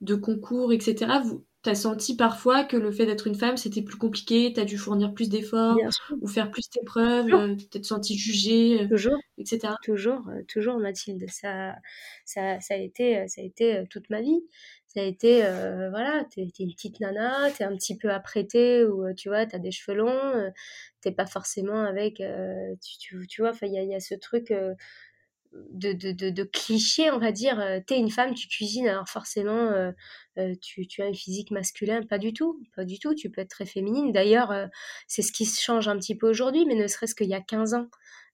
de 0.00 0.14
concours, 0.14 0.72
etc., 0.72 1.20
tu 1.62 1.70
as 1.70 1.74
senti 1.74 2.16
parfois 2.16 2.64
que 2.64 2.76
le 2.76 2.92
fait 2.92 3.06
d'être 3.06 3.26
une 3.26 3.34
femme, 3.34 3.56
c'était 3.56 3.82
plus 3.82 3.96
compliqué, 3.96 4.52
tu 4.52 4.60
as 4.60 4.64
dû 4.64 4.78
fournir 4.78 5.12
plus 5.12 5.28
d'efforts 5.28 5.76
ou 6.20 6.28
faire 6.28 6.50
plus 6.50 6.70
d'épreuves, 6.70 7.34
euh, 7.34 7.56
tu 7.56 7.68
t'es 7.68 7.82
senti 7.82 8.16
jugée, 8.16 8.82
euh, 8.82 8.88
toujours, 8.88 9.18
etc. 9.38 9.74
Toujours, 9.82 10.28
euh, 10.28 10.42
toujours 10.48 10.78
Mathilde, 10.78 11.24
ça, 11.28 11.74
ça, 12.24 12.60
ça, 12.60 12.74
a 12.74 12.76
été, 12.76 13.26
ça 13.26 13.40
a 13.40 13.44
été 13.44 13.84
toute 13.90 14.08
ma 14.10 14.20
vie. 14.20 14.40
Été, 15.02 15.40
voilà, 15.90 16.24
t'es 16.30 16.42
es 16.42 16.52
une 16.58 16.72
petite 16.72 17.00
nana, 17.00 17.50
t'es 17.50 17.64
un 17.64 17.76
petit 17.76 17.96
peu 17.96 18.10
apprêtée, 18.10 18.84
ou 18.84 19.12
tu 19.14 19.28
vois, 19.28 19.46
t'as 19.46 19.58
des 19.58 19.70
cheveux 19.70 19.96
longs, 19.96 20.52
t'es 21.00 21.12
pas 21.12 21.26
forcément 21.26 21.84
avec, 21.84 22.16
tu, 22.16 22.98
tu, 22.98 23.26
tu, 23.26 23.42
vois, 23.42 23.52
il 23.62 23.72
y 23.72 23.94
a, 23.94 24.00
ce 24.00 24.14
truc 24.14 24.52
de, 25.72 25.92
de, 25.92 26.30
de, 26.30 27.12
on 27.12 27.18
va 27.18 27.32
dire. 27.32 27.62
T'es 27.86 27.98
une 27.98 28.10
femme, 28.10 28.34
tu 28.34 28.48
cuisines, 28.48 28.88
alors 28.88 29.08
forcément, 29.08 29.52
euh, 30.38 30.54
tu, 30.60 30.86
tu, 30.86 31.02
as 31.02 31.06
un 31.06 31.12
physique 31.12 31.50
masculin. 31.50 32.02
Pas 32.02 32.18
du 32.18 32.32
tout, 32.32 32.62
pas 32.74 32.84
du 32.84 32.98
tout. 32.98 33.14
Tu 33.14 33.30
peux 33.30 33.40
être 33.40 33.50
très 33.50 33.66
féminine. 33.66 34.12
D'ailleurs, 34.12 34.52
c'est 35.06 35.22
ce 35.22 35.32
qui 35.32 35.46
se 35.46 35.62
change 35.62 35.88
un 35.88 35.98
petit 35.98 36.16
peu 36.16 36.28
aujourd'hui, 36.28 36.66
mais 36.66 36.74
ne 36.74 36.86
serait-ce 36.86 37.14
qu'il 37.14 37.28
y 37.28 37.34
a 37.34 37.40
15 37.40 37.74
ans. 37.74 37.88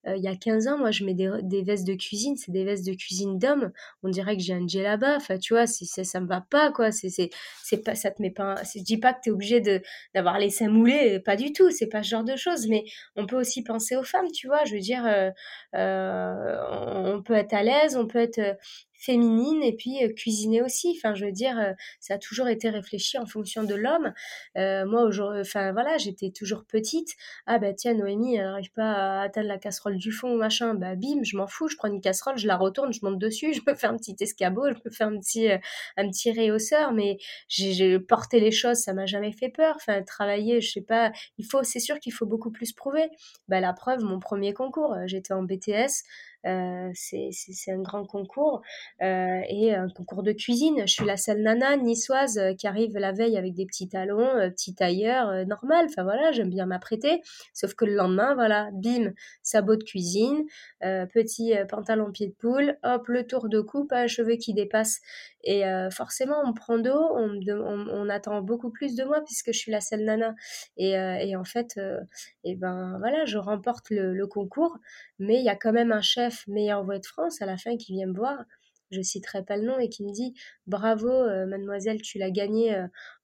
Euh, 0.07 0.17
il 0.17 0.23
y 0.23 0.29
a 0.29 0.37
15 0.37 0.69
ans, 0.69 0.79
moi, 0.79 0.91
je 0.91 1.05
mets 1.05 1.15
des, 1.15 1.31
des 1.43 1.63
vestes 1.63 1.87
de 1.87 1.95
cuisine, 1.95 2.37
c'est 2.37 2.51
des 2.53 2.65
vestes 2.65 2.87
de 2.87 2.95
cuisine 2.95 3.39
d'homme. 3.39 3.71
On 4.03 4.09
dirait 4.09 4.37
que 4.37 4.43
j'ai 4.43 4.55
un 4.55 4.67
là-bas. 4.67 5.17
Enfin, 5.17 5.39
tu 5.39 5.55
vois, 5.55 5.67
c'est, 5.67 5.85
ça, 5.85 6.05
ça 6.05 6.21
me 6.21 6.27
va 6.27 6.41
pas, 6.41 6.73
quoi. 6.73 6.91
C'est, 6.93 7.11
c'est, 7.11 7.31
c'est 7.63 7.79
pas, 7.85 7.95
ça 7.95 8.11
te 8.11 8.21
met 8.21 8.31
pas, 8.31 8.57
je 8.75 8.81
dis 8.83 8.99
pas 8.99 9.13
que 9.15 9.21
tu 9.23 9.29
es 9.31 9.33
obligé 9.33 9.61
de, 9.61 9.81
d'avoir 10.15 10.39
les 10.39 10.51
seins 10.51 10.69
moulés, 10.69 11.21
pas 11.21 11.37
du 11.37 11.53
tout. 11.53 11.71
C'est 11.71 11.89
pas 11.89 12.03
ce 12.03 12.09
genre 12.11 12.25
de 12.25 12.37
choses. 12.37 12.67
Mais 12.69 12.85
on 13.17 13.27
peut 13.27 13.37
aussi 13.39 13.63
penser 13.63 13.97
aux 13.97 14.05
femmes, 14.05 14.31
tu 14.33 14.47
vois. 14.47 14.65
Je 14.65 14.75
veux 14.75 14.81
dire, 14.81 15.05
euh, 15.07 15.31
euh, 15.75 16.57
on 17.15 17.23
peut 17.23 17.35
être 17.35 17.55
à 17.55 17.63
l'aise, 17.63 17.97
on 17.97 18.07
peut 18.07 18.19
être 18.19 18.41
féminine 19.03 19.63
et 19.63 19.73
puis 19.75 19.99
cuisiner 20.15 20.63
aussi. 20.63 20.97
Enfin, 20.97 21.15
je 21.15 21.25
veux 21.25 21.33
dire, 21.33 21.57
ça 22.01 22.15
a 22.15 22.19
toujours 22.19 22.49
été 22.49 22.71
réfléchi 22.71 23.19
en 23.19 23.27
fonction 23.27 23.65
de 23.65 23.75
l'homme. 23.75 24.13
Moi, 24.57 25.03
aujourd'hui, 25.03 25.41
enfin 25.41 25.73
voilà, 25.73 25.99
j'étais 25.99 26.31
toujours 26.31 26.65
petite. 26.65 27.11
Ah 27.47 27.59
bah 27.59 27.73
tiens, 27.73 27.95
Noémie, 27.95 28.37
elle 28.37 28.45
n'arrive 28.45 28.73
pas 28.73 28.93
à 28.93 29.23
atteindre 29.23 29.49
la 29.49 29.59
casserole 29.59 29.97
du 29.97 30.13
fond, 30.13 30.37
machin. 30.37 30.75
Bah 30.75 30.95
bim, 30.95 31.23
je 31.25 31.37
m'en 31.37 31.47
fous, 31.47 31.69
je 31.69 31.77
prends 31.77 31.89
une 31.89 32.01
casserole, 32.01 32.39
je 32.39 32.47
la 32.47 32.57
retourne, 32.57 32.93
je 32.93 33.01
monte 33.03 33.19
dessus, 33.19 33.55
je 33.55 33.61
me 33.67 33.75
fais 33.75 33.89
un 33.89 33.97
petit 33.97 34.17
escabeau, 34.21 34.69
je 34.69 34.79
me 34.85 34.91
fais 34.91 35.05
un 35.05 35.19
petit, 35.19 35.49
un 35.51 36.09
petit 36.09 36.31
réhausseur. 36.31 36.93
Mais 36.93 37.19
j'ai 37.49 37.99
porté 37.99 38.39
les 38.39 38.53
choses, 38.53 38.79
ça 38.79 38.93
m'a 38.95 39.07
jamais 39.07 39.33
fait 39.33 39.49
peur. 39.49 39.75
Enfin, 39.77 40.03
travailler, 40.03 40.61
je 40.61 40.71
sais 40.71 40.81
pas, 40.81 41.11
il 41.39 41.45
faut, 41.45 41.63
c'est 41.65 41.81
sûr 41.81 41.99
qu'il 41.99 42.13
faut 42.13 42.27
beaucoup 42.27 42.53
plus 42.53 42.73
prouver. 42.73 43.09
Bah 43.49 43.61
la 43.61 43.73
preuve, 43.73 44.05
mon 44.05 44.21
premier 44.21 44.55
concours, 44.55 44.97
j'étais 45.07 45.35
en 45.35 45.43
BTS. 45.43 46.05
C'est 46.43 47.73
un 47.73 47.81
grand 47.81 48.05
concours 48.05 48.63
et 49.01 49.75
un 49.75 49.89
concours 49.89 50.23
de 50.23 50.33
cuisine. 50.33 50.83
Je 50.87 50.93
suis 50.93 51.05
la 51.05 51.17
seule 51.17 51.43
nana 51.43 51.77
niçoise 51.77 52.41
qui 52.59 52.67
arrive 52.67 52.97
la 52.97 53.13
veille 53.13 53.37
avec 53.37 53.55
des 53.55 53.67
petits 53.67 53.89
talons, 53.89 54.51
petits 54.51 54.75
tailleurs, 54.75 55.47
normal. 55.47 55.87
Enfin 55.89 56.03
voilà, 56.03 56.33
j'aime 56.33 56.51
bien 56.51 56.67
m'apprêter. 56.67 57.23
Sauf 57.53 57.75
que 57.75 57.85
le 57.85 57.95
lendemain, 57.95 58.35
voilà, 58.35 58.71
bim, 58.73 59.13
sabot 59.43 59.77
de 59.77 59.85
cuisine, 59.85 60.45
petit 60.81 61.55
pantalon 61.69 62.11
pied 62.13 62.29
de 62.29 62.35
poule, 62.35 62.79
hop, 62.83 63.07
le 63.09 63.27
tour 63.27 63.49
de 63.49 63.61
coupe, 63.61 63.93
un 63.93 64.07
cheveu 64.07 64.37
qui 64.37 64.55
dépasse. 64.55 65.01
Et 65.45 65.65
forcément, 65.91 66.37
on 66.45 66.53
prend 66.53 66.79
d'eau, 66.79 67.01
on, 67.17 67.41
on, 67.49 68.09
attend 68.09 68.43
beaucoup 68.43 68.71
plus 68.71 68.95
de 68.95 69.05
moi 69.05 69.23
puisque 69.25 69.53
je 69.53 69.59
suis 69.59 69.73
la 69.73 69.81
seule 69.81 70.05
nana. 70.05 70.35
Et, 70.77 70.93
et 70.93 71.37
en 71.37 71.45
fait, 71.45 71.81
et 72.45 72.55
ben 72.55 72.97
voilà, 72.99 73.25
je 73.25 73.39
remporte 73.39 73.91
le 73.91 74.27
concours, 74.27 74.79
mais 75.19 75.39
il 75.39 75.45
y 75.45 75.49
a 75.49 75.57
quand 75.57 75.73
même 75.73 75.93
un 75.93 76.01
chef 76.01 76.32
meilleur 76.47 76.85
voix 76.85 76.99
de 76.99 77.07
France 77.07 77.41
à 77.43 77.47
la 77.47 77.57
fin 77.57 77.77
qui 77.77 77.93
vient 77.93 78.07
me 78.07 78.17
voir 78.17 78.45
je 78.93 79.01
citerai 79.01 79.43
pas 79.45 79.57
le 79.57 79.65
nom, 79.65 79.79
et 79.79 79.89
qui 79.89 80.05
me 80.05 80.13
dit 80.13 80.35
bravo 80.67 81.09
mademoiselle, 81.47 82.01
tu 82.03 82.19
l'as 82.19 82.31
gagné 82.31 82.77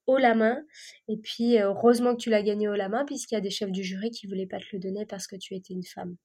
haut 0.07 0.16
la 0.16 0.35
main. 0.35 0.62
Et 1.09 1.18
puis 1.18 1.59
heureusement 1.59 2.16
que 2.16 2.23
tu 2.23 2.31
l'as 2.31 2.42
gagné 2.42 2.68
haut 2.68 2.75
la 2.75 2.88
main, 2.88 3.05
puisqu'il 3.05 3.35
y 3.35 3.38
a 3.38 3.42
des 3.42 3.51
chefs 3.51 3.71
du 3.71 3.85
jury 3.85 4.11
qui 4.11 4.27
voulaient 4.27 4.47
pas 4.47 4.59
te 4.59 4.66
le 4.73 4.79
donner 4.79 5.07
parce 5.07 5.27
que 5.27 5.37
tu 5.37 5.55
étais 5.55 5.75
une 5.75 5.85
femme. 5.85 6.16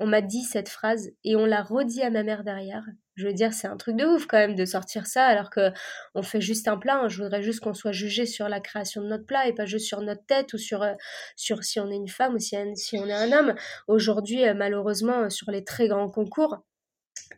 On 0.00 0.06
m'a 0.06 0.22
dit 0.22 0.42
cette 0.42 0.70
phrase 0.70 1.10
et 1.24 1.36
on 1.36 1.44
l'a 1.44 1.62
redit 1.62 2.02
à 2.02 2.08
ma 2.08 2.22
mère 2.22 2.42
derrière. 2.42 2.84
Je 3.16 3.26
veux 3.26 3.34
dire, 3.34 3.52
c'est 3.52 3.66
un 3.66 3.76
truc 3.76 3.96
de 3.96 4.06
ouf 4.06 4.26
quand 4.26 4.38
même 4.38 4.54
de 4.54 4.64
sortir 4.64 5.06
ça 5.06 5.26
alors 5.26 5.50
que 5.50 5.72
on 6.14 6.22
fait 6.22 6.40
juste 6.40 6.68
un 6.68 6.78
plat. 6.78 7.06
Je 7.08 7.22
voudrais 7.22 7.42
juste 7.42 7.60
qu'on 7.60 7.74
soit 7.74 7.92
jugé 7.92 8.24
sur 8.24 8.48
la 8.48 8.60
création 8.60 9.02
de 9.02 9.08
notre 9.08 9.26
plat 9.26 9.46
et 9.46 9.52
pas 9.52 9.66
juste 9.66 9.86
sur 9.86 10.00
notre 10.00 10.24
tête 10.24 10.54
ou 10.54 10.58
sur, 10.58 10.82
euh, 10.82 10.94
si 11.36 11.80
on 11.80 11.90
est 11.90 11.96
une 11.96 12.08
femme 12.08 12.34
ou 12.34 12.38
si, 12.38 12.56
on 12.56 13.06
est 13.06 13.12
un 13.12 13.30
homme. 13.30 13.54
Aujourd'hui, 13.88 14.48
euh, 14.48 14.54
malheureusement, 14.54 15.28
sur 15.28 15.50
les 15.50 15.64
très 15.64 15.86
grands 15.86 16.08
concours, 16.08 16.64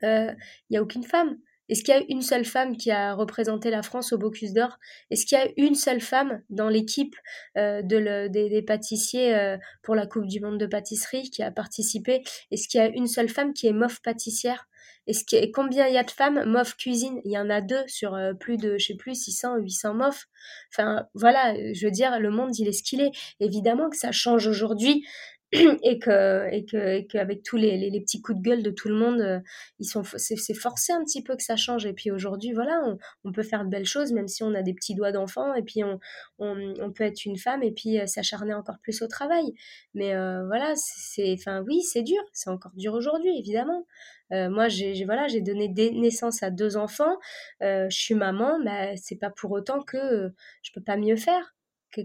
il 0.03 0.09
euh, 0.09 0.33
n'y 0.70 0.77
a 0.77 0.83
aucune 0.83 1.05
femme. 1.05 1.37
Est-ce 1.68 1.85
qu'il 1.85 1.94
y 1.94 1.96
a 1.96 2.03
une 2.09 2.22
seule 2.22 2.44
femme 2.44 2.77
qui 2.77 2.90
a 2.90 3.14
représenté 3.14 3.70
la 3.70 3.83
France 3.83 4.12
au 4.12 4.18
Bocuse 4.18 4.53
d'Or? 4.53 4.79
Est-ce 5.11 5.27
qu'il 5.27 5.38
y 5.38 5.40
a 5.40 5.48
une 5.57 5.75
seule 5.75 6.01
femme 6.01 6.42
dans 6.51 6.68
l'équipe 6.68 7.14
euh, 7.57 7.83
de 7.83 8.29
des, 8.29 8.62
pâtissiers 8.62 9.35
euh, 9.35 9.57
pour 9.83 9.94
la 9.94 10.07
Coupe 10.07 10.27
du 10.27 10.40
Monde 10.40 10.59
de 10.59 10.66
pâtisserie 10.66 11.31
qui 11.31 11.42
a 11.42 11.51
participé? 11.51 12.22
Est-ce 12.51 12.68
qu'il 12.68 12.81
y 12.81 12.85
a 12.85 12.88
une 12.88 13.07
seule 13.07 13.29
femme 13.29 13.53
qui 13.53 13.66
est 13.66 13.72
mof 13.72 14.01
pâtissière? 14.03 14.68
Est-ce 15.09 15.25
que, 15.25 15.51
combien 15.51 15.88
il 15.88 15.94
y 15.94 15.98
a 15.98 16.05
de 16.05 16.11
femmes 16.11 16.44
mof 16.44 16.77
cuisine? 16.77 17.20
Il 17.25 17.33
y 17.33 17.38
en 17.38 17.51
a 17.51 17.61
deux 17.61 17.83
sur 17.88 18.14
euh, 18.14 18.35
plus 18.35 18.57
de, 18.57 18.79
je 18.79 18.87
sais 18.87 18.94
plus, 18.94 19.14
600, 19.14 19.57
800 19.59 19.94
mof. 19.94 20.27
Enfin, 20.72 21.07
voilà, 21.14 21.55
je 21.72 21.87
veux 21.87 21.90
dire, 21.90 22.20
le 22.20 22.31
monde, 22.31 22.57
il 22.59 22.68
est 22.68 22.72
ce 22.72 22.83
qu'il 22.83 23.01
est. 23.01 23.11
Évidemment 23.40 23.90
que 23.90 23.96
ça 23.96 24.12
change 24.12 24.46
aujourd'hui 24.46 25.05
et 25.83 25.99
que 25.99 26.51
et 26.51 26.65
que 26.65 27.01
qu'avec 27.03 27.43
tous 27.43 27.59
les, 27.59 27.77
les, 27.77 28.01
petits 28.01 28.23
coups 28.23 28.38
de 28.38 28.43
gueule 28.43 28.62
de 28.62 28.71
tout 28.71 28.88
le 28.88 28.95
monde 28.95 29.21
euh, 29.21 29.38
ils 29.79 29.85
sont 29.85 30.03
c'est 30.17 30.55
forcé 30.55 30.95
un 30.95 31.05
petit 31.05 31.23
peu 31.23 31.37
que 31.37 31.43
ça 31.43 31.57
change. 31.57 31.85
Et 31.85 31.93
puis 31.93 32.11
aujourd'hui 32.11 32.53
voilà 32.55 32.83
on, 33.25 33.33
peut 33.33 33.43
faire 33.43 33.65
de 33.65 33.69
belles 33.69 33.87
choses 33.87 34.12
même 34.12 34.29
si 34.29 34.43
on 34.43 34.55
a 34.55 34.62
des 34.62 34.73
petits 34.73 34.95
doigts 34.95 35.12
d'enfant 35.12 35.55
et 35.55 35.62
puis 35.62 35.85
on, 35.85 36.01
on, 36.38 36.91
peut 36.93 37.05
être 37.05 37.27
une 37.27 37.37
femme 37.37 37.62
et 37.62 37.71
puis 37.71 38.01
euh, 38.01 38.07
s'acharner 38.07 38.55
encore 38.55 38.77
plus 38.83 39.03
au 39.03 39.09
travail. 39.09 39.53
Mais 39.93 40.15
euh, 40.15 40.47
voilà 40.47 40.73
c'est 40.75 41.35
enfin 41.35 41.62
oui 41.67 41.83
c'est 41.83 42.03
dur. 42.03 42.23
C'est 42.33 42.49
encore 42.49 42.73
dur 42.75 42.95
aujourd'hui 42.95 43.37
évidemment. 43.38 43.87
Moi 44.31 44.69
j'ai 44.69 45.05
voilà 45.05 45.29
j'ai 45.29 45.43
donné 45.43 45.69
naissance 45.69 46.43
à 46.43 46.51
deux 46.51 46.79
enfants. 46.79 47.19
Je 47.61 47.87
suis 47.91 48.15
maman 48.15 48.59
mais 48.65 48.95
c'est 48.97 49.17
pas 49.17 49.29
pour 49.29 49.51
autant 49.51 49.83
que 49.83 50.33
je 50.62 50.73
peux 50.73 50.83
pas 50.83 50.97
mieux 50.97 51.17
faire 51.17 51.55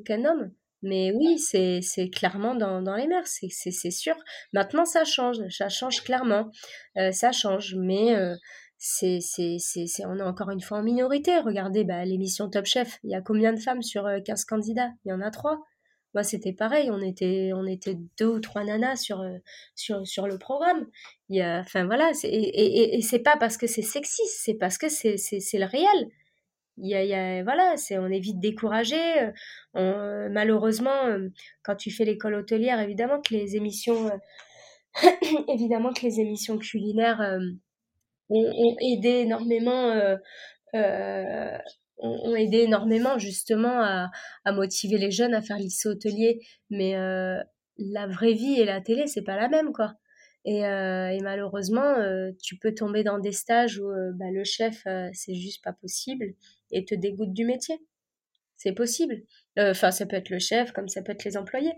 qu'un 0.05 0.25
homme 0.25 0.51
mais 0.83 1.11
oui, 1.11 1.39
c'est 1.39 2.09
clairement 2.09 2.55
dans, 2.55 2.81
dans 2.81 2.95
les 2.95 3.07
mers, 3.07 3.25
c'est 3.25 3.91
sûr. 3.91 4.15
Maintenant, 4.53 4.85
ça 4.85 5.05
change, 5.05 5.37
ça 5.49 5.69
change 5.69 6.03
clairement. 6.03 6.51
Euh, 6.97 7.11
ça 7.11 7.31
change, 7.31 7.75
mais 7.75 8.15
euh, 8.15 8.35
c'est 8.77 9.19
c'est 9.21 10.05
on 10.05 10.17
est 10.17 10.21
encore 10.21 10.51
une 10.51 10.61
fois 10.61 10.79
en 10.79 10.83
minorité. 10.83 11.39
Regardez 11.39 11.83
bah, 11.83 12.05
l'émission 12.05 12.49
Top 12.49 12.65
Chef, 12.65 12.99
il 13.03 13.11
y 13.11 13.15
a 13.15 13.21
combien 13.21 13.53
de 13.53 13.59
femmes 13.59 13.81
sur 13.81 14.07
15 14.25 14.41
euh, 14.41 14.45
candidats? 14.47 14.91
Il 15.05 15.09
y 15.09 15.13
en 15.13 15.21
a 15.21 15.31
trois. 15.31 15.59
Moi, 16.13 16.23
c'était 16.23 16.53
pareil, 16.53 16.89
on 16.89 17.01
était, 17.01 17.51
on 17.53 17.65
était 17.65 17.97
deux 18.17 18.27
ou 18.27 18.39
trois 18.39 18.63
nanas 18.63 18.95
sur, 18.95 19.23
sur, 19.75 20.07
sur 20.07 20.25
le 20.25 20.39
programme. 20.39 20.87
Il 21.29 21.37
y 21.37 21.41
a, 21.41 21.59
enfin 21.59 21.85
voilà, 21.85 22.11
et, 22.23 22.27
et, 22.27 22.97
et 22.97 23.01
c'est 23.01 23.19
pas 23.19 23.37
parce 23.37 23.57
que 23.57 23.67
c'est 23.67 23.81
sexiste, 23.83 24.41
c'est 24.43 24.55
parce 24.55 24.77
que 24.77 24.89
c'est 24.89 25.17
le 25.53 25.65
réel 25.65 26.07
il 26.77 26.89
y 26.89 27.13
a, 27.13 27.43
voilà, 27.43 27.75
c'est, 27.77 27.97
on 27.97 28.07
est 28.07 28.19
vite 28.19 28.39
découragé. 28.39 28.95
Euh, 28.95 29.31
euh, 29.77 30.29
malheureusement, 30.29 31.05
euh, 31.05 31.29
quand 31.63 31.75
tu 31.75 31.91
fais 31.91 32.05
l'école 32.05 32.35
hôtelière, 32.35 32.79
évidemment 32.79 33.19
que 33.19 33.33
les 33.33 33.55
émissions, 33.55 34.11
évidemment 35.49 35.91
que 35.93 36.01
les 36.03 36.19
émissions 36.19 36.57
culinaires 36.57 37.39
ont, 38.29 38.75
aidé 38.81 39.09
énormément, 39.09 40.17
ont, 41.97 42.35
aidé 42.35 42.59
énormément 42.59 43.17
justement 43.17 43.81
à, 43.81 44.51
motiver 44.51 44.97
les 44.97 45.11
jeunes 45.11 45.33
à 45.33 45.41
faire 45.41 45.57
lycée 45.57 45.89
hôtelier. 45.89 46.41
Mais 46.69 46.93
la 47.79 48.07
vraie 48.07 48.33
vie 48.33 48.59
et 48.59 48.65
la 48.65 48.81
télé, 48.81 49.07
c'est 49.07 49.23
pas 49.23 49.35
la 49.35 49.49
même, 49.49 49.71
quoi. 49.73 49.95
Et, 50.45 50.59
et 50.59 51.19
malheureusement, 51.21 51.95
tu 52.41 52.57
peux 52.57 52.73
tomber 52.73 53.03
dans 53.03 53.17
des 53.19 53.31
stages 53.31 53.79
où 53.79 53.87
bah, 54.13 54.31
le 54.31 54.43
chef, 54.43 54.83
c'est 55.13 55.35
juste 55.35 55.63
pas 55.63 55.73
possible 55.73 56.35
et 56.71 56.85
te 56.85 56.95
dégoûte 56.95 57.33
du 57.33 57.45
métier. 57.45 57.79
C'est 58.57 58.73
possible. 58.73 59.23
Euh, 59.59 59.71
enfin, 59.71 59.91
ça 59.91 60.05
peut 60.05 60.15
être 60.15 60.29
le 60.29 60.39
chef, 60.39 60.71
comme 60.71 60.87
ça 60.87 61.01
peut 61.01 61.11
être 61.11 61.23
les 61.23 61.37
employés. 61.37 61.73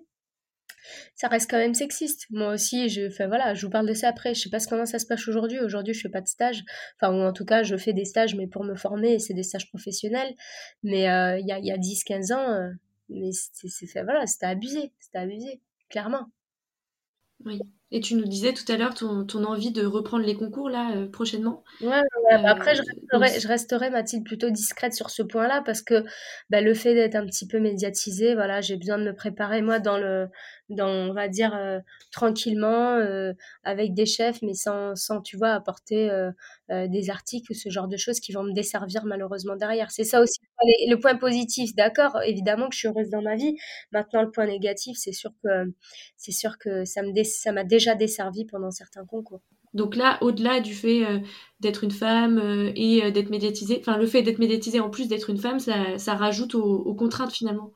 Ça 1.15 1.28
reste 1.28 1.49
quand 1.49 1.58
même 1.58 1.73
sexiste. 1.73 2.25
Moi 2.30 2.54
aussi, 2.54 2.89
je 2.89 3.02
voilà, 3.28 3.54
je 3.54 3.65
vous 3.65 3.71
parle 3.71 3.88
de 3.88 3.93
ça 3.93 4.10
après. 4.10 4.34
Je 4.34 4.41
sais 4.41 4.49
pas 4.49 4.60
comment 4.69 4.86
ça 4.86 4.99
se 4.99 5.06
passe 5.06 5.28
aujourd'hui. 5.28 5.60
Aujourd'hui, 5.60 5.93
je 5.93 6.02
fais 6.02 6.10
pas 6.10 6.21
de 6.21 6.28
stage. 6.28 6.63
Enfin, 6.95 7.13
ou 7.13 7.21
en 7.21 7.34
tout 7.34 7.45
cas, 7.45 7.63
je 7.63 7.75
fais 7.75 7.93
des 7.93 8.06
stages, 8.06 8.36
mais 8.36 8.47
pour 8.47 8.63
me 8.63 8.75
former, 8.75 9.19
c'est 9.19 9.34
des 9.34 9.43
stages 9.43 9.69
professionnels. 9.69 10.34
Mais 10.84 11.10
euh, 11.10 11.38
il 11.39 11.47
y 11.47 11.52
a, 11.52 11.60
y 11.60 11.71
a 11.71 11.78
10-15 11.78 12.34
ans, 12.34 12.54
euh, 12.54 12.69
mais 13.10 13.32
c'est 13.32 14.04
voilà, 14.04 14.25
c'était 14.25 14.45
abusé, 14.45 14.93
c'était 14.99 15.17
abusé, 15.17 15.62
clairement. 15.89 16.28
Oui. 17.45 17.60
Et 17.91 18.02
tu 18.02 18.13
nous 18.13 18.25
disais 18.25 18.54
tout 18.54 18.71
à 18.71 18.78
l'heure 18.78 18.93
ton, 18.93 19.25
ton, 19.25 19.43
envie 19.45 19.71
de 19.71 19.84
reprendre 19.84 20.23
les 20.23 20.36
concours 20.36 20.69
là 20.69 20.91
euh, 20.95 21.08
prochainement. 21.08 21.63
Ouais, 21.82 22.02
bah, 22.30 22.41
après 22.45 22.75
je 22.75 22.82
euh, 22.82 23.17
resterai, 23.17 23.39
je 23.39 23.47
resterai, 23.47 23.89
Mathilde 23.89 24.25
plutôt 24.25 24.52
discrète 24.52 24.93
sur 24.93 25.10
ce 25.10 25.23
point-là 25.23 25.63
parce 25.65 25.82
que 25.82 26.04
bah, 26.52 26.62
le 26.62 26.75
fait 26.75 26.93
d'être 26.93 27.15
un 27.15 27.25
petit 27.25 27.47
peu 27.47 27.60
médiatisée, 27.60 28.36
voilà, 28.36 28.62
j'ai 28.62 28.78
besoin 28.78 28.99
de 28.99 29.06
me 29.06 29.15
préparer 29.15 29.63
moi 29.63 29.80
dans 29.80 29.97
le, 29.97 30.28
dans 30.69 30.88
on 30.88 31.13
va 31.13 31.27
dire 31.27 31.55
euh, 31.55 31.79
tranquillement 32.12 32.99
avec 33.63 33.93
des 33.93 34.05
chefs, 34.05 34.41
mais 34.41 34.53
sans, 34.53 34.95
sans 34.95 35.21
tu 35.21 35.38
vois 35.38 35.49
apporter 35.49 36.10
des 36.69 37.10
articles 37.10 37.51
ou 37.51 37.55
ce 37.55 37.69
genre 37.69 37.88
de 37.88 37.97
choses 37.97 38.19
qui 38.19 38.32
vont 38.32 38.43
me 38.43 38.53
desservir 38.53 39.05
malheureusement 39.05 39.55
derrière. 39.55 39.91
C'est 39.91 40.03
ça 40.03 40.21
aussi 40.21 40.39
le 40.88 40.95
point 40.95 41.15
positif, 41.15 41.75
d'accord, 41.75 42.19
évidemment 42.25 42.67
que 42.67 42.73
je 42.73 42.79
suis 42.79 42.88
heureuse 42.88 43.10
dans 43.10 43.21
ma 43.21 43.36
vie. 43.36 43.55
Maintenant 43.91 44.21
le 44.21 44.32
point 44.32 44.45
négatif, 44.45 44.97
c'est 44.99 45.13
sûr 45.13 45.32
que 45.43 45.71
c'est 46.17 46.32
sûr 46.32 46.58
que 46.58 46.86
ça 46.86 47.01
me 47.01 47.23
ça 47.23 47.51
m'a 47.51 47.63
déjà 47.63 47.95
desservi 47.95 48.45
pendant 48.45 48.71
certains 48.71 49.05
concours. 49.05 49.41
Donc 49.73 49.95
là, 49.95 50.17
au-delà 50.21 50.62
du 50.62 50.73
fait 50.73 51.05
euh, 51.05 51.19
d'être 51.60 51.84
une 51.84 51.91
femme 51.91 52.39
euh, 52.39 52.71
et 52.75 53.03
euh, 53.03 53.12
d'être 53.12 53.29
médiatisée, 53.29 53.77
enfin 53.79 53.97
le 53.97 54.08
fait 54.08 54.23
d'être 54.23 54.39
médiatisée 54.39 54.79
en 54.79 54.89
plus 54.89 55.08
d'être 55.08 55.29
une 55.29 55.38
femme, 55.38 55.60
ça, 55.60 55.97
ça 55.97 56.15
rajoute 56.15 56.55
aux, 56.55 56.93
contraintes 56.95 57.32
finalement. 57.32 57.71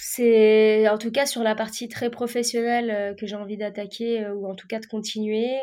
C'est 0.00 0.88
en 0.88 0.98
tout 0.98 1.12
cas 1.12 1.26
sur 1.26 1.42
la 1.42 1.54
partie 1.54 1.88
très 1.88 2.10
professionnelle 2.10 3.14
que 3.16 3.26
j'ai 3.26 3.36
envie 3.36 3.56
d'attaquer 3.56 4.26
ou 4.28 4.46
en 4.48 4.54
tout 4.54 4.66
cas 4.66 4.80
de 4.80 4.86
continuer, 4.86 5.58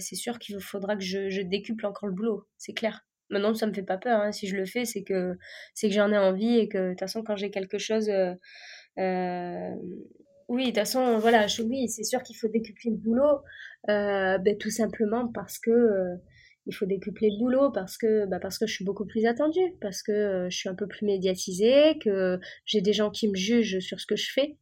c'est 0.00 0.16
sûr 0.16 0.38
qu'il 0.38 0.60
faudra 0.60 0.96
que 0.96 1.02
je, 1.02 1.30
je, 1.30 1.40
décuple 1.40 1.86
encore 1.86 2.08
le 2.08 2.14
boulot, 2.14 2.46
c'est 2.58 2.72
clair. 2.72 3.06
Maintenant, 3.30 3.54
ça 3.54 3.66
me 3.66 3.72
fait 3.72 3.82
pas 3.82 3.96
peur. 3.96 4.20
Hein. 4.20 4.32
Si 4.32 4.46
je 4.46 4.56
le 4.56 4.66
fais, 4.66 4.84
c'est 4.84 5.02
que 5.02 5.38
c'est 5.74 5.88
que 5.88 5.94
j'en 5.94 6.12
ai 6.12 6.18
envie 6.18 6.58
et 6.58 6.68
que 6.68 6.78
de 6.78 6.90
toute 6.90 7.00
façon, 7.00 7.22
quand 7.22 7.36
j'ai 7.36 7.50
quelque 7.50 7.78
chose 7.78 8.10
oui, 10.48 10.64
de 10.64 10.68
toute 10.68 10.78
façon, 10.78 11.18
voilà, 11.18 11.46
oui, 11.64 11.88
c'est 11.88 12.04
sûr 12.04 12.22
qu'il 12.22 12.36
faut 12.36 12.48
décupler 12.48 12.90
le 12.90 12.96
boulot, 12.96 13.40
euh, 13.88 14.38
ben, 14.38 14.56
tout 14.58 14.70
simplement 14.70 15.28
parce 15.28 15.58
que 15.58 15.70
euh, 15.70 16.16
il 16.66 16.74
faut 16.74 16.86
décupler 16.86 17.30
le 17.30 17.38
boulot 17.38 17.70
parce 17.72 17.98
que 17.98 18.26
bah, 18.26 18.38
parce 18.40 18.58
que 18.58 18.66
je 18.66 18.72
suis 18.74 18.84
beaucoup 18.84 19.06
plus 19.06 19.26
attendue, 19.26 19.76
parce 19.80 20.02
que 20.02 20.12
euh, 20.12 20.50
je 20.50 20.56
suis 20.56 20.68
un 20.68 20.74
peu 20.74 20.86
plus 20.86 21.06
médiatisée, 21.06 21.98
que 22.02 22.38
j'ai 22.66 22.80
des 22.80 22.92
gens 22.92 23.10
qui 23.10 23.28
me 23.28 23.34
jugent 23.34 23.80
sur 23.80 24.00
ce 24.00 24.06
que 24.06 24.16
je 24.16 24.30
fais. 24.32 24.56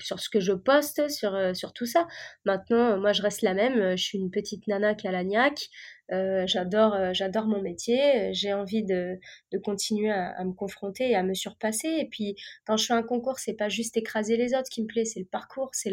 sur 0.00 0.18
ce 0.20 0.28
que 0.30 0.40
je 0.40 0.52
poste, 0.52 1.08
sur, 1.10 1.36
sur 1.54 1.72
tout 1.72 1.86
ça. 1.86 2.06
Maintenant, 2.44 2.98
moi, 2.98 3.12
je 3.12 3.22
reste 3.22 3.42
la 3.42 3.54
même. 3.54 3.96
Je 3.96 4.02
suis 4.02 4.18
une 4.18 4.30
petite 4.30 4.66
nana 4.66 4.94
qui 4.94 5.06
a 5.06 5.12
l'agnac. 5.12 5.68
Euh, 6.12 6.46
j'adore, 6.46 6.94
euh, 6.94 7.10
j'adore 7.12 7.46
mon 7.46 7.62
métier. 7.62 8.32
J'ai 8.34 8.52
envie 8.52 8.82
de, 8.84 9.18
continuer 9.64 10.10
à, 10.10 10.44
me 10.44 10.52
confronter 10.52 11.10
et 11.10 11.14
à 11.16 11.22
me 11.22 11.34
surpasser. 11.34 11.88
Et 11.88 12.08
puis, 12.08 12.36
quand 12.66 12.76
je 12.76 12.86
fais 12.86 12.92
un 12.92 13.02
concours, 13.02 13.38
c'est 13.38 13.54
pas 13.54 13.68
juste 13.68 13.96
écraser 13.96 14.36
les 14.36 14.54
autres 14.54 14.68
qui 14.70 14.82
me 14.82 14.86
plaît, 14.86 15.04
c'est 15.04 15.20
le 15.20 15.26
parcours, 15.26 15.70
c'est 15.72 15.90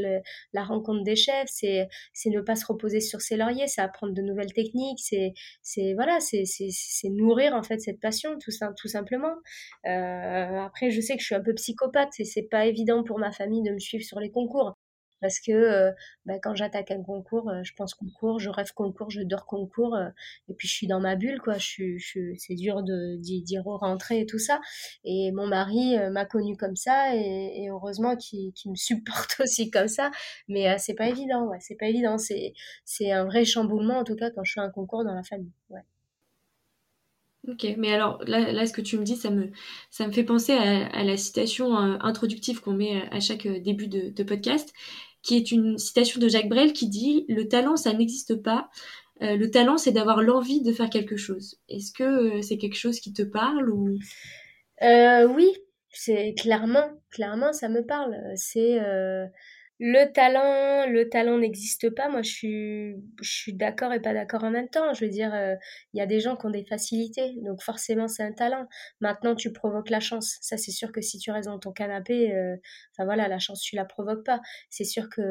la 0.54 0.64
rencontre 0.64 1.04
des 1.04 1.16
chefs, 1.16 1.50
c'est, 1.50 1.88
ne 2.26 2.42
pas 2.42 2.56
se 2.56 2.66
reposer 2.66 3.00
sur 3.02 3.22
ses 3.22 3.38
lauriers, 3.38 3.68
c'est 3.68 3.82
apprendre 3.82 4.14
de 4.14 4.22
nouvelles 4.22 4.54
techniques, 4.54 5.00
c'est, 5.00 5.94
voilà, 5.94 6.20
c'est, 6.20 6.44
nourrir 7.10 7.54
en 7.56 7.64
fait 7.64 7.80
cette 7.80 8.00
passion, 8.00 8.38
tout 8.40 8.52
ça, 8.52 8.74
tout 8.78 8.88
simplement. 8.88 9.36
Euh, 9.86 10.60
après, 10.60 10.92
je 10.92 11.02
sais 11.02 11.16
que 11.16 11.22
je 11.22 11.26
suis 11.28 11.36
un 11.36 11.42
peu 11.42 11.54
psychopathe 11.54 12.20
et 12.20 12.26
c'est 12.26 12.44
pas 12.44 12.66
évident 12.66 13.04
pour 13.04 13.20
ma 13.20 13.32
famille 13.32 13.64
de 13.64 13.72
me 13.72 13.80
suivre 13.80 14.04
sur 14.04 14.20
les 14.20 14.32
concours. 14.32 14.79
Parce 15.22 15.40
que 15.40 15.52
euh, 15.52 15.92
bah, 16.26 16.40
quand 16.42 16.56
j'attaque 16.56 16.92
un 16.92 17.04
concours, 17.04 17.50
euh, 17.50 17.62
je 17.64 17.74
pense 17.74 17.94
concours, 17.94 18.40
je 18.40 18.50
rêve 18.50 18.72
concours, 18.74 19.10
je 19.10 19.22
dors 19.22 19.46
concours, 19.46 19.96
euh, 19.96 20.10
et 20.48 20.54
puis 20.54 20.68
je 20.68 20.74
suis 20.74 20.88
dans 20.88 21.00
ma 21.00 21.16
bulle, 21.16 21.42
quoi. 21.42 21.56
C'est 21.60 22.56
dur 22.56 22.84
d'y 22.84 23.58
rentrer 23.60 24.22
et 24.22 24.26
tout 24.26 24.40
ça. 24.40 24.60
Et 25.04 25.32
mon 25.32 25.48
mari 25.48 25.98
m'a 26.12 26.26
connue 26.26 26.58
comme 26.58 26.76
ça, 26.76 27.16
et, 27.16 27.68
heureusement 27.70 28.16
qu'il 28.16 28.54
me 28.66 28.76
supporte 28.76 29.36
aussi 29.42 29.70
comme 29.70 29.88
ça. 29.88 30.12
Mais 30.48 30.78
c'est 30.80 30.96
pas 30.96 31.08
évident, 31.10 31.48
ouais, 31.48 31.58
c'est 31.62 31.76
pas 31.76 31.88
évident. 31.88 32.18
C'est 32.18 33.12
un 33.12 33.26
vrai 33.26 33.46
chamboulement 33.46 34.00
en 34.00 34.04
tout 34.04 34.16
cas 34.16 34.32
quand 34.32 34.44
je 34.44 34.54
fais 34.54 34.62
un 34.62 34.70
concours 34.70 35.04
dans 35.04 35.14
la 35.14 35.24
famille. 35.24 35.52
Ouais. 35.70 35.82
Ok, 37.48 37.66
mais 37.78 37.94
alors 37.94 38.22
là, 38.28 38.52
là, 38.52 38.66
ce 38.66 38.74
que 38.74 38.82
tu 38.82 38.98
me 38.98 39.04
dis, 39.04 39.16
ça 39.16 39.30
me, 39.30 39.50
ça 39.90 40.06
me 40.06 40.12
fait 40.12 40.24
penser 40.26 40.52
à, 40.54 41.04
la 41.04 41.16
citation 41.18 41.76
introductive 41.76 42.60
qu'on 42.60 42.74
met 42.74 43.02
à 43.12 43.20
chaque 43.22 43.48
début 43.48 43.88
de, 43.88 44.24
podcast 44.24 44.74
qui 45.22 45.36
est 45.36 45.52
une 45.52 45.78
citation 45.78 46.20
de 46.20 46.28
Jacques 46.28 46.50
Brel 46.50 46.74
qui 46.74 46.88
dit 46.88 47.26
Le 47.30 47.48
talent, 47.48 47.76
ça 47.76 47.94
n'existe 47.94 48.36
pas. 48.36 48.70
Euh, 49.22 49.36
le 49.36 49.52
talent, 49.52 49.78
c'est 49.78 49.92
d'avoir 49.92 50.22
l'envie 50.22 50.62
de 50.62 50.72
faire 50.72 50.90
quelque 50.90 51.18
chose. 51.18 51.60
Est-ce 51.68 51.92
que 51.92 52.04
euh, 52.38 52.42
c'est 52.42 52.58
quelque 52.58 52.78
chose 52.78 53.00
qui 53.00 53.14
te 53.14 53.24
parle 53.24 53.70
ou? 53.70 53.98
Euh, 54.82 55.28
Oui, 55.28 55.52
c'est 55.92 56.34
clairement, 56.38 56.90
clairement, 57.12 57.52
ça 57.52 57.68
me 57.68 57.86
parle. 57.86 58.16
C'est 58.36 58.80
le 59.82 60.12
talent, 60.12 60.88
le 60.92 61.08
talent 61.08 61.38
n'existe 61.38 61.90
pas. 61.90 62.10
Moi, 62.10 62.22
je 62.22 62.30
suis, 62.30 62.96
je 63.22 63.32
suis 63.32 63.54
d'accord 63.54 63.94
et 63.94 64.02
pas 64.02 64.14
d'accord 64.14 64.44
en 64.44 64.52
même 64.52 64.68
temps. 64.68 64.94
Je 64.94 65.06
veux 65.06 65.10
dire, 65.10 65.34
euh, 65.34 65.56
il 65.94 66.00
y 66.00 66.02
a 66.02 66.06
des 66.06 66.20
gens 66.20 66.36
qui 66.36 66.46
ont 66.48 66.50
des 66.50 66.66
facilités, 66.66 67.36
donc 67.46 67.62
forcément 67.64 68.10
c'est 68.10 68.24
un 68.24 68.34
talent. 68.34 68.68
Maintenant, 69.00 69.36
tu 69.36 69.54
provoques 69.54 69.90
la 69.90 70.02
chance. 70.02 70.38
Ça, 70.42 70.58
c'est 70.58 70.72
sûr 70.72 70.92
que 70.92 71.00
si 71.00 71.18
tu 71.18 71.32
restes 71.32 71.48
dans 71.48 71.60
ton 71.60 71.72
canapé, 71.72 72.36
euh, 72.36 72.58
enfin 72.94 73.06
voilà, 73.06 73.30
la 73.30 73.40
chance 73.40 73.62
tu 73.62 73.78
la 73.78 73.86
provoques 73.86 74.26
pas. 74.26 74.42
C'est 74.70 74.84
sûr 74.84 75.10
que 75.10 75.22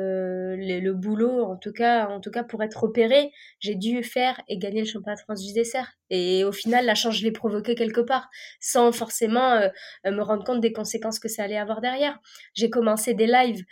le, 0.57 0.93
boulot, 0.95 1.45
en 1.45 1.57
tout 1.59 1.73
cas, 1.73 2.09
en 2.09 2.21
tout 2.21 2.31
cas 2.31 2.43
pour 2.43 2.63
être 2.63 2.85
opéré, 2.85 3.31
j'ai 3.61 3.75
dû 3.75 4.03
faire 4.03 4.41
et 4.49 4.57
gagner 4.57 4.81
le 4.81 4.87
championnat 4.87 5.17
de 5.17 5.21
France 5.21 5.45
du 5.45 5.53
dessert. 5.53 5.93
Et 6.09 6.45
au 6.45 6.53
final, 6.53 6.87
la 6.87 6.95
chance, 6.95 7.19
je 7.19 7.25
l'ai 7.25 7.33
provoquée 7.33 7.75
quelque 7.75 8.01
part, 8.01 8.31
sans 8.61 8.93
forcément 8.93 9.53
euh, 9.53 9.69
me 10.07 10.23
rendre 10.23 10.43
compte 10.43 10.63
des 10.63 10.73
conséquences 10.73 11.19
que 11.19 11.29
ça 11.29 11.43
allait 11.43 11.59
avoir 11.59 11.83
derrière. 11.83 12.19
J'ai 12.55 12.71
commencé 12.71 13.13
des 13.13 13.27
lives 13.27 13.63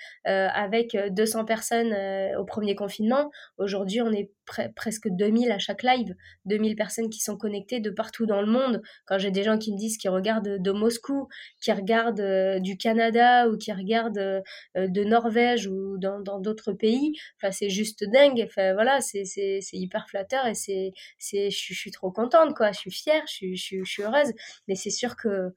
avec 0.66 0.96
200 1.10 1.44
personnes 1.44 1.94
au 2.36 2.44
premier 2.44 2.74
confinement. 2.74 3.30
Aujourd'hui, 3.56 4.02
on 4.02 4.12
est 4.12 4.30
presque 4.74 5.08
2000 5.08 5.50
à 5.50 5.58
chaque 5.58 5.82
live, 5.82 6.14
2000 6.44 6.76
personnes 6.76 7.08
qui 7.08 7.20
sont 7.20 7.36
connectées 7.36 7.80
de 7.80 7.90
partout 7.90 8.26
dans 8.26 8.40
le 8.40 8.46
monde. 8.46 8.82
Quand 9.06 9.18
j'ai 9.18 9.30
des 9.30 9.42
gens 9.42 9.58
qui 9.58 9.72
me 9.72 9.78
disent 9.78 9.96
qu'ils 9.96 10.10
regardent 10.10 10.60
de 10.60 10.72
Moscou, 10.72 11.28
qui 11.60 11.72
regardent 11.72 12.60
du 12.60 12.76
Canada 12.76 13.48
ou 13.48 13.56
qui 13.56 13.72
regardent 13.72 14.42
de 14.74 15.04
Norvège 15.04 15.66
ou 15.66 15.98
dans 15.98 16.40
d'autres 16.40 16.72
pays, 16.72 17.12
enfin 17.40 17.52
c'est 17.52 17.70
juste 17.70 18.04
dingue. 18.04 18.42
Enfin 18.46 18.74
voilà, 18.74 19.00
c'est 19.00 19.24
hyper 19.72 20.08
flatteur 20.08 20.46
et 20.46 20.54
c'est 20.54 20.92
je 21.20 21.74
suis 21.74 21.90
trop 21.90 22.10
contente 22.10 22.54
quoi. 22.56 22.72
Je 22.72 22.78
suis 22.78 22.90
fière, 22.90 23.22
je 23.26 23.54
suis 23.54 24.02
heureuse. 24.02 24.32
Mais 24.68 24.74
c'est 24.74 24.90
sûr 24.90 25.16
que 25.16 25.54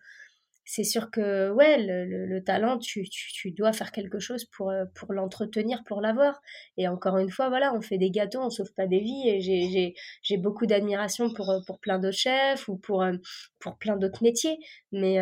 c'est 0.72 0.84
sûr 0.84 1.10
que 1.10 1.50
ouais, 1.50 1.78
le, 1.80 2.44
talent, 2.44 2.78
tu, 2.78 3.04
tu, 3.10 3.50
dois 3.50 3.74
faire 3.74 3.92
quelque 3.92 4.20
chose 4.20 4.46
pour, 4.46 4.70
euh, 4.70 4.86
pour 4.94 5.14
l'entretenir, 5.14 5.84
pour 5.84 6.00
l'avoir. 6.00 6.44
Et 6.78 6.88
encore 6.88 7.18
une 7.18 7.32
fois, 7.32 7.50
voilà, 7.50 7.74
on 7.74 7.82
fait 7.82 7.98
des 7.98 8.12
gâteaux, 8.12 8.40
on 8.40 8.52
sauve 8.52 8.72
pas 8.76 8.86
des 8.86 9.00
vies. 9.00 9.30
Et 9.30 9.96
j'ai 10.22 10.38
beaucoup 10.38 10.68
d'admiration 10.68 11.34
pour, 11.34 11.50
euh, 11.50 11.60
pour 11.66 11.80
plein 11.80 11.98
d'autres 11.98 12.16
chefs 12.16 12.68
ou 12.68 12.78
pour, 12.78 13.02
euh, 13.02 13.14
plein 13.80 13.98
d'autres 13.98 14.22
métiers. 14.22 14.60
Mais 14.92 15.18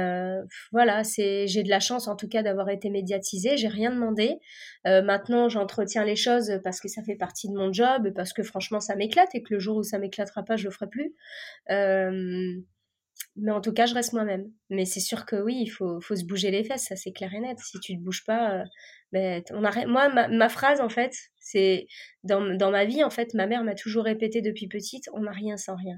voilà, 0.74 1.06
c'est 1.06 1.48
j'ai 1.48 1.64
de 1.64 1.70
la 1.70 1.80
chance 1.80 2.10
en 2.10 2.18
tout 2.18 2.28
cas 2.28 2.44
d'avoir 2.44 2.70
été 2.70 2.90
médiatisée. 2.90 3.56
J'ai 3.56 3.70
rien 3.70 3.92
demandé. 3.92 4.36
maintenant, 4.86 5.48
j'entretiens 5.48 6.04
les 6.04 6.18
choses 6.18 6.60
parce 6.64 6.82
que 6.82 6.90
ça 6.90 7.02
fait 7.04 7.16
partie 7.16 7.48
de 7.48 7.54
mon 7.54 7.72
job 7.72 8.12
parce 8.16 8.34
que 8.34 8.44
franchement, 8.44 8.82
ça 8.82 8.96
m'éclate 8.96 9.34
et 9.34 9.42
que 9.42 9.54
le 9.54 9.60
jour 9.60 9.78
où 9.78 9.84
ça 9.84 9.98
m'éclatera 9.98 10.44
pas, 10.44 10.58
je 10.58 10.66
le 10.66 10.72
ferai 10.72 10.88
plus. 10.88 11.16
Mais 13.36 13.52
en 13.52 13.62
tout 13.62 13.74
cas, 13.74 13.86
je 13.86 13.94
reste 13.94 14.14
moi-même. 14.14 14.52
Mais 14.70 14.86
c'est 14.86 15.00
sûr 15.00 15.26
que 15.26 15.36
oui, 15.36 15.58
il 15.62 15.70
faut, 15.70 16.02
faut 16.02 16.16
se 16.16 16.26
bouger 16.26 16.52
les 16.52 16.64
fesses, 16.64 16.86
ça 16.86 16.96
c'est 16.96 17.12
clair 17.12 17.34
et 17.34 17.40
net. 17.40 17.60
Si 17.60 17.80
tu 17.80 17.96
te 17.98 18.04
bouges 18.04 18.24
pas, 18.26 18.62
euh, 18.62 18.64
ben, 19.12 19.44
on 19.52 19.64
arrête. 19.64 19.88
Moi, 19.88 20.10
ma, 20.10 20.28
ma, 20.28 20.50
phrase, 20.50 20.82
en 20.82 20.90
fait, 20.90 21.14
c'est 21.40 21.88
dans, 22.24 22.42
dans 22.58 22.72
ma 22.72 22.86
vie, 22.86 23.04
en 23.04 23.10
fait, 23.10 23.34
ma 23.36 23.48
mère 23.48 23.64
m'a 23.64 23.76
toujours 23.76 24.06
répété 24.06 24.42
depuis 24.42 24.68
petite 24.68 25.06
on 25.14 25.22
n'a 25.22 25.32
rien 25.32 25.58
sans 25.58 25.76
rien. 25.76 25.98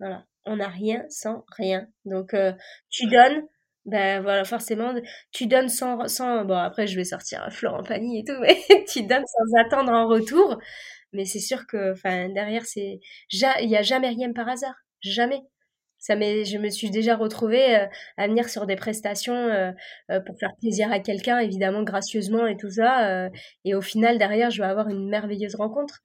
Voilà. 0.00 0.26
On 0.46 0.56
n'a 0.56 0.68
rien 0.68 1.04
sans 1.10 1.44
rien. 1.56 1.88
Donc, 2.04 2.34
euh, 2.34 2.52
tu 2.90 3.06
donnes, 3.06 3.42
ben 3.84 4.22
voilà, 4.22 4.44
forcément, 4.44 4.94
tu 5.32 5.46
donnes 5.46 5.68
sans, 5.68 6.08
sans. 6.08 6.44
Bon, 6.44 6.56
après, 6.56 6.86
je 6.86 6.96
vais 6.96 7.04
sortir 7.04 7.46
Florent 7.52 7.82
Pagny 7.84 8.20
et 8.20 8.24
tout, 8.24 8.38
mais 8.40 8.56
tu 8.88 9.02
donnes 9.04 9.24
sans 9.26 9.60
attendre 9.60 9.92
en 9.92 10.08
retour. 10.08 10.58
Mais 11.12 11.24
c'est 11.26 11.40
sûr 11.40 11.66
que, 11.66 11.92
enfin, 11.92 12.28
derrière, 12.30 12.64
c'est. 12.64 13.00
Il 13.30 13.68
n'y 13.68 13.76
a 13.76 13.82
jamais 13.82 14.08
rien 14.08 14.32
par 14.32 14.48
hasard. 14.48 14.74
Jamais 15.02 15.42
ça 16.02 16.16
je 16.16 16.58
me 16.58 16.68
suis 16.68 16.90
déjà 16.90 17.14
retrouvée 17.14 17.76
euh, 17.76 17.86
à 18.16 18.26
venir 18.26 18.48
sur 18.48 18.66
des 18.66 18.74
prestations 18.74 19.36
euh, 19.36 19.70
euh, 20.10 20.18
pour 20.18 20.36
faire 20.36 20.50
plaisir 20.60 20.90
à 20.90 20.98
quelqu'un, 20.98 21.38
évidemment 21.38 21.84
gracieusement 21.84 22.44
et 22.48 22.56
tout 22.56 22.70
ça. 22.70 23.30
et 23.64 23.74
au 23.76 23.80
final, 23.80 24.18
derrière, 24.18 24.50
je 24.50 24.60
vais 24.60 24.68
avoir 24.68 24.88
une 24.88 25.08
merveilleuse 25.08 25.54
rencontre. 25.54 26.02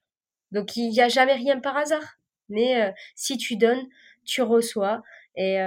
Donc, 0.51 0.77
il 0.77 0.91
n'y 0.91 1.01
a 1.01 1.07
jamais 1.09 1.33
rien 1.33 1.59
par 1.59 1.75
hasard. 1.75 2.19
Mais 2.49 2.93
si 3.15 3.37
tu 3.37 3.57
donnes, 3.57 3.83
tu 4.23 4.43
reçois. 4.43 5.01
Et 5.35 5.57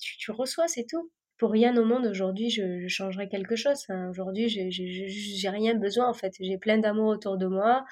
tu, 0.00 0.30
reçois, 0.32 0.66
c'est 0.66 0.86
tout. 0.88 1.10
Pour 1.36 1.50
rien 1.50 1.76
au 1.76 1.84
monde, 1.84 2.06
aujourd'hui, 2.06 2.50
je, 2.50 2.88
changerai 2.88 3.28
quelque 3.28 3.54
chose. 3.54 3.86
aujourd'hui, 4.08 4.48
j'ai 4.48 5.48
rien 5.50 5.74
besoin, 5.74 6.08
en 6.08 6.14
fait. 6.14 6.32
J'ai 6.40 6.58
plein 6.58 6.78
d'amour 6.78 7.08
autour 7.08 7.36
de 7.36 7.46
moi 7.46 7.84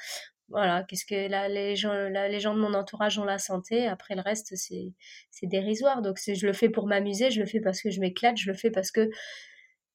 voilà, 0.48 0.84
qu'est-ce 0.84 1.04
que 1.04 1.28
là, 1.28 1.48
les 1.48 1.76
gens, 1.76 1.92
les 1.92 2.40
gens 2.40 2.54
de 2.54 2.60
mon 2.60 2.72
entourage 2.74 3.18
ont 3.18 3.24
la 3.24 3.38
santé. 3.38 3.86
Après 3.86 4.14
le 4.14 4.22
reste, 4.22 4.56
c'est, 4.56 4.94
c'est 5.30 5.46
dérisoire. 5.46 6.00
Donc 6.02 6.18
je 6.26 6.46
le 6.46 6.52
fais 6.52 6.70
pour 6.70 6.86
m'amuser, 6.86 7.30
je 7.30 7.40
le 7.40 7.46
fais 7.46 7.60
parce 7.60 7.82
que 7.82 7.90
je 7.90 8.00
m'éclate, 8.00 8.36
je 8.38 8.50
le 8.50 8.56
fais 8.56 8.70
parce 8.70 8.90
que 8.90 9.10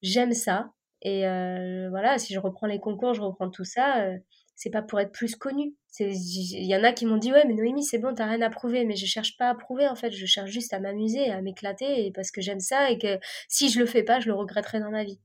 j'aime 0.02 0.34
ça. 0.34 0.72
Et 1.02 1.28
euh, 1.28 1.90
voilà, 1.90 2.18
si 2.20 2.34
je 2.34 2.40
reprends 2.40 2.68
les 2.68 2.80
concours, 2.80 3.14
je 3.14 3.22
reprends 3.22 3.50
tout 3.50 3.66
ça. 3.66 4.04
Euh, 4.04 4.18
c'est 4.56 4.70
pas 4.70 4.82
pour 4.82 5.00
être 5.00 5.12
plus 5.12 5.36
connu. 5.36 5.76
Il 6.00 6.66
y 6.66 6.76
en 6.76 6.84
a 6.84 6.94
qui 6.94 7.06
m'ont 7.06 7.18
dit 7.18 7.32
ouais 7.32 7.46
mais 7.46 7.54
Noémie 7.54 7.84
c'est 7.84 8.00
bon 8.00 8.16
t'as 8.16 8.26
rien 8.26 8.42
à 8.42 8.50
prouver 8.50 8.84
mais 8.84 8.96
je 8.96 9.06
cherche 9.06 9.38
pas 9.38 9.50
à 9.50 9.56
prouver 9.56 9.88
en 9.88 9.96
fait 9.96 10.12
je 10.12 10.26
cherche 10.26 10.50
juste 10.50 10.74
à 10.74 10.80
m'amuser 10.80 11.30
à 11.30 11.40
m'éclater 11.42 12.08
et 12.08 12.12
parce 12.12 12.32
que 12.32 12.42
j'aime 12.42 12.60
ça 12.60 12.90
et 12.90 12.98
que 12.98 13.20
si 13.48 13.70
je 13.70 13.80
le 13.80 13.86
fais 13.86 14.02
pas 14.02 14.20
je 14.20 14.28
le 14.28 14.34
regretterai 14.34 14.80
dans 14.80 14.90
ma 14.90 15.04
vie 15.04 15.20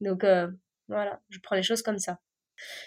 donc 0.00 0.24
euh, 0.24 0.48
voilà 0.88 1.20
je 1.28 1.40
prends 1.42 1.56
les 1.56 1.62
choses 1.62 1.82
comme 1.82 1.98
ça 1.98 2.20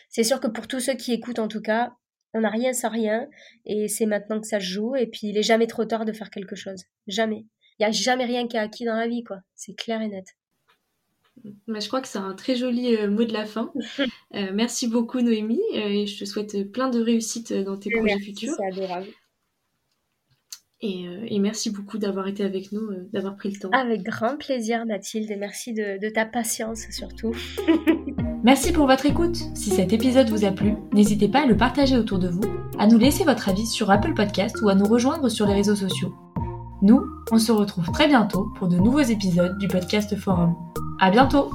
c'est 0.10 0.24
sûr 0.24 0.40
que 0.40 0.48
pour 0.48 0.68
tous 0.68 0.80
ceux 0.80 0.96
qui 0.96 1.14
écoutent 1.14 1.40
en 1.40 1.48
tout 1.48 1.62
cas, 1.62 1.94
on 2.34 2.42
n'a 2.42 2.50
rien 2.50 2.74
sans 2.74 2.90
rien 2.90 3.28
et 3.66 3.88
c'est 3.88 4.06
maintenant 4.06 4.40
que 4.40 4.48
ça 4.48 4.60
se 4.60 4.66
joue 4.66 4.96
et 4.96 5.08
puis 5.08 5.28
il 5.28 5.38
est 5.38 5.44
jamais 5.44 5.68
trop 5.68 5.86
tard 5.86 6.06
de 6.06 6.12
faire 6.12 6.30
quelque 6.30 6.56
chose. 6.56 6.84
Jamais. 7.08 7.46
Il 7.80 7.84
n'y 7.84 7.86
a 7.86 7.92
jamais 7.92 8.26
rien 8.26 8.48
qui 8.48 8.58
est 8.58 8.60
acquis 8.60 8.86
dans 8.86 8.96
la 8.96 9.08
vie 9.08 9.24
quoi. 9.24 9.40
C'est 9.56 9.76
clair 9.76 10.02
et 10.02 10.08
net. 10.08 10.26
Mais 11.68 11.82
je 11.82 11.88
crois 11.88 12.02
que 12.02 12.08
c'est 12.08 12.18
un 12.18 12.34
très 12.34 12.56
joli 12.56 12.96
euh, 12.96 13.10
mot 13.10 13.24
de 13.24 13.34
la 13.34 13.46
fin. 13.46 13.72
Euh, 14.36 14.52
merci 14.54 14.90
beaucoup 14.90 15.22
Noémie 15.22 15.62
euh, 15.74 15.88
et 15.88 16.06
je 16.06 16.20
te 16.20 16.26
souhaite 16.26 16.70
plein 16.74 16.90
de 16.90 17.00
réussite 17.00 17.54
dans 17.54 17.78
tes 17.78 17.90
projets 17.90 18.20
futurs. 18.20 18.54
C'est 18.58 18.68
adorable. 18.68 19.08
Et, 20.82 21.40
merci 21.40 21.72
beaucoup 21.72 21.98
d'avoir 21.98 22.28
été 22.28 22.44
avec 22.44 22.72
nous, 22.72 22.90
d'avoir 23.12 23.36
pris 23.36 23.52
le 23.52 23.60
temps. 23.60 23.70
Avec 23.72 24.04
grand 24.04 24.38
plaisir 24.38 24.86
Mathilde 24.86 25.32
et 25.32 25.36
merci 25.36 25.74
de 25.74 26.10
ta 26.10 26.26
patience 26.26 26.86
surtout. 26.92 27.34
Merci 28.44 28.72
pour 28.72 28.88
votre 28.88 29.06
écoute. 29.06 29.36
Si 29.56 29.72
cet 29.72 29.92
épisode 29.94 30.30
vous 30.30 30.46
a 30.46 30.52
plu, 30.52 30.76
n'hésitez 30.94 31.28
pas 31.28 31.42
à 31.42 31.46
le 31.46 31.58
partager 31.58 31.98
autour 31.98 32.20
de 32.20 32.30
vous, 32.30 32.44
à 32.78 32.88
nous 32.88 32.98
laisser 32.98 33.24
votre 33.24 33.50
avis 33.50 33.66
sur 33.66 33.90
Apple 33.92 34.14
Podcast 34.14 34.56
ou 34.62 34.70
à 34.70 34.76
nous 34.76 34.86
rejoindre 34.86 35.28
sur 35.28 35.48
les 35.48 35.54
réseaux 35.54 35.76
sociaux. 35.76 36.14
Nous, 36.82 37.04
on 37.32 37.40
se 37.40 37.52
retrouve 37.52 37.92
très 37.92 38.08
bientôt 38.08 38.48
pour 38.58 38.68
de 38.68 38.78
nouveaux 38.78 39.02
épisodes 39.02 39.58
du 39.58 39.68
podcast 39.68 40.16
Forum. 40.16 40.56
À 41.02 41.10
bientôt! 41.10 41.50